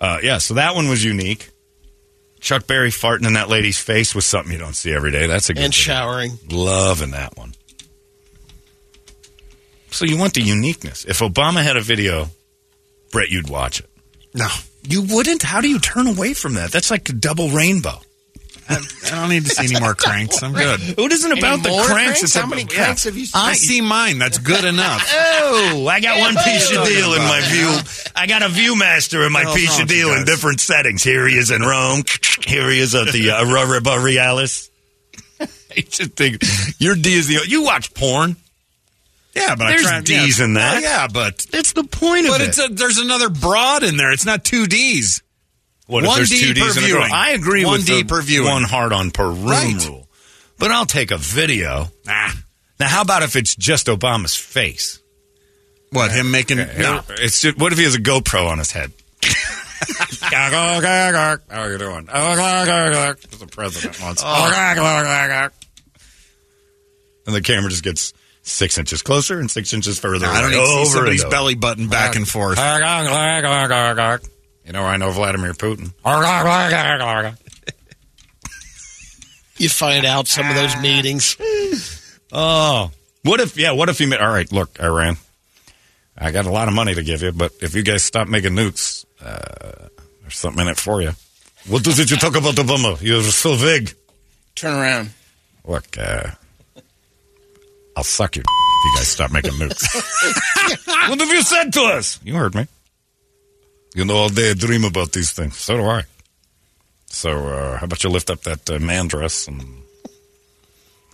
Uh, 0.01 0.19
yeah, 0.23 0.39
so 0.39 0.55
that 0.55 0.75
one 0.75 0.89
was 0.89 1.05
unique. 1.05 1.51
Chuck 2.41 2.67
Berry 2.67 2.91
farting 2.91 3.27
in 3.27 3.33
that 3.35 3.49
lady's 3.49 3.79
face 3.79 4.15
was 4.15 4.25
something 4.25 4.53
you 4.53 4.59
don't 4.59 4.75
see 4.77 4.93
every 4.93 5.11
day. 5.11 5.27
That's 5.27 5.51
a 5.51 5.55
good 5.55 5.65
And 5.65 5.75
video. 5.75 5.95
showering. 5.95 6.39
Loving 6.51 7.11
that 7.13 7.37
one. 7.37 7.55
So 9.91 10.05
you 10.05 10.17
want 10.19 10.35
the 10.35 10.43
uniqueness. 10.43 11.05
If 11.05 11.19
Obama 11.21 11.63
had 11.63 11.77
a 11.77 11.81
video, 11.81 12.29
Brett, 13.11 13.31
you'd 13.31 13.49
watch 13.49 13.81
it. 13.81 13.89
No. 14.35 14.47
You 14.89 15.03
wouldn't? 15.03 15.43
How 15.43 15.61
do 15.61 15.69
you 15.69 15.79
turn 15.81 16.07
away 16.07 16.35
from 16.35 16.55
that? 16.55 16.71
That's 16.71 16.91
like 16.91 17.09
a 17.09 17.13
double 17.13 17.49
rainbow. 17.51 18.01
I, 18.69 18.77
I 19.07 19.11
don't 19.21 19.29
need 19.31 19.45
to 19.45 19.51
see 19.51 19.73
any 19.75 19.81
more 19.81 19.95
cranks. 19.95 20.43
I'm 20.43 20.53
good. 20.53 20.81
It 20.83 21.13
isn't 21.13 21.33
about 21.39 21.63
the 21.63 21.71
more 21.71 21.85
cranks. 21.85 21.93
cranks? 22.21 22.23
It's 22.25 22.35
How 22.35 22.41
about- 22.41 22.51
many 22.51 22.63
yeah. 22.63 22.85
cranks 22.85 23.05
have 23.05 23.17
you 23.17 23.25
seen? 23.27 23.41
I 23.43 23.55
see 23.55 23.81
mine. 23.81 24.19
That's 24.19 24.39
good 24.39 24.65
enough. 24.65 25.03
Oh, 25.51 25.87
I 25.87 26.01
got 26.01 26.21
one 26.21 26.35
piece 26.45 26.71
of 26.77 26.85
deal 26.87 27.15
in 27.15 27.23
my 27.23 27.41
view. 27.49 28.13
I 28.15 28.27
got 28.27 28.43
a 28.43 28.47
viewmaster 28.49 29.27
in 29.27 29.33
my 29.33 29.43
Hell's 29.43 29.57
piece 29.57 29.75
of 29.81 29.91
you 29.91 29.97
deal 29.97 30.09
in 30.11 30.17
guys? 30.19 30.27
different 30.27 30.61
settings. 30.61 31.03
Here 31.03 31.27
he 31.27 31.37
is 31.39 31.51
in 31.51 31.63
Rome. 31.63 32.03
Here 32.47 32.69
he 32.69 32.79
is 32.79 32.95
at 32.95 33.09
the 33.13 33.31
uh, 33.31 33.45
Aurora 33.47 33.81
Borealis. 33.81 34.69
I 35.41 35.47
just 35.89 36.13
think 36.13 36.43
your 36.79 36.95
D 36.97 37.15
is 37.15 37.29
the. 37.29 37.41
You 37.49 37.63
watch 37.63 37.95
porn. 37.95 38.37
Yeah, 39.35 39.55
but 39.55 39.69
There's 39.69 39.87
I 39.87 39.91
try, 39.91 40.01
D's 40.03 40.39
yeah, 40.39 40.45
in 40.45 40.55
that. 40.55 40.83
Yeah, 40.83 41.07
but 41.11 41.39
That's 41.51 41.73
the 41.73 41.85
point 41.85 42.27
of 42.27 42.35
it. 42.35 42.39
but 42.39 42.41
it. 42.43 42.49
it's 42.49 42.59
a, 42.59 42.69
there's 42.69 42.99
another 42.99 43.31
broad 43.31 43.85
in 43.85 43.97
there. 43.97 44.11
It's 44.13 44.27
not 44.27 44.45
two 44.45 44.67
D's. 44.67 45.23
What 45.89 46.05
if 46.05 46.09
one 46.09 46.17
there's 46.19 46.29
D 46.31 46.39
two 46.41 46.55
D's 46.55 46.75
per 46.75 46.79
in 46.81 46.85
a 46.85 46.89
girl? 46.89 46.97
viewing. 46.99 47.13
I 47.13 47.31
agree 47.33 47.65
One 47.65 47.73
with 47.79 47.87
D 47.87 48.03
the 48.03 48.09
per 48.09 48.23
viewing. 48.23 48.49
one 48.49 48.63
hard 48.63 48.93
on 48.93 49.11
per 49.11 49.27
room 49.29 49.47
Right. 49.49 49.87
rule. 49.87 50.09
But 50.59 50.71
I'll 50.71 50.87
take 50.87 51.11
a 51.11 51.17
video. 51.19 51.91
Nah. 52.05 52.31
Now, 52.79 52.87
how 52.89 53.03
about 53.03 53.23
if 53.25 53.35
it's 53.37 53.55
just 53.57 53.87
Obama's 53.89 54.37
face? 54.37 55.01
What 55.91 56.11
him 56.13 56.31
making? 56.31 56.59
No. 56.59 57.01
It's 57.09 57.41
just, 57.41 57.57
what 57.59 57.73
if 57.73 57.79
he 57.79 57.85
has 57.85 57.95
a 57.95 58.01
GoPro 58.01 58.49
on 58.49 58.59
his 58.59 58.71
head? 58.71 58.93
How 61.49 61.63
are 61.63 61.73
you 61.73 61.79
doing? 61.79 62.09
Oh, 62.13 62.35
the 62.35 63.47
president 63.51 64.01
wants. 64.03 64.23
Oh. 64.25 65.51
And 67.27 67.35
the 67.35 67.41
camera 67.41 67.71
just 67.71 67.83
gets 67.85 68.13
six 68.43 68.77
inches 68.79 69.03
closer 69.03 69.39
and 69.41 69.51
six 69.51 69.73
inches 69.73 69.99
further. 69.99 70.27
I 70.27 70.41
don't 70.41 70.51
need 70.51 70.57
to 70.59 70.67
see 70.67 70.85
somebody's 70.87 71.25
belly 71.25 71.55
button 71.55 71.89
back 71.89 72.17
and 72.17 72.29
forth. 72.29 72.59
You 74.69 74.75
know, 74.75 74.85
I 74.85 74.99
know 74.99 75.11
Vladimir 75.11 75.55
Putin. 75.55 75.93
You 79.57 79.69
find 79.69 80.05
out 80.07 80.29
some 80.29 80.49
of 80.49 80.55
those 80.55 80.77
meetings. 80.81 81.37
Oh, 82.31 82.93
what 83.25 83.41
if? 83.41 83.57
Yeah, 83.57 83.73
what 83.73 83.89
if 83.89 83.99
he? 83.99 84.07
ma- 84.07 84.15
All 84.15 84.29
right, 84.33 84.51
look, 84.53 84.79
Iran. 84.79 85.17
I 86.17 86.31
got 86.31 86.47
a 86.47 86.51
lot 86.51 86.69
of 86.69 86.75
money 86.75 86.95
to 86.95 87.03
give 87.03 87.23
you, 87.23 87.33
but 87.33 87.51
if 87.61 87.75
you 87.75 87.83
guys 87.83 88.05
stop 88.05 88.29
making 88.29 88.53
nukes, 88.53 89.05
uh, 89.21 89.89
there's 90.21 90.37
something 90.37 90.63
in 90.63 90.69
it 90.69 90.77
for 90.79 91.03
you. 91.03 91.11
What 91.67 91.83
does 91.83 91.99
it 91.99 92.09
you 92.09 92.17
talk 92.19 92.37
about 92.37 92.55
Obama? 92.55 93.03
You're 93.03 93.21
so 93.25 93.55
vague. 93.57 93.93
Turn 94.55 94.75
around. 94.79 95.11
Look, 95.65 95.99
uh, 95.99 96.31
I'll 97.97 98.05
suck 98.05 98.37
your 98.37 98.45
if 98.47 98.85
you 98.85 98.97
guys 98.99 99.09
stop 99.09 99.33
making 99.33 99.55
nukes. 99.55 99.83
what 101.09 101.19
have 101.19 101.31
you 101.31 101.43
said 101.43 101.73
to 101.73 101.81
us? 101.81 102.21
You 102.23 102.35
heard 102.37 102.55
me. 102.55 102.69
You 103.95 104.05
know, 104.05 104.17
all 104.17 104.29
day 104.29 104.51
I 104.51 104.55
dream 104.55 104.85
about 104.85 105.13
these 105.13 105.33
things. 105.33 105.57
So 105.57 105.77
do 105.77 105.85
I. 105.85 106.03
So, 107.07 107.31
uh, 107.49 107.79
how 107.79 107.85
about 107.85 108.05
you 108.05 108.11
lift 108.11 108.31
up 108.31 108.43
that 108.43 108.69
uh, 108.71 108.79
man 108.79 109.09
dress 109.09 109.49
and 109.49 109.63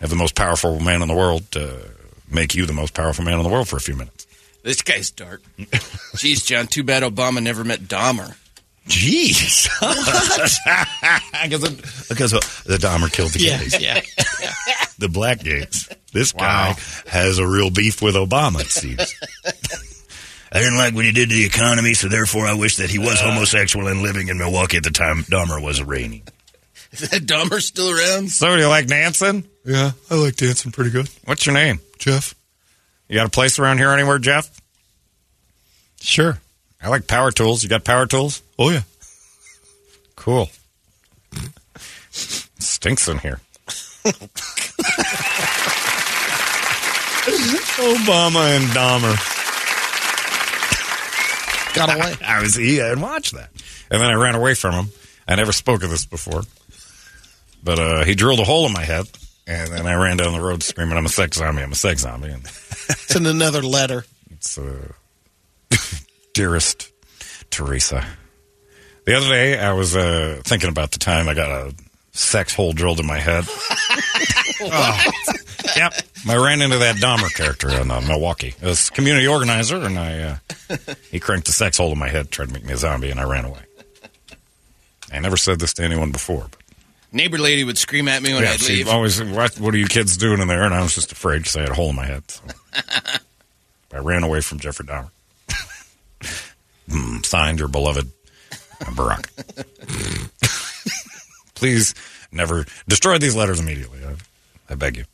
have 0.00 0.10
the 0.10 0.16
most 0.16 0.34
powerful 0.34 0.80
man 0.80 1.02
in 1.02 1.08
the 1.08 1.14
world 1.14 1.44
uh, 1.56 1.68
make 2.28 2.54
you 2.54 2.66
the 2.66 2.72
most 2.72 2.94
powerful 2.94 3.24
man 3.24 3.34
in 3.38 3.42
the 3.44 3.48
world 3.48 3.68
for 3.68 3.76
a 3.76 3.80
few 3.80 3.94
minutes? 3.94 4.26
This 4.64 4.82
guy's 4.82 5.10
dark. 5.10 5.42
Jeez, 6.16 6.44
John, 6.44 6.66
too 6.66 6.82
bad 6.82 7.02
Obama 7.04 7.42
never 7.42 7.62
met 7.64 7.80
Dahmer. 7.82 8.34
Jeez. 8.88 9.68
because, 11.42 11.62
of- 11.62 12.06
because 12.08 12.32
the 12.64 12.76
Dahmer 12.76 13.10
killed 13.12 13.30
the 13.32 13.40
Yeah, 13.40 13.58
gays. 13.58 13.80
yeah. 13.80 14.00
the 14.98 15.08
black 15.08 15.40
gays. 15.40 15.88
This 16.12 16.32
guy 16.32 16.74
has 17.06 17.38
a 17.38 17.46
real 17.46 17.70
beef 17.70 18.02
with 18.02 18.14
Obama, 18.14 18.60
it 18.60 18.70
seems. 18.70 19.14
I 20.54 20.60
didn't 20.60 20.78
like 20.78 20.94
what 20.94 21.04
he 21.04 21.10
did 21.10 21.30
to 21.30 21.34
the 21.34 21.44
economy, 21.44 21.94
so 21.94 22.06
therefore 22.06 22.46
I 22.46 22.54
wish 22.54 22.76
that 22.76 22.88
he 22.88 22.98
was 22.98 23.20
uh. 23.20 23.32
homosexual 23.32 23.88
and 23.88 24.02
living 24.02 24.28
in 24.28 24.38
Milwaukee 24.38 24.76
at 24.76 24.84
the 24.84 24.90
time 24.90 25.24
Dahmer 25.24 25.60
was 25.60 25.82
reigning. 25.82 26.22
Is 26.92 27.10
that 27.10 27.22
Dahmer 27.22 27.60
still 27.60 27.90
around? 27.90 28.30
So, 28.30 28.54
do 28.54 28.62
you 28.62 28.68
like 28.68 28.86
dancing? 28.86 29.48
Yeah, 29.64 29.90
I 30.08 30.14
like 30.14 30.36
dancing 30.36 30.70
pretty 30.70 30.90
good. 30.90 31.08
What's 31.24 31.44
your 31.44 31.54
name? 31.54 31.80
Jeff. 31.98 32.36
You 33.08 33.16
got 33.16 33.26
a 33.26 33.30
place 33.30 33.58
around 33.58 33.78
here 33.78 33.90
anywhere, 33.90 34.20
Jeff? 34.20 34.48
Sure. 36.00 36.38
I 36.80 36.88
like 36.88 37.08
power 37.08 37.32
tools. 37.32 37.64
You 37.64 37.68
got 37.68 37.82
power 37.82 38.06
tools? 38.06 38.40
Oh 38.56 38.70
yeah. 38.70 38.82
Cool. 40.14 40.50
Stinks 42.10 43.08
in 43.08 43.18
here. 43.18 43.40
Obama 47.74 48.56
and 48.56 48.64
Dahmer. 48.66 49.43
Got 51.86 51.94
away. 51.94 52.14
I 52.24 52.40
was 52.42 52.58
yeah, 52.58 52.92
and 52.92 53.02
watched 53.02 53.34
that, 53.34 53.50
and 53.90 54.00
then 54.00 54.10
I 54.10 54.14
ran 54.14 54.34
away 54.34 54.54
from 54.54 54.74
him. 54.74 54.86
I 55.26 55.34
never 55.36 55.52
spoke 55.52 55.82
of 55.82 55.90
this 55.90 56.06
before, 56.06 56.42
but 57.62 57.78
uh, 57.78 58.04
he 58.04 58.14
drilled 58.14 58.40
a 58.40 58.44
hole 58.44 58.66
in 58.66 58.72
my 58.72 58.82
head, 58.84 59.06
and 59.46 59.70
then 59.72 59.86
I 59.86 59.94
ran 59.94 60.16
down 60.18 60.32
the 60.32 60.40
road 60.40 60.62
screaming, 60.62 60.96
"I'm 60.96 61.06
a 61.06 61.08
sex 61.08 61.38
zombie! 61.38 61.62
I'm 61.62 61.72
a 61.72 61.76
sex 61.76 62.02
zombie!" 62.02 62.28
And 62.30 62.44
It's 62.88 63.16
in 63.16 63.26
another 63.26 63.62
letter. 63.62 64.04
it's 64.30 64.58
uh, 64.58 64.92
dearest 66.34 66.92
Teresa. 67.50 68.06
The 69.06 69.14
other 69.16 69.28
day, 69.28 69.58
I 69.58 69.72
was 69.72 69.94
uh, 69.96 70.40
thinking 70.44 70.68
about 70.70 70.92
the 70.92 70.98
time 70.98 71.28
I 71.28 71.34
got 71.34 71.50
a 71.50 71.74
sex 72.12 72.54
hole 72.54 72.72
drilled 72.72 73.00
in 73.00 73.06
my 73.06 73.18
head. 73.18 73.44
Oh. 74.60 75.10
Yep, 75.76 75.94
I 76.28 76.36
ran 76.36 76.62
into 76.62 76.78
that 76.78 76.96
Dahmer 76.96 77.34
character 77.34 77.70
in 77.70 77.90
uh, 77.90 78.00
Milwaukee. 78.00 78.54
I 78.62 78.66
was 78.66 78.90
community 78.90 79.26
organizer, 79.26 79.76
and 79.76 79.98
I 79.98 80.20
uh, 80.20 80.76
he 81.10 81.20
cranked 81.20 81.48
a 81.48 81.52
sex 81.52 81.78
hole 81.78 81.92
in 81.92 81.98
my 81.98 82.08
head, 82.08 82.30
tried 82.30 82.48
to 82.48 82.54
make 82.54 82.64
me 82.64 82.72
a 82.72 82.76
zombie, 82.76 83.10
and 83.10 83.20
I 83.20 83.24
ran 83.24 83.44
away. 83.44 83.60
I 85.12 85.20
never 85.20 85.36
said 85.36 85.60
this 85.60 85.74
to 85.74 85.84
anyone 85.84 86.10
before, 86.10 86.46
but 86.50 86.60
Neighbor 87.14 87.38
lady 87.38 87.62
would 87.62 87.78
scream 87.78 88.08
at 88.08 88.22
me 88.22 88.34
when 88.34 88.42
yeah, 88.42 88.50
I'd 88.50 88.62
leave. 88.62 88.88
always, 88.88 89.22
what, 89.22 89.60
what 89.60 89.72
are 89.72 89.78
you 89.78 89.86
kids 89.86 90.16
doing 90.16 90.40
in 90.40 90.48
there? 90.48 90.64
And 90.64 90.74
I 90.74 90.82
was 90.82 90.96
just 90.96 91.12
afraid 91.12 91.38
because 91.38 91.54
I 91.54 91.60
had 91.60 91.68
a 91.68 91.74
hole 91.74 91.90
in 91.90 91.96
my 91.96 92.06
head. 92.06 92.28
So. 92.28 92.42
I 93.94 93.98
ran 93.98 94.24
away 94.24 94.40
from 94.40 94.58
Jeffrey 94.58 94.84
Dahmer. 94.84 95.10
Mm, 96.88 97.24
signed, 97.24 97.60
your 97.60 97.68
beloved 97.68 98.10
Barack. 98.80 99.28
Please 101.54 101.94
never 102.32 102.66
destroy 102.88 103.18
these 103.18 103.36
letters 103.36 103.60
immediately. 103.60 104.00
I, 104.04 104.16
I 104.72 104.74
beg 104.74 104.96
you. 104.96 105.04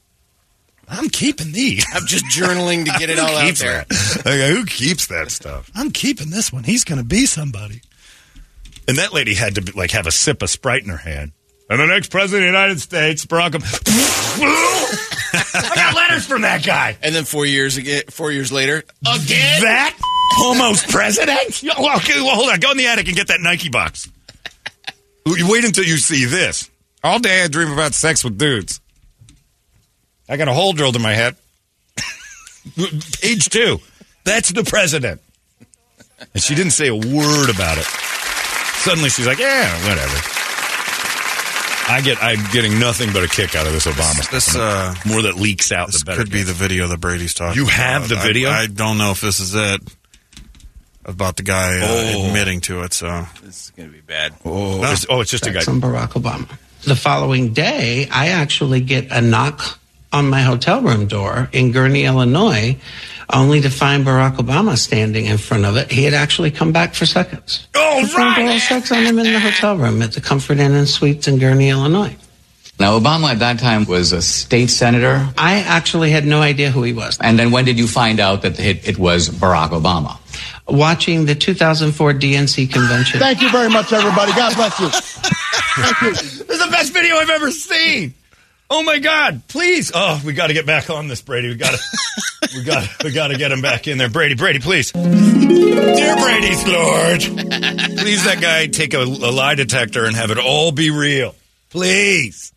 I'm 0.90 1.08
keeping 1.08 1.52
these. 1.52 1.86
I'm 1.94 2.04
just 2.06 2.24
journaling 2.26 2.84
to 2.84 2.98
get 2.98 3.10
it 3.10 3.18
all 3.20 3.36
out 3.36 3.54
there. 3.54 3.86
Like, 4.24 4.50
who 4.50 4.66
keeps 4.66 5.06
that 5.06 5.30
stuff? 5.30 5.70
I'm 5.74 5.90
keeping 5.92 6.30
this 6.30 6.52
one. 6.52 6.64
He's 6.64 6.84
going 6.84 6.98
to 6.98 7.04
be 7.04 7.26
somebody. 7.26 7.80
And 8.88 8.98
that 8.98 9.12
lady 9.12 9.34
had 9.34 9.54
to 9.54 9.62
be, 9.62 9.72
like 9.72 9.92
have 9.92 10.08
a 10.08 10.10
sip 10.10 10.42
of 10.42 10.50
Sprite 10.50 10.82
in 10.82 10.88
her 10.88 10.96
hand. 10.96 11.30
And 11.68 11.78
the 11.78 11.86
next 11.86 12.10
president 12.10 12.48
of 12.48 12.52
the 12.52 12.58
United 12.58 12.80
States, 12.80 13.24
Barack 13.24 13.52
Obama. 13.52 14.36
I 15.54 15.72
got 15.76 15.94
letters 15.94 16.26
from 16.26 16.42
that 16.42 16.64
guy. 16.64 16.96
And 17.00 17.14
then 17.14 17.24
four 17.24 17.46
years 17.46 17.76
again, 17.76 18.02
four 18.10 18.32
years 18.32 18.50
later, 18.50 18.78
again. 19.02 19.62
That 19.62 19.96
homo's 20.36 20.82
president? 20.84 21.62
Well, 21.78 21.96
okay, 21.98 22.20
well, 22.20 22.34
hold 22.34 22.50
on. 22.50 22.58
Go 22.58 22.72
in 22.72 22.76
the 22.76 22.86
attic 22.88 23.06
and 23.06 23.16
get 23.16 23.28
that 23.28 23.40
Nike 23.40 23.68
box. 23.68 24.10
Wait 25.26 25.64
until 25.64 25.84
you 25.84 25.96
see 25.96 26.24
this. 26.24 26.68
All 27.04 27.18
day 27.20 27.42
I 27.44 27.48
dream 27.48 27.70
about 27.72 27.94
sex 27.94 28.24
with 28.24 28.36
dudes. 28.36 28.80
I 30.30 30.36
got 30.36 30.48
a 30.48 30.52
hole 30.54 30.72
drilled 30.72 30.96
in 30.96 31.02
my 31.02 31.12
head. 31.14 31.36
Page 33.20 33.48
two. 33.48 33.80
That's 34.24 34.50
the 34.50 34.64
president. 34.64 35.20
And 36.34 36.42
she 36.42 36.54
didn't 36.54 36.72
say 36.72 36.88
a 36.88 36.94
word 36.94 37.50
about 37.50 37.78
it. 37.78 37.84
Suddenly 38.84 39.08
she's 39.10 39.26
like, 39.26 39.38
yeah, 39.38 39.72
whatever. 39.88 40.18
I 41.92 42.00
get 42.04 42.22
I'm 42.22 42.38
getting 42.52 42.78
nothing 42.78 43.12
but 43.12 43.24
a 43.24 43.28
kick 43.28 43.56
out 43.56 43.66
of 43.66 43.72
this 43.72 43.86
Obama. 43.86 44.30
This, 44.30 44.44
stuff. 44.52 44.56
uh, 45.06 45.08
more 45.08 45.22
that 45.22 45.34
leaks 45.36 45.72
out, 45.72 45.88
This 45.88 46.00
the 46.00 46.04
better. 46.04 46.22
could 46.22 46.30
be 46.30 46.42
the 46.44 46.52
video 46.52 46.86
that 46.86 47.00
Brady's 47.00 47.34
talking. 47.34 47.60
You 47.60 47.66
have 47.68 48.06
about. 48.06 48.22
the 48.22 48.28
video? 48.28 48.50
I, 48.50 48.60
I 48.62 48.66
don't 48.68 48.98
know 48.98 49.10
if 49.10 49.20
this 49.20 49.40
is 49.40 49.54
it. 49.56 49.80
About 51.04 51.36
the 51.36 51.42
guy 51.42 51.78
uh, 51.80 51.86
Oh. 51.88 52.26
admitting 52.28 52.60
to 52.62 52.82
it. 52.82 52.92
So 52.92 53.26
This 53.42 53.64
is 53.64 53.70
going 53.70 53.88
to 53.88 53.94
be 53.94 54.02
bad. 54.02 54.34
oh, 54.44 54.80
it's, 54.92 55.06
oh, 55.08 55.20
it's 55.22 55.30
just 55.30 55.46
a 55.46 55.50
guy. 55.50 55.60
on 55.66 55.80
Barack 55.80 56.10
Obama. 56.10 56.46
The 56.84 56.94
following 56.94 57.52
day, 57.54 58.06
I 58.12 58.28
actually 58.28 58.82
get 58.82 59.10
a 59.10 59.20
knock 59.20 59.79
on 60.12 60.28
my 60.28 60.42
hotel 60.42 60.80
room 60.82 61.06
door 61.06 61.48
in 61.52 61.72
Gurnee, 61.72 62.04
Illinois, 62.04 62.76
only 63.32 63.60
to 63.60 63.70
find 63.70 64.04
Barack 64.04 64.36
Obama 64.36 64.76
standing 64.76 65.26
in 65.26 65.38
front 65.38 65.64
of 65.64 65.76
it. 65.76 65.90
He 65.92 66.04
had 66.04 66.14
actually 66.14 66.50
come 66.50 66.72
back 66.72 66.94
for 66.94 67.06
seconds. 67.06 67.68
Oh, 67.74 67.98
Performed 68.02 68.38
oral 68.38 68.58
sex 68.58 68.90
on 68.90 69.04
him 69.04 69.18
in 69.18 69.32
the 69.32 69.38
hotel 69.38 69.76
room 69.76 70.02
at 70.02 70.12
the 70.12 70.20
Comfort 70.20 70.58
Inn 70.58 70.72
and 70.74 70.88
Suites 70.88 71.28
in 71.28 71.38
Gurnee, 71.38 71.70
Illinois. 71.70 72.16
Now, 72.80 72.98
Obama 72.98 73.30
at 73.32 73.40
that 73.40 73.58
time 73.58 73.84
was 73.84 74.12
a 74.12 74.22
state 74.22 74.70
senator. 74.70 75.28
I 75.36 75.60
actually 75.60 76.10
had 76.10 76.26
no 76.26 76.40
idea 76.40 76.70
who 76.70 76.82
he 76.82 76.94
was. 76.94 77.18
And 77.20 77.38
then 77.38 77.50
when 77.50 77.66
did 77.66 77.78
you 77.78 77.86
find 77.86 78.18
out 78.20 78.42
that 78.42 78.58
it, 78.58 78.88
it 78.88 78.98
was 78.98 79.28
Barack 79.28 79.68
Obama? 79.70 80.16
Watching 80.66 81.26
the 81.26 81.34
2004 81.34 82.14
DNC 82.14 82.72
convention. 82.72 83.20
Thank 83.20 83.42
you 83.42 83.50
very 83.50 83.68
much, 83.68 83.92
everybody. 83.92 84.32
God 84.32 84.54
bless 84.56 84.80
you. 84.80 84.88
Thank 85.82 86.00
you. 86.00 86.10
This 86.10 86.40
is 86.40 86.58
the 86.64 86.70
best 86.70 86.92
video 86.94 87.16
I've 87.16 87.28
ever 87.30 87.50
seen. 87.50 88.14
Oh 88.72 88.84
my 88.84 89.00
God! 89.00 89.42
Please, 89.48 89.90
oh, 89.92 90.22
we 90.24 90.32
got 90.32 90.46
to 90.46 90.52
get 90.54 90.64
back 90.64 90.90
on 90.90 91.08
this, 91.08 91.20
Brady. 91.20 91.48
We 91.48 91.56
got 91.56 91.74
to, 91.74 91.98
we 92.54 92.62
got, 92.62 93.04
we 93.04 93.10
got 93.12 93.28
to 93.28 93.36
get 93.36 93.50
him 93.50 93.60
back 93.60 93.88
in 93.88 93.98
there, 93.98 94.08
Brady. 94.08 94.36
Brady, 94.36 94.60
please, 94.60 94.92
dear 94.92 96.16
Brady's 96.16 96.66
Lord, 96.68 97.20
please, 97.20 98.24
that 98.24 98.38
guy 98.40 98.68
take 98.68 98.94
a, 98.94 99.02
a 99.02 99.32
lie 99.32 99.56
detector 99.56 100.04
and 100.04 100.14
have 100.14 100.30
it 100.30 100.38
all 100.38 100.70
be 100.70 100.90
real, 100.90 101.34
please. 101.70 102.52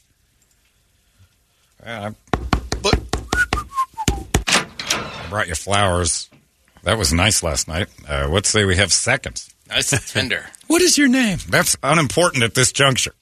Yeah, 1.84 2.12
But 2.84 3.00
I 4.48 5.26
brought 5.32 5.48
you 5.48 5.56
flowers. 5.56 6.30
That 6.84 7.00
was 7.00 7.12
nice 7.12 7.42
last 7.42 7.68
night. 7.68 7.88
Uh, 8.08 8.28
let's 8.30 8.50
say 8.50 8.66
we 8.66 8.76
have 8.76 8.94
seconds. 8.94 9.50
Nice 9.68 10.12
tender. 10.12 10.46
What 10.68 10.84
is 10.84 10.96
your 10.98 11.08
name? 11.08 11.40
That's 11.50 11.76
unimportant 11.82 12.44
at 12.44 12.54
this 12.54 12.72
juncture. 12.72 13.16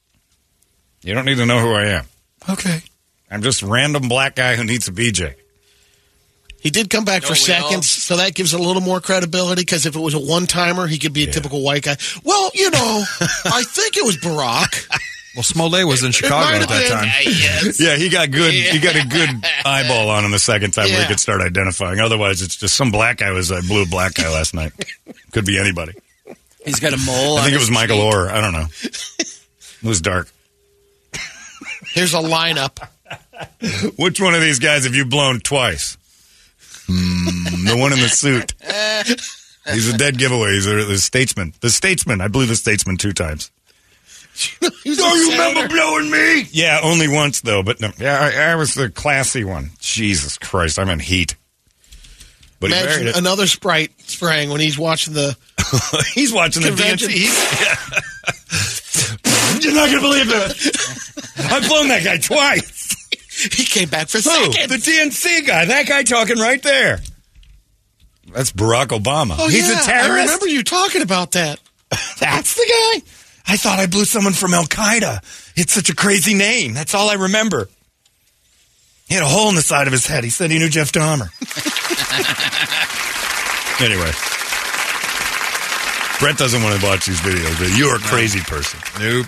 You 1.03 1.13
don't 1.13 1.25
need 1.25 1.37
to 1.37 1.45
know 1.45 1.59
who 1.59 1.71
I 1.71 1.85
am. 1.85 2.05
Okay. 2.49 2.81
I'm 3.29 3.41
just 3.41 3.63
random 3.63 4.07
black 4.09 4.35
guy 4.35 4.55
who 4.55 4.63
needs 4.63 4.87
a 4.87 4.91
BJ. 4.91 5.35
he 6.59 6.69
did 6.69 6.89
come 6.89 7.05
back 7.05 7.21
Don't 7.23 7.35
for 7.35 7.49
we 7.49 7.53
all? 7.55 7.61
seconds, 7.69 7.89
so 7.89 8.17
that 8.17 8.35
gives 8.35 8.53
a 8.53 8.57
little 8.59 8.81
more 8.81 8.99
credibility 8.99 9.61
because 9.61 9.85
if 9.85 9.95
it 9.95 9.99
was 9.99 10.13
a 10.13 10.19
one 10.19 10.47
timer, 10.47 10.87
he 10.87 10.97
could 10.99 11.13
be 11.13 11.23
a 11.23 11.31
typical 11.31 11.61
white 11.63 11.83
guy. 11.83 11.95
Well, 12.23 12.51
you 12.53 12.69
know, 12.71 13.03
I 13.45 13.63
think 13.67 13.95
it 13.97 14.03
was 14.05 14.17
Barack. 14.17 14.87
well, 15.35 15.43
Smollett 15.43 15.87
was 15.87 16.03
in 16.03 16.11
Chicago 16.11 16.57
at 16.57 16.67
that 16.67 16.89
been. 16.89 16.91
time. 16.97 17.09
yes. 17.25 17.79
Yeah, 17.79 17.95
he 17.95 18.09
got 18.09 18.31
good. 18.31 18.53
He 18.53 18.79
got 18.79 18.95
a 18.95 19.07
good 19.07 19.29
eyeball 19.65 20.09
on 20.09 20.25
him 20.25 20.31
the 20.31 20.39
second 20.39 20.71
time 20.71 20.89
where 20.89 21.01
he 21.01 21.07
could 21.07 21.19
start 21.21 21.39
identifying. 21.41 21.99
Otherwise, 22.01 22.41
it's 22.41 22.57
just 22.57 22.75
some 22.75 22.91
black 22.91 23.17
guy 23.17 23.31
was. 23.31 23.49
a 23.51 23.61
blue 23.61 23.85
black 23.85 24.15
guy 24.15 24.29
last 24.31 24.53
night. 24.53 24.73
Could 25.31 25.45
be 25.45 25.57
anybody. 25.59 25.93
He's 26.65 26.79
got 26.79 26.93
a 26.93 26.97
mole. 26.97 27.37
I 27.37 27.39
on 27.39 27.43
think 27.45 27.55
it 27.55 27.59
was 27.59 27.71
Michael 27.71 27.97
cheek. 27.97 28.13
Oher. 28.13 28.29
I 28.29 28.41
don't 28.41 28.53
know. 28.53 28.65
It 28.83 29.87
was 29.87 30.01
dark. 30.01 30.29
Here's 31.93 32.13
a 32.13 32.17
lineup. 32.17 32.79
Which 33.97 34.21
one 34.21 34.33
of 34.33 34.41
these 34.41 34.59
guys 34.59 34.85
have 34.85 34.95
you 34.95 35.05
blown 35.05 35.39
twice? 35.39 35.97
Hmm, 36.87 37.65
the 37.65 37.77
one 37.77 37.93
in 37.93 37.99
the 37.99 38.09
suit. 38.09 38.53
He's 39.71 39.93
a 39.93 39.97
dead 39.97 40.17
giveaway. 40.17 40.53
He's 40.53 40.67
a, 40.67 40.85
the 40.85 40.97
statesman. 40.97 41.53
The 41.61 41.69
statesman. 41.69 42.21
I 42.21 42.27
blew 42.27 42.45
the 42.45 42.55
statesman 42.55 42.97
two 42.97 43.13
times. 43.13 43.51
Don't 44.61 44.73
you 44.85 45.31
remember 45.31 45.67
blowing 45.67 46.09
me? 46.09 46.47
Yeah, 46.51 46.79
only 46.83 47.07
once 47.07 47.41
though. 47.41 47.63
But 47.63 47.81
no, 47.81 47.91
yeah, 47.97 48.19
I, 48.19 48.51
I 48.51 48.55
was 48.55 48.73
the 48.73 48.89
classy 48.89 49.43
one. 49.43 49.71
Jesus 49.79 50.37
Christ, 50.37 50.79
I'm 50.79 50.89
in 50.89 50.99
heat. 50.99 51.35
But 52.59 52.71
Imagine 52.71 53.07
it. 53.07 53.17
another 53.17 53.47
sprite 53.47 53.91
spraying 54.01 54.49
when 54.49 54.61
he's 54.61 54.77
watching 54.77 55.13
the. 55.13 55.35
He's 56.13 56.33
watching 56.33 56.61
the 56.63 56.69
Convention. 56.69 57.09
DNC. 57.09 58.40
You're 59.61 59.73
not 59.73 59.89
going 59.89 59.97
to 59.97 60.01
believe 60.01 60.27
this. 60.27 61.51
I've 61.51 61.67
blown 61.67 61.87
that 61.89 62.03
guy 62.03 62.17
twice. 62.17 62.95
He 63.55 63.63
came 63.65 63.89
back 63.89 64.09
for 64.09 64.17
Who? 64.17 64.23
seconds. 64.51 64.85
The 64.85 64.91
DNC 64.91 65.47
guy. 65.47 65.65
That 65.65 65.87
guy 65.87 66.03
talking 66.03 66.37
right 66.37 66.61
there. 66.61 66.99
That's 68.33 68.51
Barack 68.51 68.87
Obama. 68.87 69.35
Oh, 69.39 69.47
He's 69.47 69.67
yeah, 69.67 69.81
a 69.81 69.83
terrorist. 69.83 70.11
I 70.11 70.21
remember 70.23 70.47
you 70.47 70.63
talking 70.63 71.01
about 71.01 71.31
that. 71.31 71.59
That's 72.19 72.55
the 72.55 72.65
guy. 72.67 73.01
I 73.47 73.57
thought 73.57 73.79
I 73.79 73.87
blew 73.87 74.05
someone 74.05 74.33
from 74.33 74.53
Al 74.53 74.65
Qaeda. 74.65 75.19
It's 75.55 75.73
such 75.73 75.89
a 75.89 75.95
crazy 75.95 76.33
name. 76.33 76.73
That's 76.73 76.93
all 76.93 77.09
I 77.09 77.15
remember. 77.15 77.67
He 79.07 79.15
had 79.15 79.23
a 79.23 79.27
hole 79.27 79.49
in 79.49 79.55
the 79.55 79.61
side 79.61 79.87
of 79.87 79.93
his 79.93 80.07
head. 80.07 80.23
He 80.23 80.29
said 80.29 80.51
he 80.51 80.59
knew 80.59 80.69
Jeff 80.69 80.91
Dahmer. 80.93 81.27
anyway, 83.81 84.11
Brett 86.19 86.37
doesn't 86.37 86.63
want 86.63 86.79
to 86.79 86.85
watch 86.85 87.07
these 87.07 87.19
videos, 87.19 87.59
but 87.59 87.77
you're 87.77 87.95
a 87.97 87.99
crazy 87.99 88.39
person. 88.39 88.79
Nope. 89.01 89.25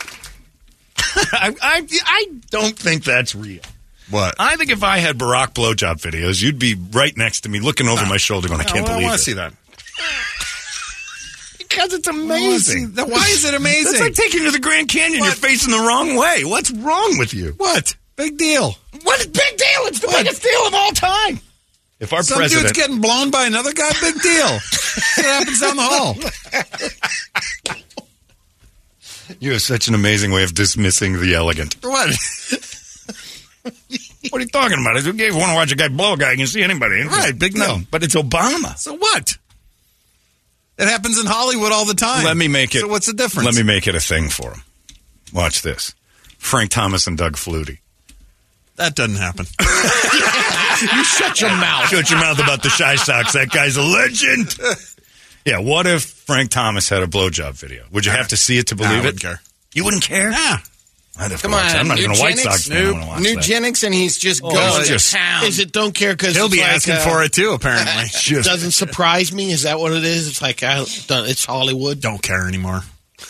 I, 1.34 1.56
I, 1.62 1.88
I 2.06 2.26
don't 2.50 2.78
think 2.78 3.04
that's 3.04 3.36
real. 3.36 3.62
What? 4.10 4.36
I 4.40 4.56
think 4.58 4.70
if 4.70 4.84
I 4.84 4.98
had 4.98 5.18
Barack 5.18 5.54
blowjob 5.54 6.02
videos, 6.02 6.42
you'd 6.42 6.60
be 6.60 6.76
right 6.92 7.16
next 7.16 7.42
to 7.42 7.50
me, 7.50 7.60
looking 7.60 7.88
over 7.88 8.04
ah. 8.04 8.10
my 8.10 8.18
shoulder, 8.18 8.48
going, 8.48 8.62
"I 8.62 8.66
can't 8.66 8.88
oh, 8.88 8.92
I 8.92 8.94
believe 8.96 9.04
want 9.06 9.16
it." 9.16 9.18
to 9.18 9.24
see 9.24 9.34
that. 9.34 9.54
Because 11.58 11.94
it's 11.94 12.08
amazing. 12.08 12.96
see- 12.96 13.02
Why 13.02 13.26
is 13.30 13.46
it 13.46 13.56
amazing? 13.56 13.94
It's 13.94 14.00
like 14.00 14.14
taking 14.14 14.42
you 14.42 14.46
to 14.46 14.52
the 14.52 14.60
Grand 14.60 14.90
Canyon. 14.90 15.24
You're 15.24 15.32
facing 15.32 15.72
the 15.72 15.80
wrong 15.80 16.16
way. 16.16 16.44
What's 16.44 16.70
wrong 16.70 17.18
with 17.18 17.34
you? 17.34 17.56
what? 17.58 17.96
Big 18.16 18.38
deal. 18.38 18.76
What 19.02 19.20
is 19.22 19.26
big 19.26 19.58
deal? 19.58 19.88
It's 19.88 20.00
the 20.00 20.08
biggest 20.08 20.44
deal 20.44 20.68
of 20.68 20.74
all 20.76 20.92
time. 20.92 21.40
If 22.00 22.14
our 22.14 22.22
Some 22.22 22.38
president, 22.38 22.68
dude's 22.68 22.78
getting 22.78 23.02
blown 23.02 23.32
by 23.32 23.46
another 23.46 23.74
guy. 23.74 23.90
Big 24.02 24.22
deal. 24.22 24.60
It 25.18 25.26
happens 25.26 25.60
down 25.60 25.76
the 25.76 25.82
hall. 25.82 26.16
You 29.40 29.54
have 29.54 29.62
such 29.62 29.88
an 29.88 29.96
amazing 29.96 30.32
way 30.32 30.44
of 30.44 30.54
dismissing 30.54 31.20
the 31.20 31.36
elegant. 31.36 31.76
What? 31.82 32.16
What 34.30 34.40
are 34.40 34.44
you 34.46 34.50
talking 34.50 34.80
about? 34.80 34.98
If 34.98 35.06
you 35.06 35.38
want 35.38 35.52
to 35.52 35.56
watch 35.56 35.72
a 35.72 35.76
guy 35.76 35.88
blow 35.90 36.14
a 36.14 36.18
guy, 36.18 36.32
you 36.32 36.38
can 36.38 36.48
see 36.48 36.64
anybody. 36.64 37.02
Right, 37.04 37.38
big 37.38 37.56
no, 37.58 37.78
deal. 37.78 37.82
but 37.92 38.04
it's 38.04 38.16
Obama. 38.16 38.78
So 38.78 38.96
what? 38.96 39.38
It 40.78 40.88
happens 40.88 41.20
in 41.20 41.26
Hollywood 41.26 41.72
all 41.72 41.86
the 41.86 41.94
time. 41.94 42.24
Let 42.24 42.38
me 42.38 42.48
make 42.48 42.74
it. 42.74 42.80
So 42.82 42.88
what's 42.88 43.08
the 43.08 43.14
difference? 43.14 43.46
Let 43.46 43.56
me 43.56 43.64
make 43.64 43.86
it 43.86 43.96
a 43.96 44.00
thing 44.00 44.30
for 44.30 44.54
him. 44.54 44.64
Watch 45.34 45.62
this: 45.62 45.94
Frank 46.38 46.72
Thomas 46.72 47.06
and 47.06 47.18
Doug 47.18 47.34
Flutie. 47.34 47.80
That 48.76 48.96
doesn't 48.96 49.18
happen. 49.18 49.46
You 50.82 51.04
shut 51.04 51.40
your 51.40 51.52
mouth. 51.52 51.88
Shut 51.88 52.10
your 52.10 52.20
mouth 52.20 52.40
about 52.40 52.64
the 52.64 52.70
Chi 52.70 52.96
Sox. 52.96 53.34
That 53.34 53.52
guy's 53.52 53.78
a 53.78 53.84
legend. 53.84 54.58
Yeah. 55.46 55.60
What 55.60 55.88
if 55.88 56.04
Frank 56.04 56.52
Thomas 56.52 56.90
had 56.90 57.04
a 57.04 57.08
blowjob 57.08 57.54
video? 57.54 57.86
Would 57.92 58.06
you 58.06 58.12
have 58.12 58.30
to 58.30 58.38
see 58.38 58.58
it 58.58 58.68
to 58.68 58.76
Nah, 58.76 58.84
I 58.84 58.88
believe 58.88 59.04
wouldn't 59.04 59.24
it? 59.24 59.26
care. 59.28 59.42
You 59.74 59.84
wouldn't 59.86 60.04
care? 60.04 60.32
Yeah. 60.32 60.58
I'd 61.20 61.30
have 61.30 61.44
Come 61.44 61.54
on, 61.54 61.60
I'm 61.64 61.88
not 61.88 62.00
even 62.00 62.12
a 62.12 62.16
White 62.18 62.38
eugenics? 62.38 62.44
Sox 62.44 62.68
fan. 62.70 62.78
I 62.78 62.82
Nope. 62.82 62.94
wanna 62.96 63.08
watch 63.08 63.22
that. 63.24 63.30
Eugenics, 63.36 63.84
and 63.84 63.94
he's 63.94 64.18
just 64.18 64.42
oh, 64.44 64.50
going 64.52 64.84
to 64.86 64.98
town. 64.98 65.46
Is 65.46 65.60
it 65.60 65.72
don't 65.72 65.94
care 65.94 66.14
because 66.14 66.36
He'll 66.36 66.50
be 66.50 66.62
asking 66.62 66.96
uh, 66.96 67.00
for 67.02 67.24
it 67.24 67.34
too. 67.34 67.52
Apparently, 67.52 68.06
Just- 68.20 68.50
Doesn't 68.50 68.72
surprise 68.72 69.32
me. 69.32 69.52
Is 69.52 69.62
that 69.62 69.78
what 69.80 69.92
it 69.92 70.04
is? 70.04 70.28
It's 70.28 70.42
like 70.42 70.64
I, 70.64 70.82
it's 70.82 71.46
Hollywood. 71.46 72.02
don't 72.02 72.22
care 72.22 72.48
anymore. 72.48 72.82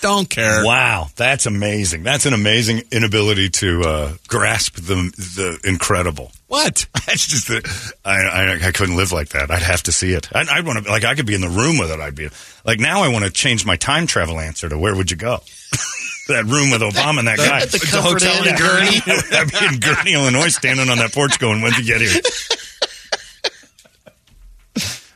Don't 0.02 0.30
care. 0.30 0.64
Wow, 0.66 1.08
that's 1.16 1.46
amazing. 1.46 2.04
That's 2.04 2.26
an 2.26 2.34
amazing 2.34 2.84
inability 2.92 3.50
to 3.50 3.82
uh, 3.82 4.14
grasp 4.28 4.76
the 4.76 4.96
the 5.16 5.60
incredible. 5.64 6.32
What? 6.48 6.86
That's 7.08 7.26
just 7.26 7.48
the, 7.48 7.98
I, 8.06 8.22
I 8.22 8.68
I 8.68 8.72
couldn't 8.72 8.96
live 8.96 9.12
like 9.12 9.30
that. 9.30 9.50
I'd 9.50 9.64
have 9.64 9.82
to 9.84 9.92
see 9.92 10.14
it. 10.14 10.30
I, 10.36 10.46
I'd 10.50 10.66
want 10.68 10.86
to 10.86 10.92
like 10.92 11.04
I 11.04 11.16
could 11.16 11.26
be 11.26 11.34
in 11.34 11.42
the 11.42 11.50
room 11.50 11.80
with 11.80 11.90
it. 11.90 12.00
I'd 12.00 12.14
be 12.16 12.30
like 12.64 12.80
now 12.80 13.02
I 13.02 13.08
want 13.08 13.26
to 13.26 13.32
change 13.32 13.66
my 13.66 13.76
time 13.76 14.06
travel 14.06 14.40
answer 14.40 14.70
to 14.70 14.78
where 14.78 14.96
would 14.96 15.10
you 15.10 15.18
go? 15.18 15.38
that 16.28 16.46
room 16.46 16.70
with 16.70 16.82
Obama 16.82 17.20
and 17.20 17.28
that 17.28 17.38
guy. 17.38 17.62
At 17.62 17.72
the 17.72 17.80
Comfort 17.80 18.22
Inn 18.22 18.48
in 18.48 18.56
Gurnee. 18.56 19.02
I'd 19.34 19.52
be 19.52 19.66
in 19.66 19.80
Gurnee, 19.82 20.14
Illinois, 20.14 20.50
standing 20.50 20.90
on 20.90 20.98
that 21.00 21.12
porch 21.12 21.40
going, 21.40 21.62
"When'd 21.62 21.78
you 21.78 21.86
get 21.86 22.02
here?" 22.02 22.22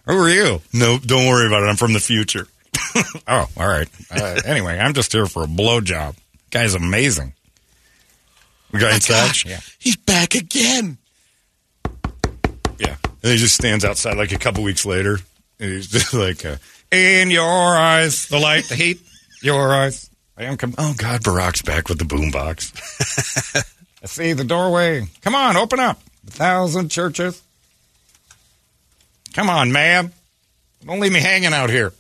Who 0.08 0.14
are 0.14 0.30
you? 0.30 0.62
No, 0.74 0.98
don't 0.98 1.28
worry 1.28 1.48
about 1.48 1.64
it. 1.64 1.68
I'm 1.68 1.76
from 1.76 1.94
the 1.94 2.00
future. 2.00 2.48
oh, 3.28 3.48
all 3.58 3.68
right. 3.68 3.88
Uh, 4.12 4.40
anyway, 4.46 4.78
I'm 4.78 4.94
just 4.94 5.12
here 5.12 5.26
for 5.26 5.44
a 5.44 5.48
blowjob. 5.48 6.16
Guy's 6.52 6.74
amazing. 6.76 7.34
The 8.72 8.80
guy 8.80 8.90
My 8.90 8.96
inside? 8.96 9.28
gosh, 9.28 9.46
Yeah. 9.46 9.60
he's 9.80 9.96
back 9.98 10.36
again. 10.36 10.98
Yeah. 12.80 12.96
And 13.24 13.32
he 13.32 13.38
just 13.38 13.56
stands 13.56 13.84
outside 13.86 14.18
like 14.18 14.32
a 14.32 14.38
couple 14.38 14.64
weeks 14.64 14.86
later. 14.86 15.20
And 15.60 15.72
he's 15.72 15.88
just 15.88 16.14
like, 16.14 16.46
uh, 16.46 16.58
in 16.92 17.30
your 17.32 17.46
eyes, 17.78 18.28
the 18.28 18.40
light, 18.40 18.66
the 18.66 18.76
heat, 18.76 19.00
your 19.42 19.74
eyes. 19.74 20.10
I 20.38 20.44
am 20.44 20.56
com- 20.58 20.76
oh, 20.78 20.94
God, 20.98 21.22
Barack's 21.24 21.62
back 21.64 21.90
with 21.90 21.98
the 21.98 22.06
boombox. 22.06 23.66
I 24.04 24.06
see 24.06 24.34
the 24.34 24.44
doorway. 24.44 25.08
Come 25.22 25.34
on, 25.34 25.58
open 25.58 25.80
up. 25.80 26.00
A 26.28 26.32
thousand 26.32 26.90
churches. 26.90 27.42
Come 29.34 29.50
on, 29.50 29.72
man. 29.72 30.12
Don't 30.86 31.00
leave 31.00 31.12
me 31.12 31.20
hanging 31.20 31.54
out 31.54 31.70
here. 31.72 31.92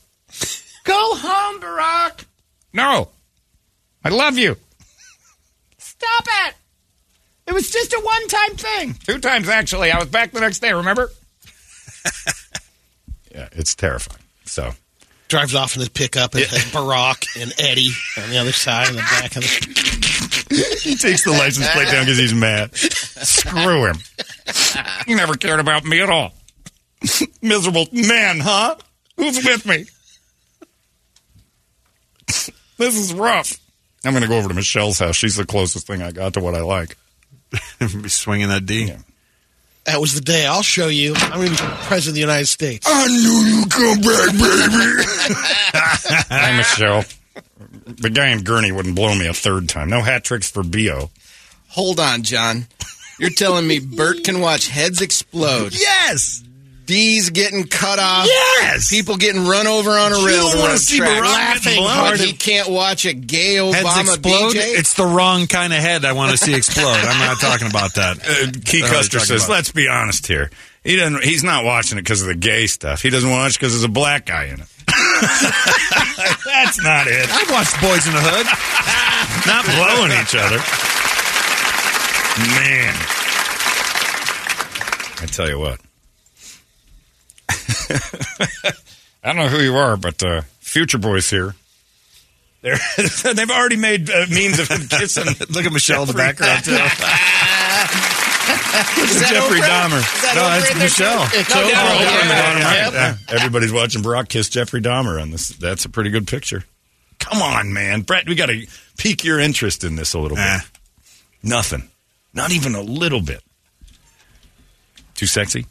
Go 0.88 1.16
home, 1.16 1.62
Barack. 1.62 2.26
No. 2.72 3.10
I 4.04 4.10
love 4.10 4.38
you. 4.38 4.56
Stop 5.78 6.26
it! 6.48 6.56
It 7.48 7.54
was 7.54 7.70
just 7.70 7.92
a 7.94 8.00
one 8.00 8.28
time 8.28 8.56
thing. 8.56 8.94
Two 8.94 9.20
times, 9.20 9.50
actually. 9.50 9.92
I 9.92 10.00
was 10.00 10.08
back 10.08 10.32
the 10.32 10.40
next 10.40 10.60
day, 10.60 10.72
remember? 10.72 11.12
yeah, 13.32 13.50
it's 13.52 13.76
terrifying. 13.76 14.22
So, 14.46 14.72
Drives 15.28 15.56
off 15.56 15.76
in 15.76 15.82
his 15.82 15.90
pickup 15.90 16.36
and 16.36 16.46
has 16.46 16.64
Barack 16.72 17.42
and 17.42 17.54
Eddie 17.60 17.90
on 18.18 18.30
the 18.30 18.38
other 18.38 18.54
side 18.54 18.88
in 18.88 18.96
the 18.96 19.02
back 19.02 19.36
of 19.36 19.44
the. 19.44 20.80
he 20.84 20.96
takes 20.96 21.26
the 21.26 21.32
license 21.32 21.68
plate 21.72 21.90
down 21.90 22.06
because 22.06 22.18
he's 22.18 22.34
mad. 22.34 22.74
Screw 22.74 23.88
him. 23.88 23.98
He 25.06 25.16
never 25.16 25.36
cared 25.36 25.60
about 25.60 25.84
me 25.84 26.00
at 26.02 26.10
all. 26.10 26.34
Miserable 27.42 27.88
man, 27.92 28.40
huh? 28.40 28.78
Who's 29.18 29.44
with 29.44 29.66
me? 29.66 29.88
This 32.78 32.96
is 32.96 33.14
rough. 33.14 33.58
I'm 34.06 34.14
going 34.14 34.24
to 34.24 34.30
go 34.30 34.38
over 34.38 34.48
to 34.50 34.54
Michelle's 34.54 35.00
house. 35.00 35.16
She's 35.16 35.36
the 35.36 35.46
closest 35.46 35.88
thing 35.88 36.02
I 36.02 36.12
got 36.12 36.34
to 36.36 36.40
what 36.40 36.56
I 36.56 36.62
like. 36.62 36.96
Be 37.80 38.10
swinging 38.10 38.50
that 38.50 38.66
D. 38.66 38.94
That 39.86 40.02
was 40.02 40.14
the 40.14 40.22
day. 40.22 40.46
I'll 40.46 40.62
show 40.64 40.88
you. 40.88 41.14
I'm 41.16 41.40
going 41.40 41.56
to 41.56 41.64
be 41.64 41.70
president 41.86 42.10
of 42.10 42.16
the 42.16 42.20
United 42.20 42.48
States. 42.48 42.86
I 42.90 43.08
knew 43.08 43.58
you'd 43.58 43.72
come 43.72 44.02
back, 44.02 44.32
baby. 44.34 45.04
Hi, 46.30 46.58
Michelle. 46.58 47.06
The 47.86 48.10
guy 48.10 48.28
in 48.30 48.40
Gurnee 48.40 48.76
wouldn't 48.76 48.96
blow 48.96 49.16
me 49.16 49.28
a 49.28 49.34
third 49.34 49.70
time. 49.70 49.90
No 49.90 50.02
hat 50.02 50.26
tricks 50.26 50.52
for 50.52 50.62
BO. 50.62 51.10
Hold 51.70 52.02
on, 52.02 52.24
John. 52.24 52.68
You're 53.18 53.30
telling 53.30 53.66
me 53.66 53.80
Bert 53.80 54.26
can 54.26 54.42
watch 54.42 54.68
heads 54.68 55.02
explode? 55.02 55.74
Yes. 55.80 56.44
D's 56.88 57.30
getting 57.30 57.66
cut 57.68 58.00
off. 58.00 58.26
Yes. 58.26 58.90
People 58.90 59.18
getting 59.18 59.46
run 59.46 59.68
over 59.68 59.92
on 59.92 60.14
a 60.14 60.20
You 60.20 60.28
don't 60.30 60.58
wanna 60.60 60.78
see 60.78 60.98
track. 60.98 61.22
Barack 61.22 61.24
Laughing 61.24 61.84
hard. 61.84 62.20
He 62.20 62.34
can't 62.34 62.70
watch 62.70 63.06
a 63.06 63.14
gay 63.14 63.56
Heads 63.56 63.76
Obama 63.86 64.02
explode. 64.16 64.54
BJ. 64.54 64.80
It's 64.80 64.94
the 64.96 65.06
wrong 65.06 65.46
kind 65.48 65.74
of 65.74 65.80
head 65.80 66.06
I 66.06 66.14
want 66.14 66.32
to 66.32 66.38
see 66.38 66.56
explode. 66.56 66.86
I'm 66.88 67.20
not 67.20 67.40
talking 67.40 67.68
about 67.68 67.94
that. 67.96 68.18
Uh, 68.20 68.52
Key 68.66 68.82
Custer 68.82 69.20
says, 69.20 69.44
about- 69.46 69.54
let's 69.54 69.72
be 69.72 69.88
honest 69.88 70.26
here. 70.26 70.50
He 70.84 70.96
doesn't. 70.96 71.24
He's 71.24 71.44
not 71.44 71.66
watching 71.66 71.98
it 71.98 72.02
because 72.04 72.22
of 72.22 72.28
the 72.28 72.36
gay 72.36 72.66
stuff. 72.68 73.02
He 73.02 73.10
doesn't 73.10 73.30
watch 73.30 73.60
because 73.60 73.74
there's 73.74 73.84
a 73.84 73.90
black 73.90 74.26
guy 74.26 74.46
in 74.46 74.62
it. 74.62 74.68
That's 76.46 76.82
not 76.82 77.08
it. 77.08 77.28
I've 77.30 77.52
watched 77.52 77.80
Boys 77.82 78.08
in 78.08 78.14
the 78.14 78.22
Hood. 78.24 78.48
Not 79.46 79.66
blowing 79.66 80.12
each 80.22 80.34
other. 80.34 80.60
Man. 82.56 82.94
I 85.22 85.26
tell 85.26 85.50
you 85.50 85.60
what. 85.60 85.82
I 89.24 89.34
don't 89.34 89.36
know 89.38 89.48
who 89.48 89.60
you 89.60 89.76
are, 89.76 89.98
but 89.98 90.22
uh, 90.24 90.42
Future 90.60 90.98
Boys 90.98 91.30
here. 91.30 91.56
They're, 92.62 92.78
they've 93.34 93.50
already 93.52 93.78
made 93.78 94.10
uh, 94.10 94.26
memes 94.30 94.60
of 94.60 94.68
him 94.70 94.88
kissing. 94.90 95.26
Look 95.50 95.66
at 95.66 95.72
Michelle 95.72 96.02
in 96.04 96.08
the 96.08 96.14
background 96.14 96.64
too. 96.66 96.72
Is 99.04 99.20
that 99.20 99.30
Jeffrey 99.32 99.60
Oprah? 99.60 99.90
Dahmer. 99.90 99.98
Is 100.00 100.22
that 100.22 100.34
No, 100.36 100.42
Oprah 100.42 100.60
that's 100.60 100.70
there, 100.70 100.80
Michelle. 100.84 101.28
too? 101.28 101.38
It's 101.40 101.54
Oprah. 101.54 101.64
Oprah 101.64 102.00
yeah, 102.00 102.22
in 102.22 102.28
the 102.28 102.34
yeah, 102.34 102.42
bottom 102.42 102.62
yeah. 102.62 102.84
right. 102.84 102.94
Yeah, 102.94 103.36
everybody's 103.36 103.74
watching 103.74 104.02
Brock 104.02 104.30
kiss 104.30 104.50
Jeffrey 104.50 104.82
Dahmer 104.82 105.22
on 105.22 105.32
this. 105.32 105.50
That's 105.50 105.86
a 105.86 105.90
pretty 105.90 106.10
good 106.10 106.28
picture. 106.28 106.64
Come 107.20 107.42
on, 107.42 107.74
man, 107.74 108.02
Brett. 108.02 108.28
We 108.28 108.36
got 108.36 108.46
to 108.48 108.66
pique 108.98 109.24
your 109.24 109.40
interest 109.40 109.84
in 109.84 109.96
this 109.96 110.14
a 110.14 110.20
little 110.20 110.38
Eh. 110.38 110.60
bit. 110.60 110.70
Nothing. 111.44 111.90
Not 112.34 112.52
even 112.52 112.76
a 112.76 112.82
little 112.82 113.22
bit. 113.22 113.42
Too 115.16 115.26
sexy? 115.28 115.66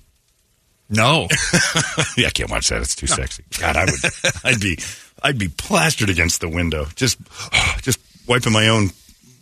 No. 0.88 1.28
yeah, 2.16 2.28
I 2.28 2.30
can't 2.30 2.50
watch 2.50 2.68
that. 2.68 2.80
It's 2.82 2.94
too 2.94 3.06
sexy. 3.06 3.42
God, 3.58 3.76
I 3.76 3.84
would. 3.84 4.00
I'd 4.44 4.60
be. 4.60 4.78
I'd 5.22 5.38
be 5.38 5.48
plastered 5.48 6.10
against 6.10 6.40
the 6.40 6.48
window, 6.48 6.86
just, 6.94 7.18
just 7.82 7.98
wiping 8.28 8.52
my 8.52 8.68
own 8.68 8.90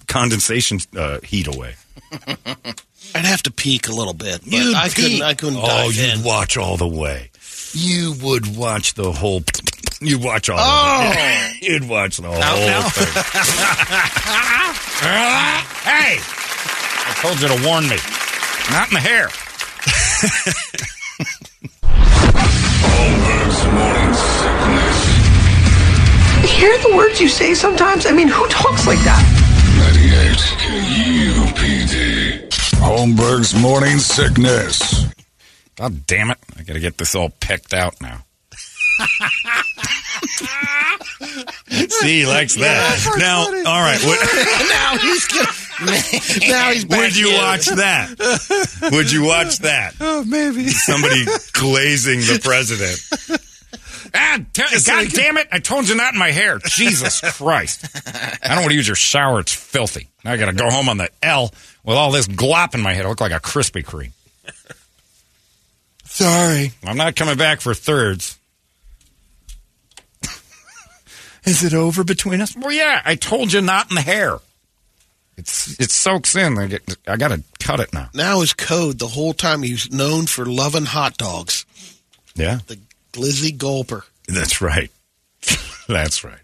condensation 0.07 0.78
uh, 0.97 1.18
heat 1.22 1.47
away. 1.49 1.74
I'd 3.14 3.24
have 3.24 3.42
to 3.42 3.51
peek 3.51 3.88
a 3.88 3.92
little 3.92 4.14
bit, 4.14 4.40
but 4.45 4.53
You'd 4.53 4.74
I 4.74 4.88
couldn't. 4.88 5.22
I 5.22 5.34
couldn't 5.34 5.59
Oh, 5.61 5.90
you'd 5.92 6.18
in. 6.18 6.22
watch 6.24 6.57
all 6.57 6.76
the 6.76 6.86
way. 6.88 7.30
You 7.72 8.14
would 8.22 8.57
watch 8.57 8.95
the 8.95 9.11
whole. 9.12 9.42
You'd 10.01 10.22
watch 10.22 10.49
all. 10.49 10.59
Oh. 10.61 11.09
of 11.11 11.14
it. 11.16 11.62
You'd 11.62 11.88
watch 11.88 12.18
the 12.18 12.28
whole 12.28 12.36
thing. 12.36 13.22
hey, 15.84 16.18
I 16.20 17.14
told 17.20 17.40
you 17.40 17.49
to 17.49 17.66
warn 17.66 17.88
me. 17.88 17.97
Not 18.70 18.88
in 18.88 18.95
the 18.95 19.01
hair. 19.01 19.28
Hear 26.64 26.78
the 26.78 26.96
words 26.96 27.20
you 27.20 27.28
say 27.28 27.52
sometimes? 27.52 28.06
I 28.06 28.12
mean, 28.12 28.26
who 28.26 28.48
talks 28.48 28.86
like 28.86 28.98
that? 29.00 29.20
98 30.00 30.38
KUPD. 31.44 32.48
Holmberg's 32.80 33.54
morning 33.54 33.98
sickness. 33.98 35.04
God 35.76 36.06
damn 36.06 36.30
it! 36.30 36.38
I 36.58 36.62
got 36.62 36.72
to 36.72 36.80
get 36.80 36.96
this 36.96 37.14
all 37.14 37.28
pecked 37.28 37.74
out 37.74 38.00
now. 38.00 38.24
See, 41.90 42.20
he 42.20 42.26
likes 42.26 42.54
that. 42.54 43.14
now, 43.18 43.40
all 43.40 43.82
right. 43.82 44.00
What, 44.02 44.20
now 44.70 44.96
he's 44.96 45.26
gonna, 45.26 46.48
now 46.48 46.70
he's 46.70 46.86
back 46.86 46.98
would 46.98 47.14
you 47.14 47.28
in. 47.28 47.36
watch 47.36 47.66
that? 47.66 48.88
Would 48.90 49.12
you 49.12 49.24
watch 49.24 49.58
that? 49.58 49.96
oh, 50.00 50.24
maybe. 50.24 50.68
Somebody 50.68 51.24
glazing 51.52 52.20
the 52.20 52.40
president. 52.42 53.43
Ah, 54.14 54.38
t- 54.52 54.62
God 54.86 55.08
damn 55.10 55.36
it! 55.38 55.48
I 55.50 55.58
told 55.58 55.88
you 55.88 55.96
not 55.96 56.12
in 56.14 56.18
my 56.20 56.30
hair. 56.30 56.58
Jesus 56.64 57.20
Christ! 57.20 57.84
I 58.42 58.48
don't 58.54 58.58
want 58.60 58.68
to 58.70 58.76
use 58.76 58.86
your 58.86 58.94
shower. 58.96 59.40
It's 59.40 59.52
filthy. 59.52 60.08
Now 60.24 60.32
I 60.32 60.36
got 60.36 60.46
to 60.46 60.52
go 60.52 60.70
home 60.70 60.88
on 60.88 60.98
the 60.98 61.10
L 61.22 61.52
with 61.84 61.96
all 61.96 62.12
this 62.12 62.28
glop 62.28 62.74
in 62.74 62.80
my 62.80 62.92
head. 62.94 63.06
I 63.06 63.08
look 63.08 63.20
like 63.20 63.32
a 63.32 63.40
Krispy 63.40 63.84
Kreme. 63.84 64.12
Sorry, 66.04 66.72
I'm 66.84 66.96
not 66.96 67.16
coming 67.16 67.36
back 67.36 67.60
for 67.60 67.74
thirds. 67.74 68.38
Is 71.44 71.62
it 71.62 71.74
over 71.74 72.04
between 72.04 72.40
us? 72.40 72.56
Well, 72.56 72.72
yeah. 72.72 73.02
I 73.04 73.16
told 73.16 73.52
you 73.52 73.60
not 73.60 73.90
in 73.90 73.96
the 73.96 74.00
hair. 74.00 74.38
It's 75.36 75.78
it 75.80 75.90
soaks 75.90 76.36
in. 76.36 76.56
I 76.58 76.68
get. 76.68 76.96
I 77.06 77.16
got 77.16 77.28
to 77.28 77.42
cut 77.58 77.80
it 77.80 77.92
now. 77.92 78.08
Now 78.14 78.40
is 78.40 78.52
code 78.54 78.98
the 78.98 79.08
whole 79.08 79.34
time 79.34 79.62
he's 79.62 79.90
known 79.90 80.26
for 80.26 80.46
loving 80.46 80.84
hot 80.84 81.16
dogs. 81.16 81.66
Yeah, 82.36 82.58
The 82.66 82.78
glizzy 83.14 83.56
gulper. 83.56 84.02
that's 84.26 84.60
right. 84.60 84.90
that's 85.88 86.24
right. 86.24 86.40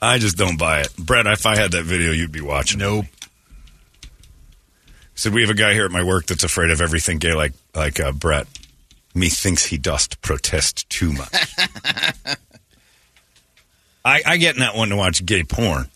I 0.00 0.18
just 0.18 0.36
don't 0.36 0.58
buy 0.58 0.80
it, 0.80 0.96
Brett. 0.96 1.26
If 1.26 1.44
I 1.44 1.56
had 1.56 1.72
that 1.72 1.84
video, 1.84 2.12
you'd 2.12 2.32
be 2.32 2.40
watching. 2.40 2.78
Nope. 2.78 3.04
Said 5.14 5.34
we 5.34 5.42
have 5.42 5.50
a 5.50 5.54
guy 5.54 5.74
here 5.74 5.84
at 5.84 5.90
my 5.90 6.02
work 6.02 6.24
that's 6.26 6.44
afraid 6.44 6.70
of 6.70 6.80
everything 6.80 7.18
gay, 7.18 7.34
like 7.34 7.52
like 7.74 8.00
uh, 8.00 8.12
Brett. 8.12 8.46
Methinks 9.14 9.66
he 9.66 9.76
dost 9.76 10.22
protest 10.22 10.88
too 10.88 11.12
much. 11.12 11.34
I, 14.04 14.22
I 14.24 14.36
get 14.38 14.54
in 14.54 14.60
that 14.60 14.76
one 14.76 14.88
to 14.90 14.96
watch 14.96 15.26
gay 15.26 15.42
porn. 15.42 15.88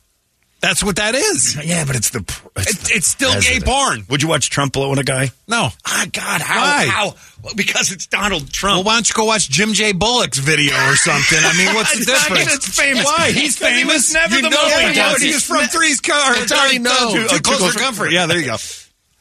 That's 0.65 0.83
what 0.83 0.97
that 0.97 1.15
is. 1.15 1.61
Yeah, 1.63 1.85
but 1.85 1.95
it's 1.95 2.09
the 2.09 2.21
it's, 2.57 2.71
It's, 2.71 2.89
the 2.89 2.95
it's 2.97 3.07
still 3.07 3.39
gay 3.39 3.61
porn. 3.61 4.07
Would 4.09 4.23
you 4.23 4.29
watch 4.29 4.49
Trump 4.49 4.73
blowing 4.73 4.99
a 4.99 5.03
guy? 5.03 5.29
No. 5.47 5.69
Ah, 5.87 6.07
God, 6.11 6.41
how? 6.41 6.61
Why? 6.63 6.87
How? 6.87 7.15
Well, 7.43 7.53
because 7.55 7.93
it's 7.93 8.07
Donald 8.07 8.51
Trump. 8.51 8.77
Well, 8.77 8.85
why 8.85 8.95
don't 8.95 9.07
you 9.07 9.15
go 9.15 9.27
watch 9.27 9.51
Jim 9.51 9.75
J. 9.75 9.93
Bullock's 9.93 10.39
video 10.39 10.73
or 10.89 10.97
something? 10.97 11.39
I 11.39 11.55
mean, 11.59 11.75
what's 11.75 11.93
the 11.99 12.07
difference? 12.07 12.55
it's 12.55 12.69
famous. 12.81 13.05
Why? 13.05 13.31
He's 13.31 13.59
he 13.59 13.65
famous. 13.65 13.93
was 13.93 14.15
never 14.15 14.37
you 14.37 14.43
the 14.43 14.49
know 14.49 14.69
he 14.69 14.99
was. 14.99 15.21
He's 15.21 15.45
from 15.47 15.67
Three's 15.67 16.01
Car. 16.01 16.33
It's 16.39 16.51
already 16.51 16.79
known. 16.79 17.13
Too, 17.13 17.29
Too 17.29 17.41
close 17.41 17.75
for 17.75 17.79
comfort. 17.79 18.11
Yeah, 18.13 18.25
there 18.25 18.39
you 18.39 18.47
go. 18.47 18.57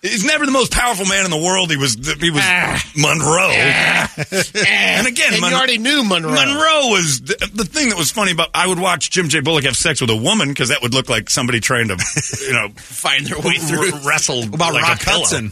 He's 0.03 0.25
never 0.25 0.45
the 0.45 0.51
most 0.51 0.71
powerful 0.73 1.05
man 1.05 1.23
in 1.25 1.31
the 1.31 1.37
world. 1.37 1.71
He 1.71 1.77
was 1.77 1.95
he 1.95 2.29
was 2.29 2.41
ah. 2.43 2.83
Monroe. 2.95 3.49
Ah. 3.51 4.13
Ah. 4.17 4.97
and 4.99 5.07
again, 5.07 5.31
And 5.31 5.41
Mon- 5.41 5.51
you 5.51 5.57
already 5.57 5.77
knew 5.77 6.03
Monroe. 6.03 6.33
Monroe 6.33 6.89
was 6.89 7.21
the, 7.21 7.49
the 7.53 7.63
thing 7.65 7.87
that 7.89 7.97
was 7.97 8.11
funny 8.11 8.33
about. 8.33 8.49
I 8.53 8.67
would 8.67 8.79
watch 8.79 9.09
Jim 9.09 9.29
J. 9.29 9.39
Bullock 9.39 9.63
have 9.63 9.77
sex 9.77 10.01
with 10.01 10.09
a 10.09 10.15
woman 10.15 10.49
because 10.49 10.69
that 10.69 10.81
would 10.81 10.93
look 10.93 11.09
like 11.09 11.29
somebody 11.29 11.59
trying 11.61 11.87
to, 11.87 11.93
you 12.45 12.51
know, 12.53 12.69
Find 12.75 13.25
their 13.25 13.39
way 13.39 13.55
through. 13.55 13.93
r- 13.93 13.99
wrestle 14.05 14.41
What 14.41 14.55
about 14.55 14.73
like 14.73 14.83
Rock 14.83 15.01
a. 15.07 15.09
Hudson 15.09 15.51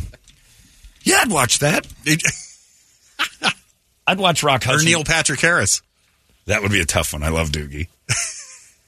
Yeah, 1.03 1.19
I'd 1.21 1.31
watch 1.31 1.59
that. 1.59 1.87
I'd 4.07 4.19
watch 4.19 4.43
Rock 4.43 4.63
Hudson 4.63 4.85
or 4.87 4.89
Neil 4.89 5.03
Patrick 5.03 5.39
Harris? 5.39 5.81
That 6.47 6.61
would 6.61 6.71
be 6.71 6.81
a 6.81 6.85
tough 6.85 7.13
one. 7.13 7.23
I 7.23 7.29
love 7.29 7.49
Doogie. 7.51 7.87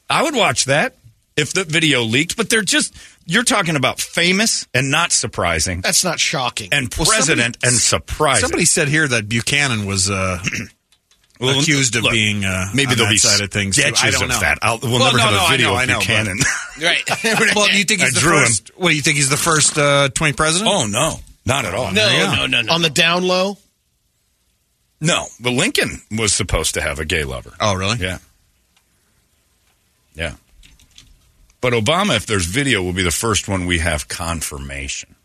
I 0.09 0.23
would 0.23 0.35
watch 0.35 0.65
that 0.65 0.95
if 1.37 1.53
the 1.53 1.63
video 1.63 2.01
leaked, 2.03 2.35
but 2.35 2.49
they're 2.49 2.61
just 2.63 2.93
you're 3.25 3.43
talking 3.43 3.75
about 3.75 3.99
famous 3.99 4.67
and 4.73 4.91
not 4.91 5.11
surprising, 5.11 5.81
That's 5.81 6.03
not 6.03 6.19
shocking. 6.19 6.69
and 6.71 6.93
Well, 6.97 7.05
president 7.07 7.55
somebody- 7.61 7.67
and 7.67 7.75
surprising. 7.81 8.41
Somebody 8.41 8.65
said 8.65 8.87
here 8.89 9.07
that 9.07 9.27
Buchanan 9.29 9.85
was 9.85 10.09
uh, 10.09 10.39
Well, 11.39 11.59
accused 11.59 11.95
of 11.95 12.03
look, 12.03 12.11
being 12.11 12.45
uh, 12.45 12.67
maybe 12.73 12.91
on 12.91 12.95
there'll 12.97 13.09
that 13.09 13.13
be 13.13 13.17
side 13.17 13.41
of 13.41 13.51
things. 13.51 13.75
too. 13.75 13.81
sketches 13.81 14.03
I 14.03 14.11
don't 14.11 14.23
of 14.23 14.29
know. 14.29 14.39
that. 14.39 14.59
I'll, 14.61 14.79
we'll 14.81 14.91
Well, 14.99 15.05
never 15.05 15.17
no, 15.17 15.23
have 15.23 15.31
no, 15.33 15.39
a 15.39 15.41
I 15.43 15.51
video 15.51 15.67
know, 15.69 15.75
I 15.75 15.83
of 15.83 15.89
know, 15.89 15.93
but- 15.99 16.07
Buchanan. 16.07 16.37
Right. 16.81 17.09
Well, 17.55 17.69
you 17.69 17.83
think 17.83 18.01
I 18.01 18.05
he's 18.05 18.13
the 18.15 18.19
drew 18.19 18.37
him. 18.37 18.43
first? 18.45 18.71
What 18.77 18.89
do 18.89 18.95
you 18.95 19.01
think 19.01 19.17
he's 19.17 19.29
the 19.29 19.37
first 19.37 19.77
uh, 19.77 20.09
20 20.09 20.33
president? 20.33 20.71
oh 20.73 20.87
no, 20.87 21.17
not 21.45 21.65
at 21.65 21.73
all. 21.75 21.91
No, 21.91 22.07
Yeah. 22.09 22.33
no, 22.35 22.45
no, 22.47 22.61
no. 22.61 22.73
On 22.73 22.81
the 22.81 22.89
down 22.89 23.23
low, 23.27 23.57
no. 25.01 25.25
But 25.39 25.51
Lincoln 25.51 26.01
was 26.11 26.33
supposed 26.33 26.73
to 26.75 26.81
have 26.81 26.99
a 26.99 27.05
gay 27.05 27.23
lover. 27.25 27.53
Oh, 27.59 27.75
really? 27.75 27.97
Yeah, 27.97 28.17
yeah. 30.15 30.33
But 31.63 31.71
Obama, 31.71 32.17
if 32.17 32.25
there's 32.25 32.45
video, 32.45 32.83
will 32.83 32.91
be 32.91 33.03
the 33.03 33.09
first 33.09 33.47
one 33.47 33.65
we 33.65 33.79
have 33.79 34.09
confirmation. 34.09 35.15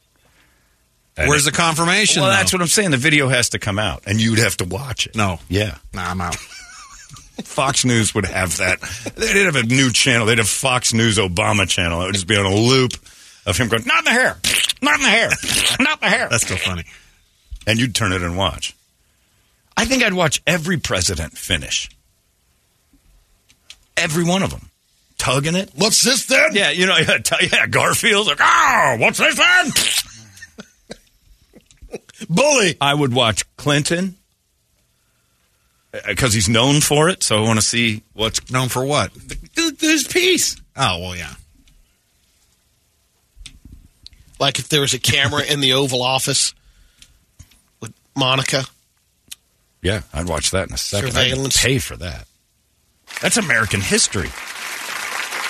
And 1.16 1.28
Where's 1.28 1.48
it- 1.48 1.50
the 1.50 1.56
confirmation? 1.56 2.22
Well, 2.22 2.30
though? 2.30 2.36
that's 2.36 2.52
what 2.52 2.62
I'm 2.62 2.68
saying. 2.68 2.92
The 2.92 2.96
video 2.96 3.26
has 3.28 3.48
to 3.50 3.58
come 3.58 3.76
out, 3.76 4.04
and 4.06 4.20
you'd 4.20 4.38
have 4.38 4.56
to 4.58 4.64
watch 4.64 5.08
it. 5.08 5.16
No. 5.16 5.40
Yeah. 5.48 5.78
Nah, 5.92 6.10
I'm 6.10 6.20
out. 6.20 6.36
Fox 7.42 7.84
News 7.84 8.14
would 8.14 8.24
have 8.24 8.56
that. 8.58 8.80
They'd 9.16 9.46
have 9.46 9.56
a 9.56 9.64
new 9.64 9.90
channel. 9.90 10.26
They'd 10.26 10.38
have 10.38 10.48
Fox 10.48 10.94
News 10.94 11.18
Obama 11.18 11.68
channel. 11.68 12.02
It 12.02 12.06
would 12.06 12.14
just 12.14 12.28
be 12.28 12.36
on 12.36 12.46
a 12.46 12.54
loop 12.54 12.92
of 13.44 13.56
him 13.56 13.66
going, 13.66 13.82
not 13.84 13.98
in 13.98 14.04
the 14.04 14.10
hair, 14.12 14.36
not 14.80 14.94
in 14.94 15.02
the 15.02 15.08
hair, 15.08 15.30
not 15.80 16.00
in 16.00 16.08
the 16.08 16.16
hair. 16.16 16.28
That's 16.30 16.44
still 16.44 16.56
funny. 16.56 16.84
And 17.66 17.80
you'd 17.80 17.96
turn 17.96 18.12
it 18.12 18.22
and 18.22 18.36
watch. 18.36 18.76
I 19.76 19.86
think 19.86 20.04
I'd 20.04 20.14
watch 20.14 20.40
every 20.46 20.76
president 20.76 21.36
finish. 21.36 21.90
Every 23.96 24.22
one 24.22 24.44
of 24.44 24.50
them. 24.50 24.70
Tugging 25.18 25.56
it. 25.56 25.70
What's 25.74 26.02
this 26.02 26.26
then? 26.26 26.54
Yeah, 26.54 26.70
you 26.70 26.86
know, 26.86 26.96
yeah, 26.96 27.18
t- 27.18 27.48
yeah 27.52 27.66
Garfield's 27.66 28.28
like, 28.28 28.40
oh, 28.40 28.96
what's 28.98 29.18
this 29.18 29.36
then? 29.36 29.72
Bully. 32.28 32.76
I 32.80 32.94
would 32.94 33.12
watch 33.12 33.44
Clinton 33.56 34.16
uh, 35.92 35.98
because 36.06 36.32
he's 36.32 36.48
known 36.48 36.80
for 36.80 37.08
it. 37.08 37.22
So 37.22 37.36
I 37.36 37.40
want 37.46 37.58
to 37.58 37.64
see 37.66 38.02
what's 38.14 38.50
Known 38.50 38.68
for 38.68 38.84
what? 38.84 39.10
his 39.80 40.06
piece. 40.06 40.56
Oh, 40.76 41.00
well, 41.00 41.16
yeah. 41.16 41.34
Like 44.38 44.58
if 44.58 44.68
there 44.68 44.80
was 44.80 44.94
a 44.94 44.98
camera 45.00 45.42
in 45.42 45.60
the 45.60 45.72
Oval 45.72 46.02
Office 46.02 46.54
with 47.80 47.92
Monica. 48.16 48.64
Yeah, 49.82 50.02
I'd 50.12 50.28
watch 50.28 50.52
that 50.52 50.68
in 50.68 50.74
a 50.74 50.78
second. 50.78 51.10
Surveillance. 51.12 51.58
I'd 51.64 51.68
pay 51.68 51.78
for 51.78 51.96
that. 51.96 52.26
That's 53.20 53.36
American 53.36 53.80
history. 53.80 54.28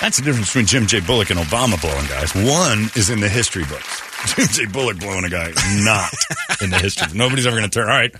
That's 0.01 0.17
the 0.17 0.23
difference 0.23 0.47
between 0.47 0.65
Jim 0.65 0.87
J. 0.87 1.01
Bullock 1.01 1.29
and 1.29 1.39
Obama 1.39 1.79
blowing 1.81 2.07
guys. 2.07 2.33
One 2.33 2.89
is 2.95 3.09
in 3.09 3.19
the 3.19 3.27
history 3.27 3.65
books. 3.65 4.01
Jim 4.35 4.47
J. 4.47 4.65
Bullock 4.65 4.99
blowing 4.99 5.25
a 5.25 5.29
guy 5.29 5.49
is 5.49 5.85
not 5.85 6.09
in 6.61 6.69
the 6.69 6.77
history. 6.77 7.07
Nobody's 7.13 7.45
ever 7.45 7.57
going 7.57 7.69
to 7.69 7.73
turn. 7.73 7.89
All 7.89 7.95
right, 7.95 8.13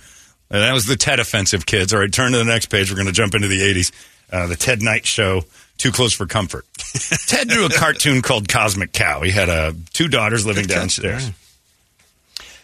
that 0.50 0.74
was 0.74 0.86
the 0.86 0.98
Ted 0.98 1.20
offensive, 1.20 1.66
kids. 1.66 1.94
All 1.94 2.00
right, 2.00 2.12
turn 2.12 2.34
to 2.34 2.38
the 2.38 2.44
next 2.44 2.66
page. 2.68 2.92
We're 2.92 2.98
going 2.98 3.08
to 3.08 3.14
jump 3.14 3.34
into 3.34 3.48
the 3.48 3.62
'80s. 3.62 3.92
Uh, 4.32 4.48
the 4.48 4.56
Ted 4.56 4.82
Knight 4.82 5.06
Show. 5.06 5.44
Too 5.78 5.94
close 5.94 6.14
for 6.14 6.26
comfort. 6.26 6.66
Ted 7.28 7.48
drew 7.48 7.66
a 7.66 7.70
cartoon 7.70 8.22
called 8.22 8.50
Cosmic 8.50 8.92
Cow. 8.92 9.22
He 9.22 9.32
had 9.32 9.48
uh, 9.48 9.72
two 9.94 10.10
daughters 10.10 10.46
living 10.46 10.66
downstairs. 10.66 11.32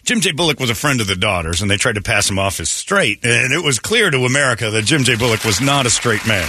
Jim 0.03 0.19
J. 0.19 0.33
Bullock 0.33 0.59
was 0.59 0.69
a 0.69 0.75
friend 0.75 0.99
of 0.99 1.07
the 1.07 1.15
daughters, 1.15 1.61
and 1.61 1.71
they 1.71 1.77
tried 1.77 1.95
to 1.95 2.01
pass 2.01 2.29
him 2.29 2.37
off 2.37 2.59
as 2.59 2.69
straight. 2.69 3.25
And 3.25 3.53
it 3.53 3.63
was 3.63 3.79
clear 3.79 4.11
to 4.11 4.25
America 4.25 4.69
that 4.69 4.83
Jim 4.83 5.03
J. 5.03 5.15
Bullock 5.15 5.45
was 5.45 5.61
not 5.61 5.85
a 5.85 5.89
straight 5.89 6.27
man. 6.27 6.47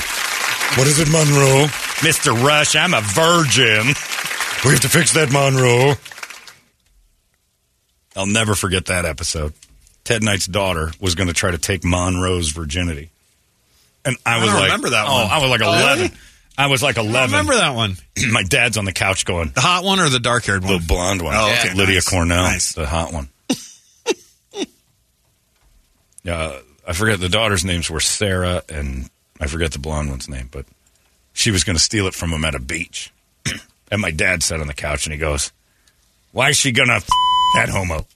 What 0.74 0.86
is 0.86 0.98
it, 1.00 1.08
Monroe? 1.08 1.66
Mr. 2.04 2.44
Rush, 2.44 2.76
I'm 2.76 2.92
a 2.92 3.00
virgin. 3.00 3.86
We 4.64 4.72
have 4.72 4.80
to 4.80 4.88
fix 4.90 5.14
that, 5.14 5.30
Monroe. 5.32 5.94
I'll 8.14 8.26
never 8.26 8.54
forget 8.54 8.86
that 8.86 9.04
episode. 9.06 9.54
Ted 10.04 10.22
Knight's 10.22 10.46
daughter 10.46 10.90
was 11.00 11.14
going 11.14 11.28
to 11.28 11.32
try 11.34 11.50
to 11.50 11.58
take 11.58 11.82
Monroe's 11.82 12.50
virginity. 12.50 13.10
And 14.04 14.16
I 14.26 14.36
I 14.36 14.38
was 14.40 14.46
don't 14.48 14.54
like, 14.56 14.64
remember 14.66 14.90
that 14.90 15.06
oh, 15.08 15.12
one. 15.22 15.30
I 15.30 15.38
was 15.40 15.50
like 15.50 15.60
Oh, 15.62 15.72
11. 15.72 15.98
really? 16.04 16.14
I 16.58 16.66
was 16.68 16.82
like 16.82 16.96
11. 16.98 17.16
I 17.16 17.24
remember 17.24 17.54
that 17.54 17.74
one. 17.74 17.96
My 18.30 18.42
dad's 18.42 18.76
on 18.76 18.84
the 18.84 18.92
couch 18.92 19.24
going, 19.24 19.50
The 19.54 19.60
hot 19.62 19.82
one 19.82 19.98
or 19.98 20.08
the 20.10 20.20
dark 20.20 20.44
haired 20.44 20.62
one? 20.62 20.78
the 20.78 20.84
blonde 20.86 21.22
one. 21.22 21.34
Oh, 21.36 21.52
okay. 21.58 21.72
Lydia 21.74 21.96
Nice. 21.96 22.08
Cornell, 22.08 22.42
Nice. 22.42 22.72
the 22.74 22.86
hot 22.86 23.12
one. 23.14 23.28
uh, 26.28 26.58
I 26.86 26.92
forget 26.92 27.18
the 27.20 27.28
daughters' 27.30 27.64
names 27.64 27.90
were 27.90 28.00
Sarah 28.00 28.62
and 28.68 29.08
I 29.40 29.46
forget 29.46 29.72
the 29.72 29.78
blonde 29.78 30.10
one's 30.10 30.28
name, 30.28 30.48
but 30.50 30.66
she 31.32 31.50
was 31.50 31.64
going 31.64 31.76
to 31.76 31.82
steal 31.82 32.06
it 32.06 32.14
from 32.14 32.30
him 32.30 32.44
at 32.44 32.54
a 32.54 32.60
beach. 32.60 33.12
and 33.90 34.00
my 34.00 34.10
dad 34.10 34.42
sat 34.42 34.60
on 34.60 34.66
the 34.66 34.74
couch 34.74 35.06
and 35.06 35.12
he 35.12 35.18
goes, 35.18 35.52
"Why 36.32 36.50
is 36.50 36.56
she 36.56 36.72
going 36.72 36.88
to 36.88 36.94
f- 36.94 37.08
that 37.54 37.68
homo?" 37.68 38.06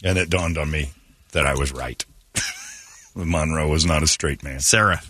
and 0.04 0.18
it 0.18 0.30
dawned 0.30 0.58
on 0.58 0.70
me 0.70 0.90
that 1.32 1.46
I 1.46 1.54
was 1.54 1.72
right. 1.72 2.04
Monroe 3.14 3.68
was 3.68 3.84
not 3.84 4.02
a 4.02 4.06
straight 4.06 4.42
man. 4.42 4.60
Sarah. 4.60 5.00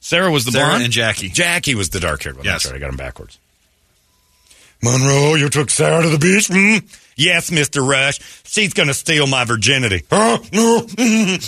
Sarah 0.00 0.30
was 0.30 0.44
the 0.44 0.52
Sarah 0.52 0.68
blonde 0.68 0.84
and 0.84 0.92
Jackie. 0.92 1.28
Jackie 1.28 1.74
was 1.74 1.90
the 1.90 2.00
dark 2.00 2.22
haired 2.22 2.36
one. 2.36 2.44
Yes. 2.44 2.62
That's 2.62 2.66
right. 2.72 2.76
I 2.76 2.78
got 2.78 2.90
him 2.90 2.96
backwards. 2.96 3.38
Monroe, 4.82 5.34
you 5.34 5.48
took 5.48 5.70
Sarah 5.70 6.02
to 6.02 6.08
the 6.08 6.18
beach? 6.18 6.48
Hmm? 6.50 6.86
Yes, 7.18 7.50
Mr. 7.50 7.86
Rush. 7.86 8.20
She's 8.44 8.72
going 8.72 8.86
to 8.86 8.94
steal 8.94 9.26
my 9.26 9.44
virginity. 9.44 10.04
Huh? 10.10 10.38
No. 10.52 10.86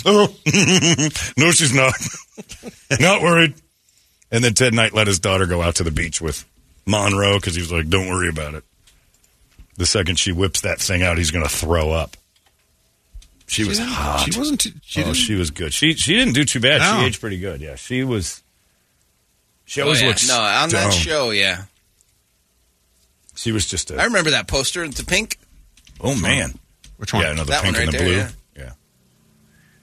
Oh. 0.05 0.35
no, 1.37 1.51
she's 1.51 1.73
not. 1.73 1.93
not 2.99 3.21
worried. 3.21 3.55
And 4.31 4.43
then 4.43 4.53
Ted 4.53 4.73
Knight 4.73 4.93
let 4.93 5.07
his 5.07 5.19
daughter 5.19 5.45
go 5.45 5.61
out 5.61 5.75
to 5.75 5.83
the 5.83 5.91
beach 5.91 6.19
with 6.21 6.45
Monroe 6.85 7.37
because 7.37 7.55
he 7.55 7.61
was 7.61 7.71
like, 7.71 7.87
don't 7.87 8.09
worry 8.09 8.27
about 8.27 8.53
it. 8.53 8.65
The 9.77 9.85
second 9.85 10.19
she 10.19 10.33
whips 10.33 10.61
that 10.61 10.79
thing 10.79 11.03
out, 11.03 11.17
he's 11.17 11.31
going 11.31 11.45
to 11.45 11.49
throw 11.49 11.91
up. 11.91 12.17
She, 13.47 13.63
was 13.63 13.79
hot. 13.79 14.29
she 14.31 14.37
wasn't 14.37 14.59
too- 14.61 14.71
she 14.83 15.01
oh, 15.01 15.05
didn't- 15.05 15.15
she 15.17 15.35
was 15.35 15.51
good. 15.51 15.73
She 15.73 15.93
she 15.95 16.15
didn't 16.15 16.33
do 16.35 16.45
too 16.45 16.59
bad. 16.61 16.79
No. 16.79 17.01
She 17.01 17.07
aged 17.07 17.19
pretty 17.19 17.37
good. 17.39 17.59
Yeah, 17.59 17.75
she 17.75 18.03
was. 18.03 18.41
She 19.65 19.81
Oh, 19.81 19.85
always 19.85 20.01
yeah. 20.01 20.07
looks 20.07 20.27
no, 20.27 20.39
on 20.39 20.69
that 20.69 20.93
show, 20.93 21.31
yeah. 21.31 21.63
She 23.35 23.51
was 23.51 23.65
just 23.65 23.91
a. 23.91 23.99
I 23.99 24.05
remember 24.05 24.29
that 24.31 24.47
poster. 24.47 24.83
It's 24.85 24.99
a 25.01 25.05
pink. 25.05 25.37
Oh 26.01 26.15
man, 26.19 26.53
Which 26.97 27.13
one? 27.13 27.21
yeah, 27.23 27.31
another 27.31 27.51
That 27.51 27.63
pink 27.63 27.75
one 27.75 27.83
and 27.83 27.93
right 27.93 27.99
the 27.99 28.03
blue. 28.05 28.15
there, 28.17 28.31
yeah. 28.57 28.71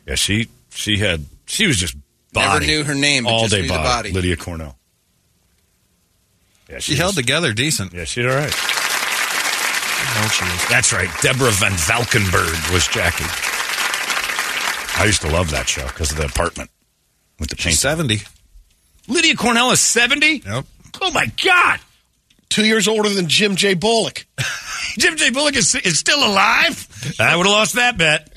yeah, 0.06 0.14
She 0.16 0.48
she 0.70 0.98
had 0.98 1.24
she 1.46 1.66
was 1.66 1.76
just 1.76 1.94
Never 2.34 2.60
knew 2.60 2.84
her 2.84 2.94
name, 2.94 3.26
all 3.26 3.42
just 3.48 3.52
day 3.54 3.66
body. 3.68 3.82
body. 3.82 4.12
Lydia 4.12 4.36
Cornell. 4.36 4.76
Yeah, 6.68 6.78
She 6.80 6.94
held 6.96 7.14
together 7.16 7.52
decent. 7.54 7.92
Yeah, 7.94 8.04
she 8.04 8.20
did 8.22 8.30
all 8.30 8.36
right. 8.36 8.52
Oh, 10.20 10.28
she 10.32 10.44
was. 10.44 10.68
That's 10.68 10.92
right. 10.92 11.08
Deborah 11.22 11.50
Van 11.52 11.72
Valkenburgh 11.72 12.72
was 12.72 12.86
Jackie. 12.88 13.24
I 15.00 15.04
used 15.06 15.22
to 15.22 15.30
love 15.30 15.50
that 15.52 15.68
show 15.68 15.86
because 15.86 16.10
of 16.10 16.16
the 16.18 16.26
apartment 16.26 16.70
with 17.38 17.48
the 17.50 17.56
paint. 17.56 17.70
She's 17.74 17.80
70. 17.80 18.20
Lydia 19.06 19.34
Cornell 19.36 19.70
is 19.70 19.80
seventy. 19.80 20.42
Yep. 20.44 20.66
Oh 21.00 21.10
my 21.12 21.26
God! 21.42 21.80
Two 22.49 22.64
years 22.64 22.88
older 22.88 23.09
than 23.09 23.28
Jim 23.28 23.57
J. 23.57 23.74
Bullock. 23.74 24.26
Jim 24.99 25.16
J. 25.16 25.30
Bullock 25.30 25.57
is, 25.57 25.74
is 25.74 25.99
still 25.99 26.18
alive. 26.26 26.86
I 27.20 27.36
would 27.36 27.46
have 27.46 27.53
lost 27.53 27.74
that 27.74 27.99
bet. 27.99 28.32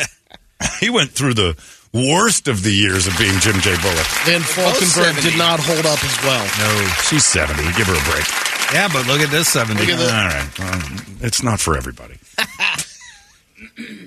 he 0.80 0.90
went 0.90 1.10
through 1.10 1.34
the 1.34 1.56
worst 1.92 2.48
of 2.48 2.62
the 2.62 2.72
years 2.72 3.06
of 3.06 3.16
being 3.18 3.38
Jim 3.40 3.60
J. 3.60 3.76
Bullock. 3.80 4.06
Van 4.26 4.40
oh, 4.40 4.44
Falkenberg 4.44 5.14
70. 5.14 5.22
did 5.22 5.38
not 5.38 5.60
hold 5.60 5.86
up 5.86 6.02
as 6.02 6.22
well. 6.24 6.44
No, 6.58 6.88
she's 7.08 7.24
seventy. 7.24 7.62
Give 7.76 7.86
her 7.86 7.94
a 7.94 8.10
break. 8.10 8.26
Yeah, 8.72 8.88
but 8.92 9.06
look 9.06 9.20
at 9.20 9.30
this 9.30 9.48
70. 9.48 9.80
Look 9.80 9.90
at 9.90 10.00
All 10.00 10.06
that. 10.06 10.58
right, 10.58 10.58
well, 10.58 11.00
it's 11.20 11.42
not 11.42 11.60
for 11.60 11.76
everybody. 11.76 12.18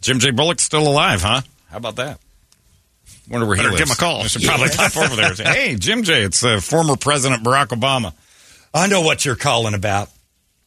Jim 0.00 0.20
J. 0.20 0.30
Bullock's 0.30 0.62
still 0.62 0.86
alive, 0.86 1.22
huh? 1.22 1.42
How 1.70 1.76
about 1.76 1.96
that? 1.96 2.20
Wonder 3.30 3.46
where 3.46 3.56
Better 3.56 3.70
he 3.70 3.76
give 3.76 3.88
him 3.88 3.92
a 3.92 3.96
call. 3.96 4.22
I 4.22 4.26
should 4.26 4.42
probably 4.42 4.68
pop 4.70 4.96
over 4.96 5.14
there. 5.16 5.26
and 5.28 5.36
say, 5.36 5.44
hey, 5.44 5.76
Jim 5.76 6.02
J. 6.02 6.22
It's 6.24 6.44
uh, 6.44 6.60
former 6.60 6.96
President 6.96 7.44
Barack 7.44 7.68
Obama. 7.68 8.12
I 8.74 8.88
know 8.88 9.00
what 9.02 9.24
you're 9.24 9.36
calling 9.36 9.74
about. 9.74 10.08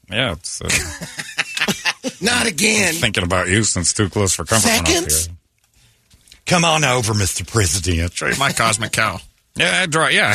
Yeah, 0.10 0.32
it's 0.34 0.62
uh, 0.62 0.70
Not 2.22 2.48
again. 2.48 2.94
thinking 2.94 3.24
about 3.24 3.50
you 3.50 3.64
since 3.64 3.94
too 3.94 4.10
close 4.10 4.34
for 4.34 4.46
comfort. 4.46 4.68
Seconds? 4.68 5.30
Come 6.46 6.66
on 6.66 6.84
over, 6.84 7.14
Mr. 7.14 7.46
President. 7.48 8.14
Show 8.14 8.28
you 8.28 8.38
my 8.38 8.52
cosmic 8.52 8.92
cow. 8.94 9.20
Yeah, 9.56 9.82
I 9.82 9.86
draw. 9.86 10.08
Yeah, 10.08 10.34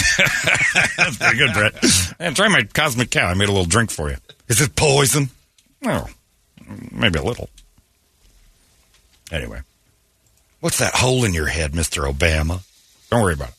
that's 0.96 1.16
pretty 1.18 1.38
good, 1.38 1.52
Brett. 1.52 1.74
Yeah, 2.20 2.30
try 2.30 2.48
my 2.48 2.62
cosmic 2.62 3.10
cow. 3.10 3.26
I 3.28 3.34
made 3.34 3.48
a 3.48 3.52
little 3.52 3.66
drink 3.66 3.90
for 3.90 4.08
you. 4.10 4.16
Is 4.48 4.60
it 4.60 4.74
poison? 4.76 5.28
No, 5.82 6.06
maybe 6.92 7.18
a 7.18 7.22
little. 7.22 7.48
Anyway, 9.32 9.60
what's 10.60 10.78
that 10.78 10.94
hole 10.94 11.24
in 11.24 11.34
your 11.34 11.46
head, 11.46 11.74
Mister 11.74 12.02
Obama? 12.02 12.62
Don't 13.10 13.22
worry 13.22 13.34
about 13.34 13.48
it. 13.50 13.54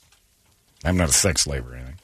I'm 0.85 0.97
not 0.97 1.09
a 1.09 1.13
sex 1.13 1.41
slave 1.41 1.65
or 1.67 1.73
anything. 1.75 1.95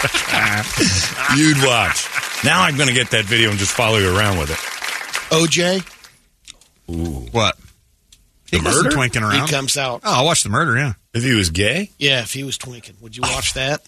You'd 1.36 1.58
watch. 1.64 2.06
Now 2.44 2.62
I'm 2.62 2.76
going 2.76 2.88
to 2.88 2.94
get 2.94 3.10
that 3.10 3.24
video 3.26 3.50
and 3.50 3.58
just 3.58 3.72
follow 3.72 3.98
you 3.98 4.16
around 4.16 4.38
with 4.38 4.50
it. 4.50 4.56
OJ, 5.34 5.84
Ooh. 6.90 7.26
What? 7.32 7.56
The 8.50 8.58
wasn't 8.62 8.84
murder? 8.86 8.96
twinking 8.96 9.22
around. 9.22 9.46
he 9.46 9.52
comes 9.52 9.76
out. 9.76 10.00
oh, 10.04 10.18
I'll 10.20 10.24
watch 10.24 10.42
the 10.42 10.48
murder, 10.48 10.76
yeah. 10.76 10.94
If 11.14 11.22
he 11.22 11.34
was 11.34 11.50
gay, 11.50 11.90
Yeah, 11.98 12.22
if 12.22 12.32
he 12.32 12.42
was 12.44 12.56
twinking, 12.58 13.00
would 13.02 13.16
you 13.16 13.22
watch 13.22 13.54
that? 13.54 13.82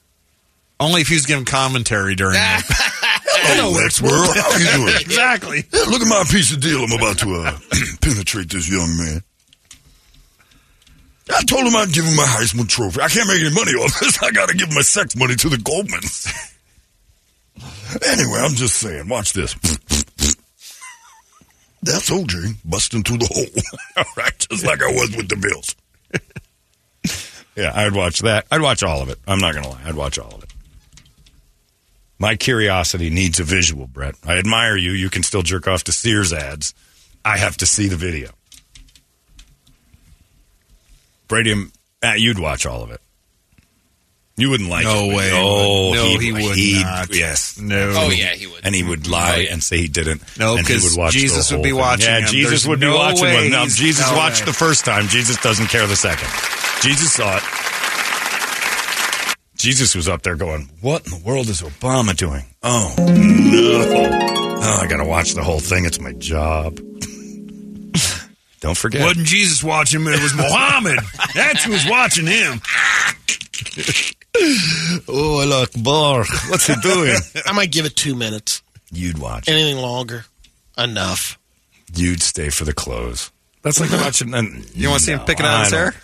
Only 0.80 1.00
if 1.02 1.08
he 1.08 1.14
was 1.14 1.26
giving 1.26 1.44
commentary 1.44 2.14
during 2.14 2.36
it. 2.38 2.64
Hello, 3.42 3.84
X 3.84 4.00
World. 4.02 4.36
How 4.36 4.56
you 4.56 4.70
doing? 4.72 4.94
exactly. 5.00 5.64
Yeah, 5.72 5.84
look 5.88 6.02
at 6.02 6.08
my 6.08 6.24
piece 6.30 6.52
of 6.52 6.60
deal 6.60 6.82
I'm 6.84 6.92
about 6.92 7.18
to 7.18 7.34
uh, 7.34 7.58
penetrate 8.00 8.50
this 8.50 8.70
young 8.70 8.96
man. 8.96 9.22
I 11.32 11.42
told 11.44 11.66
him 11.66 11.76
I'd 11.76 11.92
give 11.92 12.04
him 12.04 12.16
my 12.16 12.24
Heisman 12.24 12.68
Trophy. 12.68 13.00
I 13.00 13.08
can't 13.08 13.28
make 13.28 13.40
any 13.40 13.54
money 13.54 13.72
off 13.72 13.98
this. 14.00 14.22
I 14.22 14.30
got 14.32 14.48
to 14.48 14.56
give 14.56 14.72
my 14.74 14.82
sex 14.82 15.16
money 15.16 15.36
to 15.36 15.48
the 15.48 15.56
Goldmans. 15.56 16.26
anyway, 18.08 18.40
I'm 18.40 18.54
just 18.54 18.76
saying. 18.76 19.08
Watch 19.08 19.32
this. 19.32 19.54
That's 21.82 22.10
OJ 22.10 22.56
busting 22.64 23.04
through 23.04 23.18
the 23.18 23.26
hole. 23.32 23.62
All 23.96 24.12
right, 24.16 24.46
just 24.50 24.66
like 24.66 24.82
I 24.82 24.88
was 24.92 25.16
with 25.16 25.28
the 25.28 25.36
Bills. 25.36 25.76
Yeah, 27.56 27.72
I'd 27.74 27.94
watch 27.94 28.20
that. 28.20 28.46
I'd 28.50 28.62
watch 28.62 28.82
all 28.82 29.02
of 29.02 29.10
it. 29.10 29.18
I'm 29.26 29.38
not 29.38 29.52
going 29.52 29.64
to 29.64 29.70
lie. 29.70 29.80
I'd 29.84 29.94
watch 29.94 30.18
all 30.18 30.34
of 30.34 30.42
it. 30.42 30.49
My 32.20 32.36
curiosity 32.36 33.08
needs 33.10 33.40
a 33.40 33.44
visual, 33.44 33.86
Brett. 33.86 34.14
I 34.26 34.36
admire 34.36 34.76
you. 34.76 34.92
You 34.92 35.08
can 35.08 35.22
still 35.22 35.40
jerk 35.42 35.66
off 35.66 35.84
to 35.84 35.92
Sears 35.92 36.32
ads. 36.34 36.74
I 37.24 37.38
have 37.38 37.56
to 37.56 37.66
see 37.66 37.88
the 37.88 37.96
video. 37.96 38.28
Brady, 41.28 41.54
you'd 42.16 42.38
watch 42.38 42.66
all 42.66 42.82
of 42.82 42.90
it. 42.90 43.00
You 44.36 44.50
wouldn't 44.50 44.68
like 44.70 44.84
No 44.84 45.10
it. 45.10 45.14
way. 45.16 45.28
you? 45.30 45.34
Oh, 45.36 45.92
No, 45.94 46.04
he'd- 46.18 46.24
he 46.24 46.32
would 46.32 46.56
he'd- 46.56 46.82
not. 46.82 47.14
Yes. 47.14 47.58
No. 47.58 47.90
Oh, 47.96 48.10
yeah, 48.10 48.34
he 48.34 48.46
would. 48.46 48.60
And 48.64 48.74
he 48.74 48.82
would 48.82 49.06
lie 49.06 49.46
and 49.50 49.62
say 49.62 49.78
he 49.78 49.88
didn't. 49.88 50.22
No, 50.38 50.56
and 50.56 50.66
he 50.66 50.74
'cause 50.74 50.84
would 50.90 50.96
watch 50.98 51.12
Jesus 51.12 51.50
would 51.50 51.56
whole 51.56 51.62
be 51.64 51.70
thing. 51.70 51.78
watching 51.78 52.06
Yeah, 52.06 52.20
him. 52.20 52.26
Jesus 52.28 52.50
There's 52.50 52.68
would 52.68 52.80
be 52.80 52.86
no 52.86 52.96
watching 52.96 53.26
him. 53.26 53.50
No, 53.50 53.60
he's- 53.62 53.76
Jesus 53.76 54.06
no 54.10 54.16
watched 54.16 54.40
way. 54.40 54.46
the 54.46 54.52
first 54.54 54.84
time. 54.86 55.08
Jesus 55.08 55.36
doesn't 55.38 55.66
care 55.68 55.86
the 55.86 55.96
second. 55.96 56.28
Jesus 56.82 57.12
saw 57.12 57.36
it. 57.36 57.42
Jesus 59.60 59.94
was 59.94 60.08
up 60.08 60.22
there 60.22 60.36
going, 60.36 60.70
"What 60.80 61.04
in 61.04 61.10
the 61.12 61.18
world 61.24 61.48
is 61.48 61.60
Obama 61.60 62.16
doing?" 62.16 62.44
Oh 62.62 62.94
no! 62.98 64.08
Oh, 64.62 64.80
I 64.82 64.86
got 64.86 64.98
to 64.98 65.04
watch 65.04 65.34
the 65.34 65.42
whole 65.42 65.60
thing. 65.60 65.84
It's 65.84 66.00
my 66.00 66.12
job. 66.12 66.76
Don't 68.60 68.76
forget. 68.76 69.02
Wasn't 69.02 69.26
Jesus 69.26 69.62
watching 69.64 70.00
him? 70.00 70.08
It 70.08 70.22
was 70.22 70.34
Muhammad. 70.34 70.98
That's 71.34 71.64
who's 71.64 71.86
watching 71.88 72.26
him. 72.26 72.60
Oh, 75.08 75.40
Allah 75.40 75.66
Bar. 75.82 76.24
What's 76.48 76.66
he 76.66 76.74
doing? 76.82 77.16
I 77.46 77.52
might 77.52 77.70
give 77.72 77.84
it 77.86 77.96
two 77.96 78.14
minutes. 78.14 78.62
You'd 78.92 79.18
watch. 79.18 79.48
it. 79.48 79.52
Anything 79.52 79.78
longer, 79.78 80.24
enough. 80.76 81.38
You'd 81.94 82.22
stay 82.22 82.50
for 82.50 82.64
the 82.64 82.72
close. 82.72 83.30
That's 83.62 83.80
like 83.80 83.90
watching. 83.90 84.34
An, 84.34 84.64
You 84.74 84.88
wanna 84.88 85.00
see 85.00 85.12
him 85.12 85.20
picking 85.20 85.44
out 85.46 85.64
his 85.64 85.72
I 85.72 85.76
hair? 85.76 85.94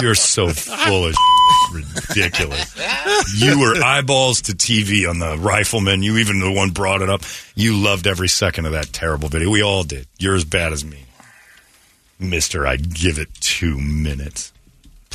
You're 0.00 0.14
so 0.14 0.48
full 0.48 1.06
of 1.06 1.14
ridiculous. 1.72 2.76
You 3.36 3.58
were 3.58 3.82
eyeballs 3.82 4.42
to 4.42 4.52
TV 4.52 5.08
on 5.08 5.18
the 5.18 5.36
Rifleman. 5.38 6.02
You 6.02 6.18
even 6.18 6.38
the 6.40 6.52
one 6.52 6.70
brought 6.70 7.02
it 7.02 7.08
up. 7.08 7.22
You 7.54 7.74
loved 7.76 8.06
every 8.06 8.28
second 8.28 8.66
of 8.66 8.72
that 8.72 8.92
terrible 8.92 9.28
video. 9.28 9.50
We 9.50 9.62
all 9.62 9.82
did. 9.82 10.06
You're 10.18 10.36
as 10.36 10.44
bad 10.44 10.72
as 10.72 10.84
me, 10.84 11.04
Mister. 12.18 12.66
I'd 12.66 12.94
give 12.94 13.18
it 13.18 13.28
two 13.40 13.78
minutes, 13.78 14.52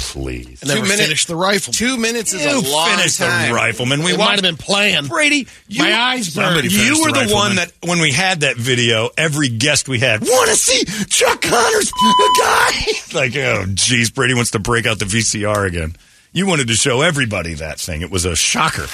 please. 0.01 0.61
I 0.63 0.67
never 0.67 0.81
minute- 0.81 0.99
finished 0.99 1.27
the 1.27 1.35
rifle. 1.35 1.73
Two 1.73 1.97
minutes 1.97 2.33
is 2.33 2.43
You 2.43 2.59
a 2.59 2.61
long 2.61 2.89
finished 2.97 3.17
time. 3.19 3.49
the 3.49 3.55
Rifleman. 3.55 4.03
We 4.03 4.17
might 4.17 4.31
have 4.33 4.41
been 4.41 4.57
playing. 4.57 5.07
Brady, 5.07 5.47
you, 5.67 5.83
My 5.83 5.93
eyes 5.93 6.33
burned. 6.33 6.71
You 6.71 7.01
were 7.03 7.11
the 7.11 7.25
the, 7.27 7.33
one 7.33 7.55
that 7.55 7.71
when 7.83 7.99
we 7.99 8.11
had 8.11 8.41
that 8.41 8.57
video, 8.57 9.09
every 9.17 9.49
guest 9.49 9.87
we 9.87 9.99
had 9.99 10.21
want 10.21 10.49
to 10.49 10.55
see 10.55 10.83
Chuck 11.05 11.41
Connors 11.41 11.91
guy. 12.39 12.71
like, 13.13 13.35
oh, 13.35 13.65
geez, 13.73 14.09
Brady 14.11 14.33
wants 14.33 14.51
to 14.51 14.59
break 14.59 14.85
out 14.85 14.99
the 14.99 15.05
VCR 15.05 15.67
again. 15.67 15.95
You 16.33 16.45
wanted 16.47 16.67
to 16.67 16.73
show 16.75 17.01
everybody 17.01 17.55
that 17.55 17.79
thing. 17.79 18.01
It 18.01 18.09
was 18.11 18.25
a 18.25 18.35
shocker. 18.35 18.87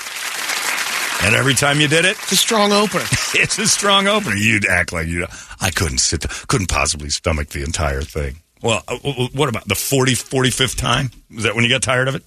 And 1.26 1.36
every 1.36 1.56
time 1.56 1.80
you 1.80 1.88
did 1.88 2.06
it, 2.06 2.12
It's 2.24 2.32
a 2.34 2.36
strong 2.36 2.72
opener. 2.72 3.04
it's 3.34 3.58
a 3.58 3.66
strong 3.68 4.08
opener. 4.08 4.36
You'd 4.36 4.68
act 4.68 4.94
like 4.94 5.08
you. 5.08 5.26
I 5.60 5.72
couldn't 5.72 5.98
sit, 5.98 6.26
couldn't 6.48 6.70
possibly 6.70 7.10
stomach 7.10 7.50
the 7.50 7.64
entire 7.64 8.02
thing. 8.04 8.38
Well, 8.62 8.84
uh, 8.88 8.98
what 9.34 9.50
about 9.50 9.68
the 9.68 9.76
40, 9.76 10.14
45th 10.14 10.78
time? 10.78 11.12
Is 11.32 11.44
that 11.44 11.56
when 11.56 11.64
you 11.64 11.70
got 11.70 11.82
tired 11.84 12.08
of 12.08 12.16
it? 12.16 12.24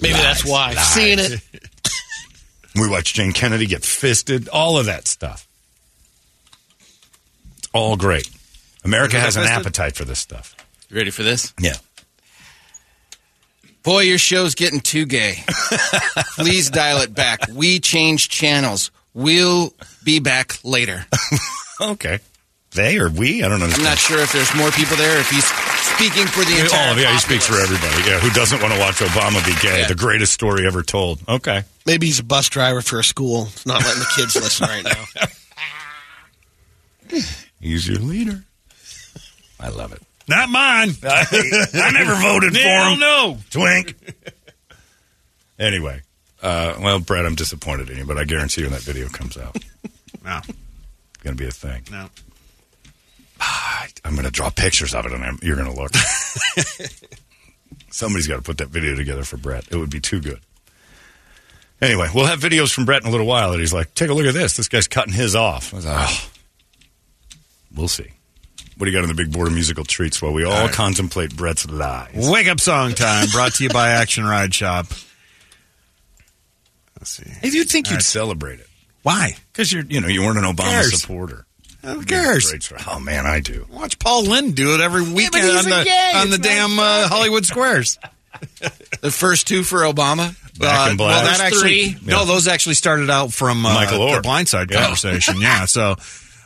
Maybe 0.00 0.14
that's 0.14 0.44
why. 0.44 0.72
lies. 0.72 0.86
Seeing 0.94 1.18
it. 1.18 1.40
We 2.74 2.88
watched 2.88 3.16
Jayne 3.16 3.32
Kennedy 3.34 3.66
get 3.66 3.84
fisted, 3.84 4.48
all 4.48 4.78
of 4.78 4.86
that 4.86 5.06
stuff. 5.06 5.46
It's 7.58 7.68
all 7.74 7.96
great. 7.98 8.30
America 8.82 9.20
has 9.20 9.36
an 9.36 9.42
fisted? 9.42 9.60
appetite 9.60 9.94
for 9.94 10.06
this 10.06 10.20
stuff. 10.20 10.56
You 10.88 10.96
ready 10.96 11.10
for 11.10 11.22
this? 11.22 11.52
Yeah. 11.60 11.76
Boy, 13.82 14.04
your 14.04 14.16
show's 14.16 14.54
getting 14.54 14.80
too 14.80 15.04
gay. 15.04 15.44
Please 16.36 16.70
dial 16.70 17.02
it 17.02 17.14
back. 17.14 17.40
We 17.52 17.78
change 17.78 18.30
channels. 18.30 18.90
We'll 19.12 19.74
be 20.02 20.18
back 20.18 20.58
later. 20.64 21.04
Okay. 21.80 22.20
They 22.74 22.98
or 22.98 23.10
we? 23.10 23.42
I 23.42 23.48
don't 23.48 23.60
know. 23.60 23.66
I'm 23.66 23.82
not 23.84 23.98
sure 23.98 24.18
if 24.20 24.32
there's 24.32 24.54
more 24.54 24.70
people 24.70 24.96
there. 24.96 25.18
If 25.20 25.28
he's 25.30 25.44
speaking 25.44 26.26
for 26.26 26.40
the 26.44 26.58
entire. 26.62 26.86
All 26.88 26.92
of 26.94 26.98
yeah, 26.98 27.12
he 27.12 27.18
speaks 27.18 27.46
for 27.46 27.56
everybody. 27.60 28.08
Yeah, 28.08 28.18
who 28.18 28.30
doesn't 28.30 28.62
want 28.62 28.72
to 28.72 28.80
watch 28.80 28.96
Obama 29.00 29.44
be 29.44 29.52
gay? 29.60 29.80
Yeah. 29.80 29.88
The 29.88 29.94
greatest 29.94 30.32
story 30.32 30.66
ever 30.66 30.82
told. 30.82 31.20
Okay. 31.28 31.64
Maybe 31.84 32.06
he's 32.06 32.18
a 32.20 32.24
bus 32.24 32.48
driver 32.48 32.80
for 32.80 32.98
a 32.98 33.04
school. 33.04 33.44
He's 33.46 33.66
not 33.66 33.82
letting 33.82 34.00
the 34.00 34.12
kids 34.16 34.34
listen 34.36 34.68
right 34.68 34.84
now. 34.84 35.04
He's 37.60 37.86
your 37.86 37.98
leader. 37.98 38.42
I 39.60 39.68
love 39.68 39.92
it. 39.92 40.02
Not 40.28 40.48
mine. 40.48 40.90
I 41.04 41.90
never 41.92 42.14
voted 42.14 42.54
for 42.56 42.58
him. 42.58 42.98
no. 42.98 43.38
Twink. 43.50 43.94
anyway, 45.58 46.00
uh, 46.42 46.74
well, 46.80 46.98
Brett, 47.00 47.26
I'm 47.26 47.34
disappointed 47.34 47.90
in 47.90 47.98
you, 47.98 48.04
but 48.06 48.18
I 48.18 48.24
guarantee 48.24 48.62
you 48.62 48.68
when 48.68 48.72
that 48.72 48.82
video 48.82 49.08
comes 49.08 49.36
out, 49.36 49.56
it's 49.84 50.24
No. 50.24 50.40
going 51.22 51.36
to 51.36 51.42
be 51.42 51.46
a 51.46 51.52
thing. 51.52 51.82
No. 51.90 52.08
I'm 54.04 54.12
going 54.14 54.24
to 54.24 54.30
draw 54.30 54.50
pictures 54.50 54.94
of 54.94 55.06
it, 55.06 55.12
and 55.12 55.24
I'm, 55.24 55.38
you're 55.42 55.56
going 55.56 55.72
to 55.72 55.80
look. 55.80 55.92
Somebody's 57.90 58.26
got 58.26 58.36
to 58.36 58.42
put 58.42 58.58
that 58.58 58.68
video 58.68 58.96
together 58.96 59.24
for 59.24 59.36
Brett. 59.36 59.66
It 59.70 59.76
would 59.76 59.90
be 59.90 60.00
too 60.00 60.20
good. 60.20 60.40
Anyway, 61.80 62.08
we'll 62.14 62.26
have 62.26 62.40
videos 62.40 62.72
from 62.72 62.84
Brett 62.84 63.02
in 63.02 63.08
a 63.08 63.10
little 63.10 63.26
while 63.26 63.50
that 63.50 63.60
he's 63.60 63.72
like, 63.72 63.92
take 63.94 64.08
a 64.08 64.14
look 64.14 64.26
at 64.26 64.34
this. 64.34 64.56
This 64.56 64.68
guy's 64.68 64.86
cutting 64.86 65.12
his 65.12 65.34
off. 65.34 65.72
I 65.74 65.76
was 65.76 65.86
like, 65.86 66.08
oh. 66.08 66.28
We'll 67.74 67.88
see. 67.88 68.10
What 68.76 68.86
do 68.86 68.90
you 68.90 68.96
got 68.96 69.02
on 69.02 69.08
the 69.08 69.14
big 69.20 69.32
board 69.32 69.48
of 69.48 69.54
musical 69.54 69.84
treats 69.84 70.20
while 70.22 70.32
we 70.32 70.44
all, 70.44 70.52
All 70.52 70.66
right. 70.66 70.72
contemplate 70.74 71.34
Brett's 71.36 71.68
lies? 71.68 72.28
Wake 72.30 72.48
up 72.48 72.60
song 72.60 72.92
time 72.92 73.28
brought 73.32 73.54
to 73.54 73.64
you 73.64 73.70
by 73.70 73.90
Action 73.90 74.24
Ride 74.24 74.54
Shop. 74.54 74.86
Let's 76.98 77.10
see. 77.10 77.28
Hey, 77.40 77.48
you'd 77.48 77.68
think 77.68 77.86
All 77.86 77.92
you'd 77.92 77.96
right. 77.96 78.02
celebrate 78.02 78.60
it 78.60 78.66
Why? 79.02 79.36
because 79.52 79.72
you're, 79.72 79.84
you 79.84 80.00
know, 80.00 80.08
you 80.08 80.22
weren't 80.22 80.38
an 80.38 80.44
Obama 80.44 80.82
supporter. 80.84 81.46
Who 81.82 82.04
cares? 82.04 82.52
Oh 82.86 83.00
man, 83.00 83.26
I 83.26 83.40
do. 83.40 83.66
Watch 83.70 83.98
Paul 83.98 84.24
Lynde 84.24 84.54
do 84.54 84.74
it 84.74 84.80
every 84.80 85.02
weekend 85.02 85.44
he's 85.44 85.56
on 85.56 85.64
the 85.64 85.84
gay. 85.84 86.12
on 86.14 86.30
the 86.30 86.36
It's 86.36 86.46
damn 86.46 86.78
uh, 86.78 87.08
Hollywood 87.08 87.44
Squares. 87.44 87.98
The 89.00 89.10
first 89.10 89.46
two 89.48 89.62
for 89.62 89.80
Obama. 89.80 90.34
Back 90.58 90.90
in 90.90 90.96
black. 90.96 91.10
Well, 91.16 91.24
that 91.24 91.38
There's 91.38 91.40
actually 91.40 91.90
three. 91.92 92.06
no, 92.08 92.20
Yeah. 92.20 92.24
those 92.24 92.46
actually 92.48 92.74
started 92.74 93.10
out 93.10 93.32
from 93.32 93.64
uh, 93.66 93.74
Michael 93.74 93.98
Oher. 94.00 94.22
the 94.22 94.28
Blindside 94.28 94.70
Yeah. 94.70 94.82
conversation. 94.82 95.40
Yeah, 95.40 95.64
so. 95.66 95.96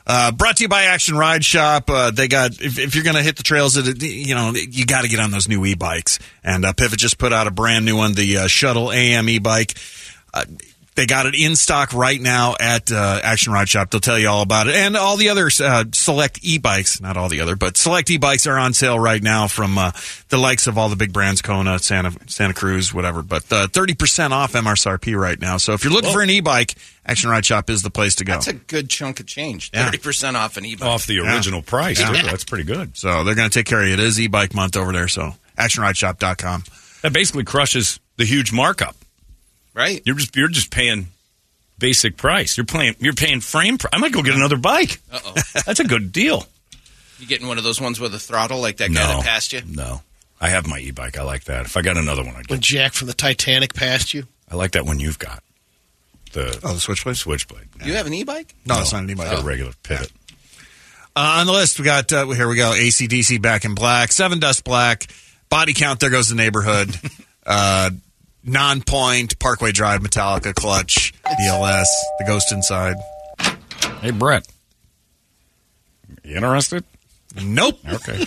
Uh, 0.08 0.30
brought 0.30 0.56
to 0.58 0.62
you 0.62 0.68
by 0.68 0.84
Action 0.84 1.16
Ride 1.16 1.44
Shop. 1.44 1.90
Uh, 1.90 2.12
they 2.12 2.28
got 2.28 2.52
if, 2.60 2.78
if 2.78 2.94
you're 2.94 3.02
going 3.02 3.16
to 3.16 3.22
hit 3.24 3.36
the 3.36 3.42
trails, 3.42 3.76
it, 3.76 4.00
you 4.04 4.36
know 4.36 4.52
you 4.54 4.86
got 4.86 5.02
to 5.02 5.08
get 5.08 5.18
on 5.18 5.32
those 5.32 5.48
new 5.48 5.66
e-bikes. 5.66 6.20
And 6.44 6.64
uh, 6.64 6.72
Pivot 6.74 7.00
just 7.00 7.18
put 7.18 7.32
out 7.32 7.48
a 7.48 7.50
brand 7.50 7.84
new 7.84 7.96
one, 7.96 8.14
the 8.14 8.38
uh, 8.38 8.46
Shuttle 8.46 8.92
AM 8.92 9.28
e-bike. 9.28 9.74
Uh, 10.96 11.00
they 11.02 11.06
got 11.06 11.26
it 11.26 11.34
in 11.34 11.56
stock 11.56 11.92
right 11.92 12.20
now 12.20 12.54
at 12.58 12.90
uh, 12.90 13.20
Action 13.22 13.52
Ride 13.52 13.68
Shop. 13.68 13.90
They'll 13.90 14.00
tell 14.00 14.18
you 14.18 14.28
all 14.28 14.42
about 14.42 14.66
it, 14.68 14.74
and 14.74 14.96
all 14.96 15.16
the 15.16 15.28
other 15.28 15.50
uh, 15.62 15.84
select 15.92 16.40
e-bikes. 16.42 17.00
Not 17.00 17.16
all 17.16 17.28
the 17.28 17.40
other, 17.40 17.54
but 17.56 17.76
select 17.76 18.10
e-bikes 18.10 18.46
are 18.46 18.58
on 18.58 18.72
sale 18.72 18.98
right 18.98 19.22
now 19.22 19.46
from 19.46 19.76
uh, 19.78 19.92
the 20.28 20.38
likes 20.38 20.66
of 20.66 20.78
all 20.78 20.88
the 20.88 20.96
big 20.96 21.12
brands, 21.12 21.42
Kona, 21.42 21.78
Santa 21.78 22.12
Santa 22.26 22.54
Cruz, 22.54 22.92
whatever. 22.94 23.22
But 23.22 23.50
uh, 23.52 23.68
thirty 23.68 23.94
percent 23.94 24.32
off 24.32 24.52
MSRP 24.52 25.18
right 25.20 25.40
now. 25.40 25.56
So 25.58 25.72
if 25.74 25.84
you're 25.84 25.92
looking 25.92 26.12
for 26.12 26.22
an 26.22 26.30
e-bike, 26.30 26.74
Action 27.04 27.30
Ride 27.30 27.44
Shop 27.44 27.68
is 27.70 27.82
the 27.82 27.90
place 27.90 28.16
to 28.16 28.24
go. 28.24 28.32
That's 28.34 28.48
a 28.48 28.54
good 28.54 28.88
chunk 28.90 29.20
of 29.20 29.26
change. 29.26 29.70
Yeah. 29.74 29.84
Thirty 29.86 29.98
percent 29.98 30.36
off 30.36 30.56
an 30.56 30.64
e-bike. 30.64 30.88
Off 30.88 31.06
the 31.06 31.20
original 31.20 31.62
price, 31.62 32.00
Yeah. 32.00 32.12
too. 32.12 32.26
That's 32.26 32.44
pretty 32.44 32.64
good. 32.64 32.96
So 32.96 33.22
they're 33.24 33.34
going 33.34 33.48
to 33.50 33.54
take 33.54 33.66
care 33.66 33.80
of 33.82 33.86
you. 33.88 33.94
It 33.94 34.00
is 34.00 34.18
e-bike 34.20 34.54
month 34.54 34.76
over 34.76 34.92
there. 34.92 35.08
So 35.08 35.34
actionrideshop.com. 35.58 36.64
That 37.02 37.12
basically 37.12 37.44
crushes 37.44 38.00
the 38.16 38.24
huge 38.24 38.52
markup. 38.52 38.96
Right? 39.76 40.00
You're 40.04 40.16
just 40.16 40.34
you're 40.34 40.48
just 40.48 40.70
paying 40.72 41.08
basic 41.78 42.16
price. 42.16 42.56
You're 42.56 42.64
paying 42.66 42.96
you're 42.98 43.12
paying 43.12 43.40
frame. 43.42 43.76
Pr- 43.78 43.88
I 43.92 43.98
might 43.98 44.10
go 44.12 44.22
get 44.22 44.34
another 44.34 44.56
bike. 44.56 44.98
Uh 45.12 45.20
oh. 45.24 45.34
That's 45.66 45.78
a 45.80 45.84
good 45.84 46.10
deal. 46.12 46.46
You 47.18 47.26
getting 47.26 47.46
one 47.46 47.58
of 47.58 47.64
those 47.64 47.80
ones 47.80 48.00
with 48.00 48.14
a 48.14 48.18
throttle 48.18 48.58
like 48.60 48.78
that 48.78 48.88
guy 48.92 48.94
No, 49.02 49.16
that 49.18 49.24
passed 49.24 49.52
you? 49.52 49.60
no. 49.68 50.00
I 50.40 50.48
have 50.50 50.66
my 50.66 50.78
e-bike. 50.78 51.18
I 51.18 51.22
like 51.22 51.44
that. 51.44 51.64
If 51.64 51.76
I 51.78 51.82
got 51.82 51.96
another 51.96 52.22
one, 52.22 52.34
I'd 52.36 52.50
When 52.50 52.58
get. 52.58 52.60
Jack 52.60 52.92
from 52.92 53.06
the 53.06 53.14
Titanic 53.14 53.72
passed 53.72 54.12
you. 54.12 54.24
I 54.50 54.54
like 54.56 54.72
that 54.72 54.84
one 54.84 55.00
you've 55.00 55.18
got. 55.18 55.42
The 56.32 56.58
Oh, 56.62 56.74
the 56.74 56.80
Switchblade? 56.80 57.16
switchblade. 57.16 57.68
You 57.82 57.94
have 57.94 58.06
an 58.06 58.12
e-bike? 58.12 58.54
No, 58.66 58.80
it's 58.80 58.92
not 58.92 59.02
an 59.04 59.10
e-bike. 59.10 59.34
The 59.34 59.42
regular 59.42 59.72
pivot. 59.82 60.12
Uh, 61.16 61.36
on 61.40 61.46
the 61.46 61.52
list, 61.52 61.78
we 61.78 61.86
got 61.86 62.12
uh, 62.12 62.26
here 62.28 62.46
we 62.48 62.56
go. 62.56 62.74
AC/DC 62.74 63.40
back 63.40 63.64
in 63.64 63.74
black, 63.74 64.10
Sevendust 64.10 64.62
Black, 64.64 65.06
Body 65.48 65.72
Count. 65.72 66.00
There 66.00 66.10
goes 66.10 66.28
the 66.28 66.34
neighborhood. 66.34 66.94
uh, 67.46 67.90
Nonpoint, 68.46 69.38
Parkway 69.38 69.72
Drive, 69.72 70.00
Metallica, 70.00 70.54
Clutch, 70.54 71.12
BLS, 71.24 71.86
The 72.18 72.24
Ghost 72.26 72.52
Inside. 72.52 72.96
Hey, 74.00 74.12
Brett. 74.12 74.46
You 76.22 76.36
interested? 76.36 76.84
Nope. 77.42 77.78
Okay. 77.86 78.18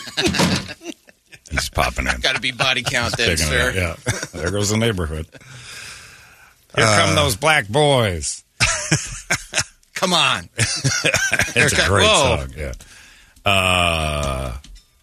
He's 1.51 1.70
popping 1.70 2.07
in. 2.07 2.20
Got 2.20 2.36
to 2.36 2.41
be 2.41 2.51
body 2.51 2.84
count 2.84 3.17
then, 3.17 3.38
sir. 3.38 3.72
it 3.72 3.76
Yeah. 3.76 3.95
There 4.34 4.51
goes 4.51 4.70
the 4.70 4.78
neighborhood. 4.78 5.26
Here 6.76 6.86
come 6.86 7.15
those 7.15 7.36
black 7.36 7.67
boys. 7.67 8.43
Come 9.95 10.13
on. 10.13 10.49
It's 11.55 11.74
a 11.74 11.88
great 11.88 12.05
Whoa. 12.07 12.38
song. 12.38 12.53
Yeah. 12.55 12.74
Uh, 13.43 14.55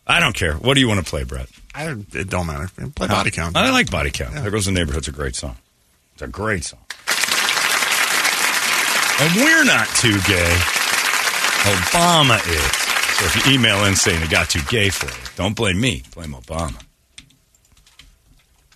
I 0.07 0.21
don't 0.21 0.35
care. 0.35 0.55
What 0.55 0.75
do 0.75 0.81
you 0.81 0.89
want 0.89 1.05
to 1.05 1.09
play, 1.09 1.25
Brett? 1.25 1.49
I, 1.75 1.91
it 1.91 2.31
don't 2.31 2.47
matter. 2.47 2.69
Play 2.95 3.09
body 3.09 3.31
count. 3.31 3.57
I 3.57 3.71
like 3.71 3.91
body 3.91 4.11
count. 4.11 4.35
There 4.35 4.51
goes 4.51 4.67
the 4.67 4.73
neighborhood's 4.73 5.09
a 5.09 5.13
great 5.13 5.35
song. 5.35 5.57
It's 6.15 6.23
a 6.23 6.29
great 6.29 6.65
song. 6.65 6.81
And 9.19 9.35
we're 9.35 9.65
not 9.65 9.89
too 9.97 10.19
gay. 10.29 10.57
Obama 11.65 12.39
is. 12.49 12.73
So 13.17 13.25
if 13.25 13.47
you 13.47 13.55
email 13.55 13.85
in 13.87 13.97
saying 13.97 14.23
it 14.23 14.31
got 14.31 14.51
too 14.51 14.61
gay 14.69 14.91
for 14.91 15.07
you, 15.07 15.27
don't 15.37 15.57
blame 15.57 15.81
me. 15.81 16.03
Blame 16.15 16.33
Obama. 16.33 16.83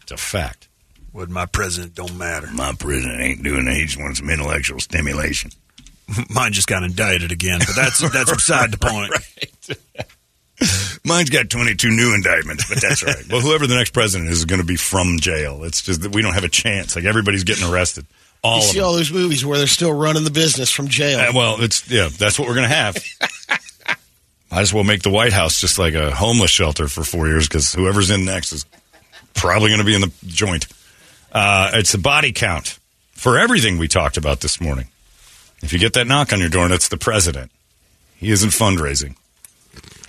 It's 0.03 0.13
a 0.13 0.17
fact. 0.17 0.69
What 1.13 1.29
my 1.29 1.47
president 1.47 1.95
don't 1.95 2.17
matter. 2.17 2.49
My 2.53 2.73
president 2.73 3.21
ain't 3.21 3.43
doing 3.43 3.67
it. 3.69 3.75
He 3.75 3.85
just 3.85 3.99
wants 3.99 4.19
some 4.19 4.31
intellectual 4.31 4.81
stimulation. 4.81 5.51
Mine 6.31 6.53
just 6.53 6.69
got 6.69 6.83
indicted 6.83 7.33
again, 7.33 7.59
but 7.61 7.77
that's 7.77 8.01
that's 8.11 8.33
beside 8.33 8.73
the 8.73 8.79
point. 8.81 9.13
Mine's 11.05 11.31
got 11.31 11.49
22 11.49 11.89
new 11.91 12.15
indictments, 12.15 12.69
but 12.69 12.81
that's 12.83 13.03
all 13.03 13.09
right. 13.13 13.25
Well, 13.31 13.41
whoever 13.41 13.67
the 13.67 13.75
next 13.75 13.91
president 13.93 14.31
is 14.31 14.39
is 14.39 14.45
going 14.45 14.61
to 14.61 14.67
be 14.67 14.77
from 14.77 15.19
jail. 15.19 15.65
It's 15.65 15.83
just 15.83 16.03
that 16.03 16.15
we 16.15 16.21
don't 16.23 16.35
have 16.35 16.45
a 16.45 16.49
chance. 16.49 16.95
Like 16.97 17.05
everybody's 17.07 17.45
getting 17.45 17.69
arrested. 17.71 18.05
All 18.43 18.57
You 18.59 18.63
of 18.63 18.65
see 18.71 18.79
them. 18.79 18.87
all 18.87 18.93
those 18.95 19.13
movies 19.13 19.45
where 19.45 19.59
they're 19.59 19.67
still 19.67 19.93
running 19.93 20.25
the 20.25 20.31
business 20.31 20.71
from 20.71 20.89
jail. 20.89 21.19
Uh, 21.21 21.33
well, 21.35 21.57
it's 21.61 21.89
yeah, 21.91 22.09
that's 22.11 22.39
what 22.39 22.49
we're 22.49 22.55
going 22.55 22.69
to 22.69 22.75
have. 22.75 22.97
Might 24.51 24.61
as 24.63 24.75
well 24.75 24.85
make 24.85 25.03
the 25.03 25.11
White 25.11 25.33
House 25.33 25.61
just 25.61 25.79
like 25.79 25.95
a 25.95 26.11
homeless 26.11 26.51
shelter 26.51 26.89
for 26.89 27.05
four 27.05 27.29
years 27.29 27.47
because 27.49 27.73
whoever's 27.73 28.11
in 28.11 28.25
next 28.25 28.53
is 28.53 28.67
probably 29.35 29.69
going 29.69 29.79
to 29.81 29.87
be 29.87 29.95
in 29.95 30.01
the 30.01 30.13
joint. 30.27 30.67
Uh, 31.33 31.71
it's 31.75 31.95
a 31.95 31.99
body 31.99 32.33
count 32.33 32.79
for 33.13 33.39
everything 33.39 33.79
we 33.79 33.87
talked 33.87 34.17
about 34.17 34.41
this 34.41 34.61
morning. 34.61 34.89
If 35.63 35.73
you 35.73 35.79
get 35.79 35.93
that 35.93 36.07
knock 36.09 36.33
on 36.33 36.41
your 36.41 36.49
door 36.49 36.65
and 36.65 36.75
it's 36.75 36.89
the 36.89 36.97
president, 36.97 37.53
he 38.17 38.31
isn't 38.31 38.51
fundraising. 38.51 39.15